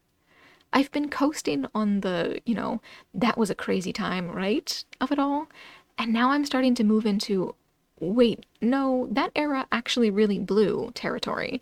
I've 0.73 0.91
been 0.91 1.09
coasting 1.09 1.65
on 1.75 1.99
the, 1.99 2.41
you 2.45 2.55
know, 2.55 2.81
that 3.13 3.37
was 3.37 3.49
a 3.49 3.55
crazy 3.55 3.91
time, 3.91 4.31
right? 4.31 4.83
of 5.01 5.11
it 5.11 5.19
all. 5.19 5.47
And 5.97 6.13
now 6.13 6.31
I'm 6.31 6.45
starting 6.45 6.73
to 6.75 6.83
move 6.83 7.05
into, 7.05 7.55
wait, 8.01 8.45
no, 8.61 9.07
that 9.11 9.31
era 9.35 9.67
actually 9.71 10.09
really 10.09 10.39
blew 10.39 10.91
territory. 10.93 11.61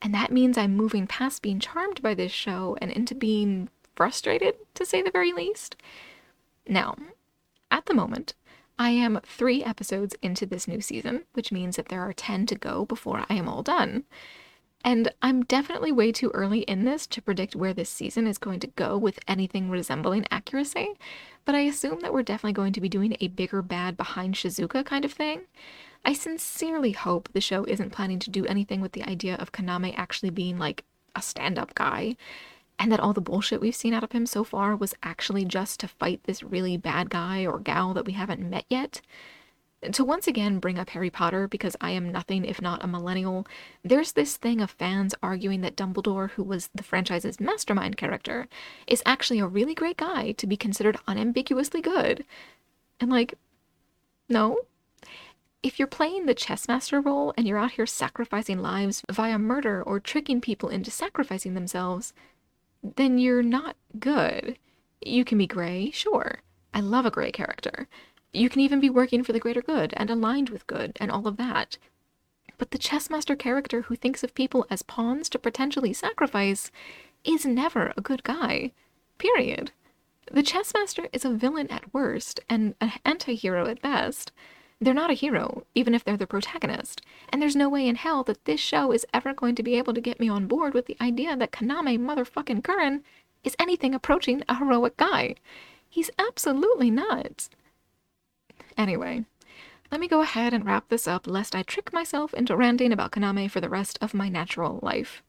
And 0.00 0.14
that 0.14 0.30
means 0.30 0.56
I'm 0.56 0.76
moving 0.76 1.06
past 1.06 1.42
being 1.42 1.58
charmed 1.58 2.00
by 2.02 2.14
this 2.14 2.30
show 2.30 2.76
and 2.80 2.90
into 2.92 3.14
being 3.14 3.68
frustrated, 3.96 4.54
to 4.74 4.86
say 4.86 5.02
the 5.02 5.10
very 5.10 5.32
least. 5.32 5.74
Now, 6.68 6.94
at 7.70 7.86
the 7.86 7.94
moment, 7.94 8.34
I 8.78 8.90
am 8.90 9.20
three 9.24 9.64
episodes 9.64 10.14
into 10.22 10.46
this 10.46 10.68
new 10.68 10.80
season, 10.80 11.24
which 11.32 11.50
means 11.50 11.76
that 11.76 11.88
there 11.88 12.02
are 12.02 12.12
10 12.12 12.46
to 12.46 12.54
go 12.54 12.84
before 12.84 13.24
I 13.28 13.34
am 13.34 13.48
all 13.48 13.64
done. 13.64 14.04
And 14.84 15.12
I'm 15.20 15.44
definitely 15.44 15.92
way 15.92 16.12
too 16.12 16.30
early 16.34 16.60
in 16.60 16.84
this 16.84 17.06
to 17.08 17.20
predict 17.20 17.56
where 17.56 17.74
this 17.74 17.90
season 17.90 18.26
is 18.26 18.38
going 18.38 18.60
to 18.60 18.68
go 18.68 18.96
with 18.96 19.18
anything 19.26 19.70
resembling 19.70 20.24
accuracy, 20.30 20.94
but 21.44 21.54
I 21.54 21.60
assume 21.60 22.00
that 22.00 22.12
we're 22.12 22.22
definitely 22.22 22.52
going 22.52 22.72
to 22.74 22.80
be 22.80 22.88
doing 22.88 23.16
a 23.20 23.28
bigger 23.28 23.60
bad 23.60 23.96
behind 23.96 24.34
Shizuka 24.34 24.84
kind 24.84 25.04
of 25.04 25.12
thing. 25.12 25.42
I 26.04 26.12
sincerely 26.12 26.92
hope 26.92 27.28
the 27.32 27.40
show 27.40 27.64
isn't 27.64 27.92
planning 27.92 28.20
to 28.20 28.30
do 28.30 28.46
anything 28.46 28.80
with 28.80 28.92
the 28.92 29.02
idea 29.02 29.34
of 29.36 29.52
Kaname 29.52 29.94
actually 29.96 30.30
being 30.30 30.58
like 30.58 30.84
a 31.16 31.22
stand 31.22 31.58
up 31.58 31.74
guy, 31.74 32.16
and 32.78 32.92
that 32.92 33.00
all 33.00 33.12
the 33.12 33.20
bullshit 33.20 33.60
we've 33.60 33.74
seen 33.74 33.92
out 33.92 34.04
of 34.04 34.12
him 34.12 34.26
so 34.26 34.44
far 34.44 34.76
was 34.76 34.94
actually 35.02 35.44
just 35.44 35.80
to 35.80 35.88
fight 35.88 36.20
this 36.24 36.44
really 36.44 36.76
bad 36.76 37.10
guy 37.10 37.44
or 37.44 37.58
gal 37.58 37.92
that 37.94 38.06
we 38.06 38.12
haven't 38.12 38.48
met 38.48 38.64
yet. 38.70 39.00
To 39.92 40.04
once 40.04 40.26
again 40.26 40.58
bring 40.58 40.76
up 40.78 40.90
Harry 40.90 41.10
Potter 41.10 41.46
because 41.46 41.76
I 41.80 41.92
am 41.92 42.10
nothing 42.10 42.44
if 42.44 42.60
not 42.60 42.82
a 42.82 42.88
millennial, 42.88 43.46
there's 43.84 44.12
this 44.12 44.36
thing 44.36 44.60
of 44.60 44.72
fans 44.72 45.14
arguing 45.22 45.60
that 45.60 45.76
Dumbledore, 45.76 46.30
who 46.32 46.42
was 46.42 46.68
the 46.74 46.82
franchise's 46.82 47.38
mastermind 47.38 47.96
character, 47.96 48.48
is 48.88 49.04
actually 49.06 49.38
a 49.38 49.46
really 49.46 49.74
great 49.74 49.96
guy 49.96 50.32
to 50.32 50.46
be 50.48 50.56
considered 50.56 50.98
unambiguously 51.06 51.80
good. 51.80 52.24
And 52.98 53.08
like, 53.08 53.34
no, 54.28 54.58
if 55.62 55.78
you're 55.78 55.86
playing 55.88 56.26
the 56.26 56.34
chess 56.34 56.66
master 56.66 57.00
role 57.00 57.32
and 57.36 57.46
you're 57.46 57.58
out 57.58 57.72
here 57.72 57.86
sacrificing 57.86 58.58
lives 58.58 59.02
via 59.10 59.38
murder 59.38 59.82
or 59.82 60.00
tricking 60.00 60.40
people 60.40 60.68
into 60.68 60.90
sacrificing 60.90 61.54
themselves, 61.54 62.12
then 62.82 63.18
you're 63.18 63.42
not 63.44 63.76
good. 63.98 64.58
You 65.00 65.24
can 65.24 65.38
be 65.38 65.46
gray, 65.46 65.92
sure. 65.92 66.40
I 66.74 66.80
love 66.80 67.06
a 67.06 67.10
gray 67.10 67.30
character. 67.30 67.88
You 68.32 68.48
can 68.48 68.60
even 68.60 68.80
be 68.80 68.90
working 68.90 69.24
for 69.24 69.32
the 69.32 69.40
greater 69.40 69.62
good 69.62 69.94
and 69.96 70.10
aligned 70.10 70.50
with 70.50 70.66
good 70.66 70.96
and 71.00 71.10
all 71.10 71.26
of 71.26 71.36
that. 71.38 71.78
But 72.58 72.72
the 72.72 72.78
chess 72.78 73.08
master 73.08 73.36
character 73.36 73.82
who 73.82 73.96
thinks 73.96 74.22
of 74.22 74.34
people 74.34 74.66
as 74.68 74.82
pawns 74.82 75.28
to 75.30 75.38
potentially 75.38 75.92
sacrifice 75.92 76.70
is 77.24 77.46
never 77.46 77.92
a 77.96 78.00
good 78.02 78.24
guy. 78.24 78.72
Period. 79.16 79.72
The 80.30 80.42
chess 80.42 80.74
master 80.74 81.08
is 81.12 81.24
a 81.24 81.30
villain 81.30 81.68
at 81.70 81.94
worst 81.94 82.40
and 82.48 82.74
an 82.80 82.92
anti 83.04 83.34
hero 83.34 83.66
at 83.66 83.80
best. 83.80 84.32
They're 84.80 84.94
not 84.94 85.10
a 85.10 85.14
hero, 85.14 85.64
even 85.74 85.94
if 85.94 86.04
they're 86.04 86.16
the 86.16 86.26
protagonist, 86.26 87.00
and 87.30 87.42
there's 87.42 87.56
no 87.56 87.68
way 87.68 87.88
in 87.88 87.96
hell 87.96 88.22
that 88.24 88.44
this 88.44 88.60
show 88.60 88.92
is 88.92 89.06
ever 89.12 89.34
going 89.34 89.56
to 89.56 89.62
be 89.62 89.74
able 89.74 89.92
to 89.94 90.00
get 90.00 90.20
me 90.20 90.28
on 90.28 90.46
board 90.46 90.72
with 90.74 90.86
the 90.86 90.96
idea 91.00 91.36
that 91.36 91.50
Kaname 91.50 91.98
motherfucking 91.98 92.62
Kuran 92.62 93.02
is 93.42 93.56
anything 93.58 93.94
approaching 93.94 94.44
a 94.48 94.56
heroic 94.56 94.96
guy. 94.96 95.34
He's 95.88 96.10
absolutely 96.18 96.90
not. 96.90 97.48
Anyway, 98.78 99.24
let 99.90 100.00
me 100.00 100.06
go 100.06 100.22
ahead 100.22 100.54
and 100.54 100.64
wrap 100.64 100.88
this 100.88 101.08
up 101.08 101.26
lest 101.26 101.56
I 101.56 101.64
trick 101.64 101.92
myself 101.92 102.32
into 102.32 102.56
ranting 102.56 102.92
about 102.92 103.10
Kaname 103.10 103.50
for 103.50 103.60
the 103.60 103.68
rest 103.68 103.98
of 104.00 104.14
my 104.14 104.28
natural 104.28 104.78
life. 104.82 105.22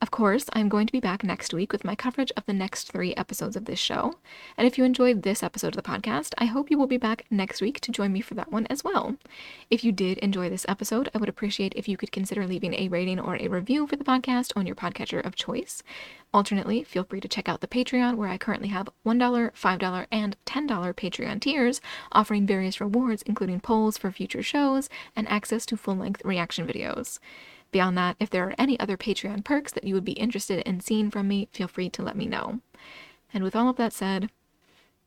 Of 0.00 0.12
course, 0.12 0.46
I'm 0.52 0.68
going 0.68 0.86
to 0.86 0.92
be 0.92 1.00
back 1.00 1.24
next 1.24 1.52
week 1.52 1.72
with 1.72 1.84
my 1.84 1.96
coverage 1.96 2.30
of 2.36 2.46
the 2.46 2.52
next 2.52 2.92
three 2.92 3.16
episodes 3.16 3.56
of 3.56 3.64
this 3.64 3.80
show. 3.80 4.14
And 4.56 4.64
if 4.64 4.78
you 4.78 4.84
enjoyed 4.84 5.22
this 5.22 5.42
episode 5.42 5.76
of 5.76 5.82
the 5.82 5.82
podcast, 5.82 6.34
I 6.38 6.44
hope 6.44 6.70
you 6.70 6.78
will 6.78 6.86
be 6.86 6.98
back 6.98 7.24
next 7.32 7.60
week 7.60 7.80
to 7.80 7.90
join 7.90 8.12
me 8.12 8.20
for 8.20 8.34
that 8.34 8.52
one 8.52 8.68
as 8.68 8.84
well. 8.84 9.16
If 9.70 9.82
you 9.82 9.90
did 9.90 10.18
enjoy 10.18 10.50
this 10.50 10.64
episode, 10.68 11.10
I 11.12 11.18
would 11.18 11.28
appreciate 11.28 11.72
if 11.74 11.88
you 11.88 11.96
could 11.96 12.12
consider 12.12 12.46
leaving 12.46 12.74
a 12.74 12.86
rating 12.86 13.18
or 13.18 13.36
a 13.40 13.48
review 13.48 13.88
for 13.88 13.96
the 13.96 14.04
podcast 14.04 14.52
on 14.54 14.66
your 14.66 14.76
podcatcher 14.76 15.24
of 15.24 15.34
choice. 15.34 15.82
Alternately, 16.32 16.84
feel 16.84 17.02
free 17.02 17.20
to 17.20 17.28
check 17.28 17.48
out 17.48 17.60
the 17.60 17.66
Patreon, 17.66 18.14
where 18.14 18.28
I 18.28 18.38
currently 18.38 18.68
have 18.68 18.88
$1, 19.04 19.18
$5, 19.18 20.06
and 20.12 20.36
$10 20.46 20.94
Patreon 20.94 21.40
tiers, 21.40 21.80
offering 22.12 22.46
various 22.46 22.80
rewards, 22.80 23.22
including 23.22 23.58
polls 23.58 23.98
for 23.98 24.12
future 24.12 24.44
shows 24.44 24.88
and 25.16 25.28
access 25.28 25.66
to 25.66 25.76
full 25.76 25.96
length 25.96 26.22
reaction 26.24 26.68
videos. 26.68 27.18
Beyond 27.70 27.98
that, 27.98 28.16
if 28.18 28.30
there 28.30 28.48
are 28.48 28.54
any 28.56 28.78
other 28.80 28.96
Patreon 28.96 29.44
perks 29.44 29.72
that 29.72 29.84
you 29.84 29.94
would 29.94 30.04
be 30.04 30.12
interested 30.12 30.66
in 30.66 30.80
seeing 30.80 31.10
from 31.10 31.28
me, 31.28 31.48
feel 31.52 31.68
free 31.68 31.90
to 31.90 32.02
let 32.02 32.16
me 32.16 32.26
know. 32.26 32.60
And 33.32 33.44
with 33.44 33.54
all 33.54 33.68
of 33.68 33.76
that 33.76 33.92
said, 33.92 34.30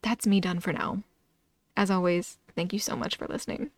that's 0.02 0.28
me 0.28 0.40
done 0.40 0.60
for 0.60 0.72
now. 0.72 1.04
As 1.76 1.90
always, 1.90 2.38
thank 2.56 2.74
you 2.74 2.80
so 2.80 2.96
much 2.96 3.16
for 3.16 3.28
listening. 3.28 3.72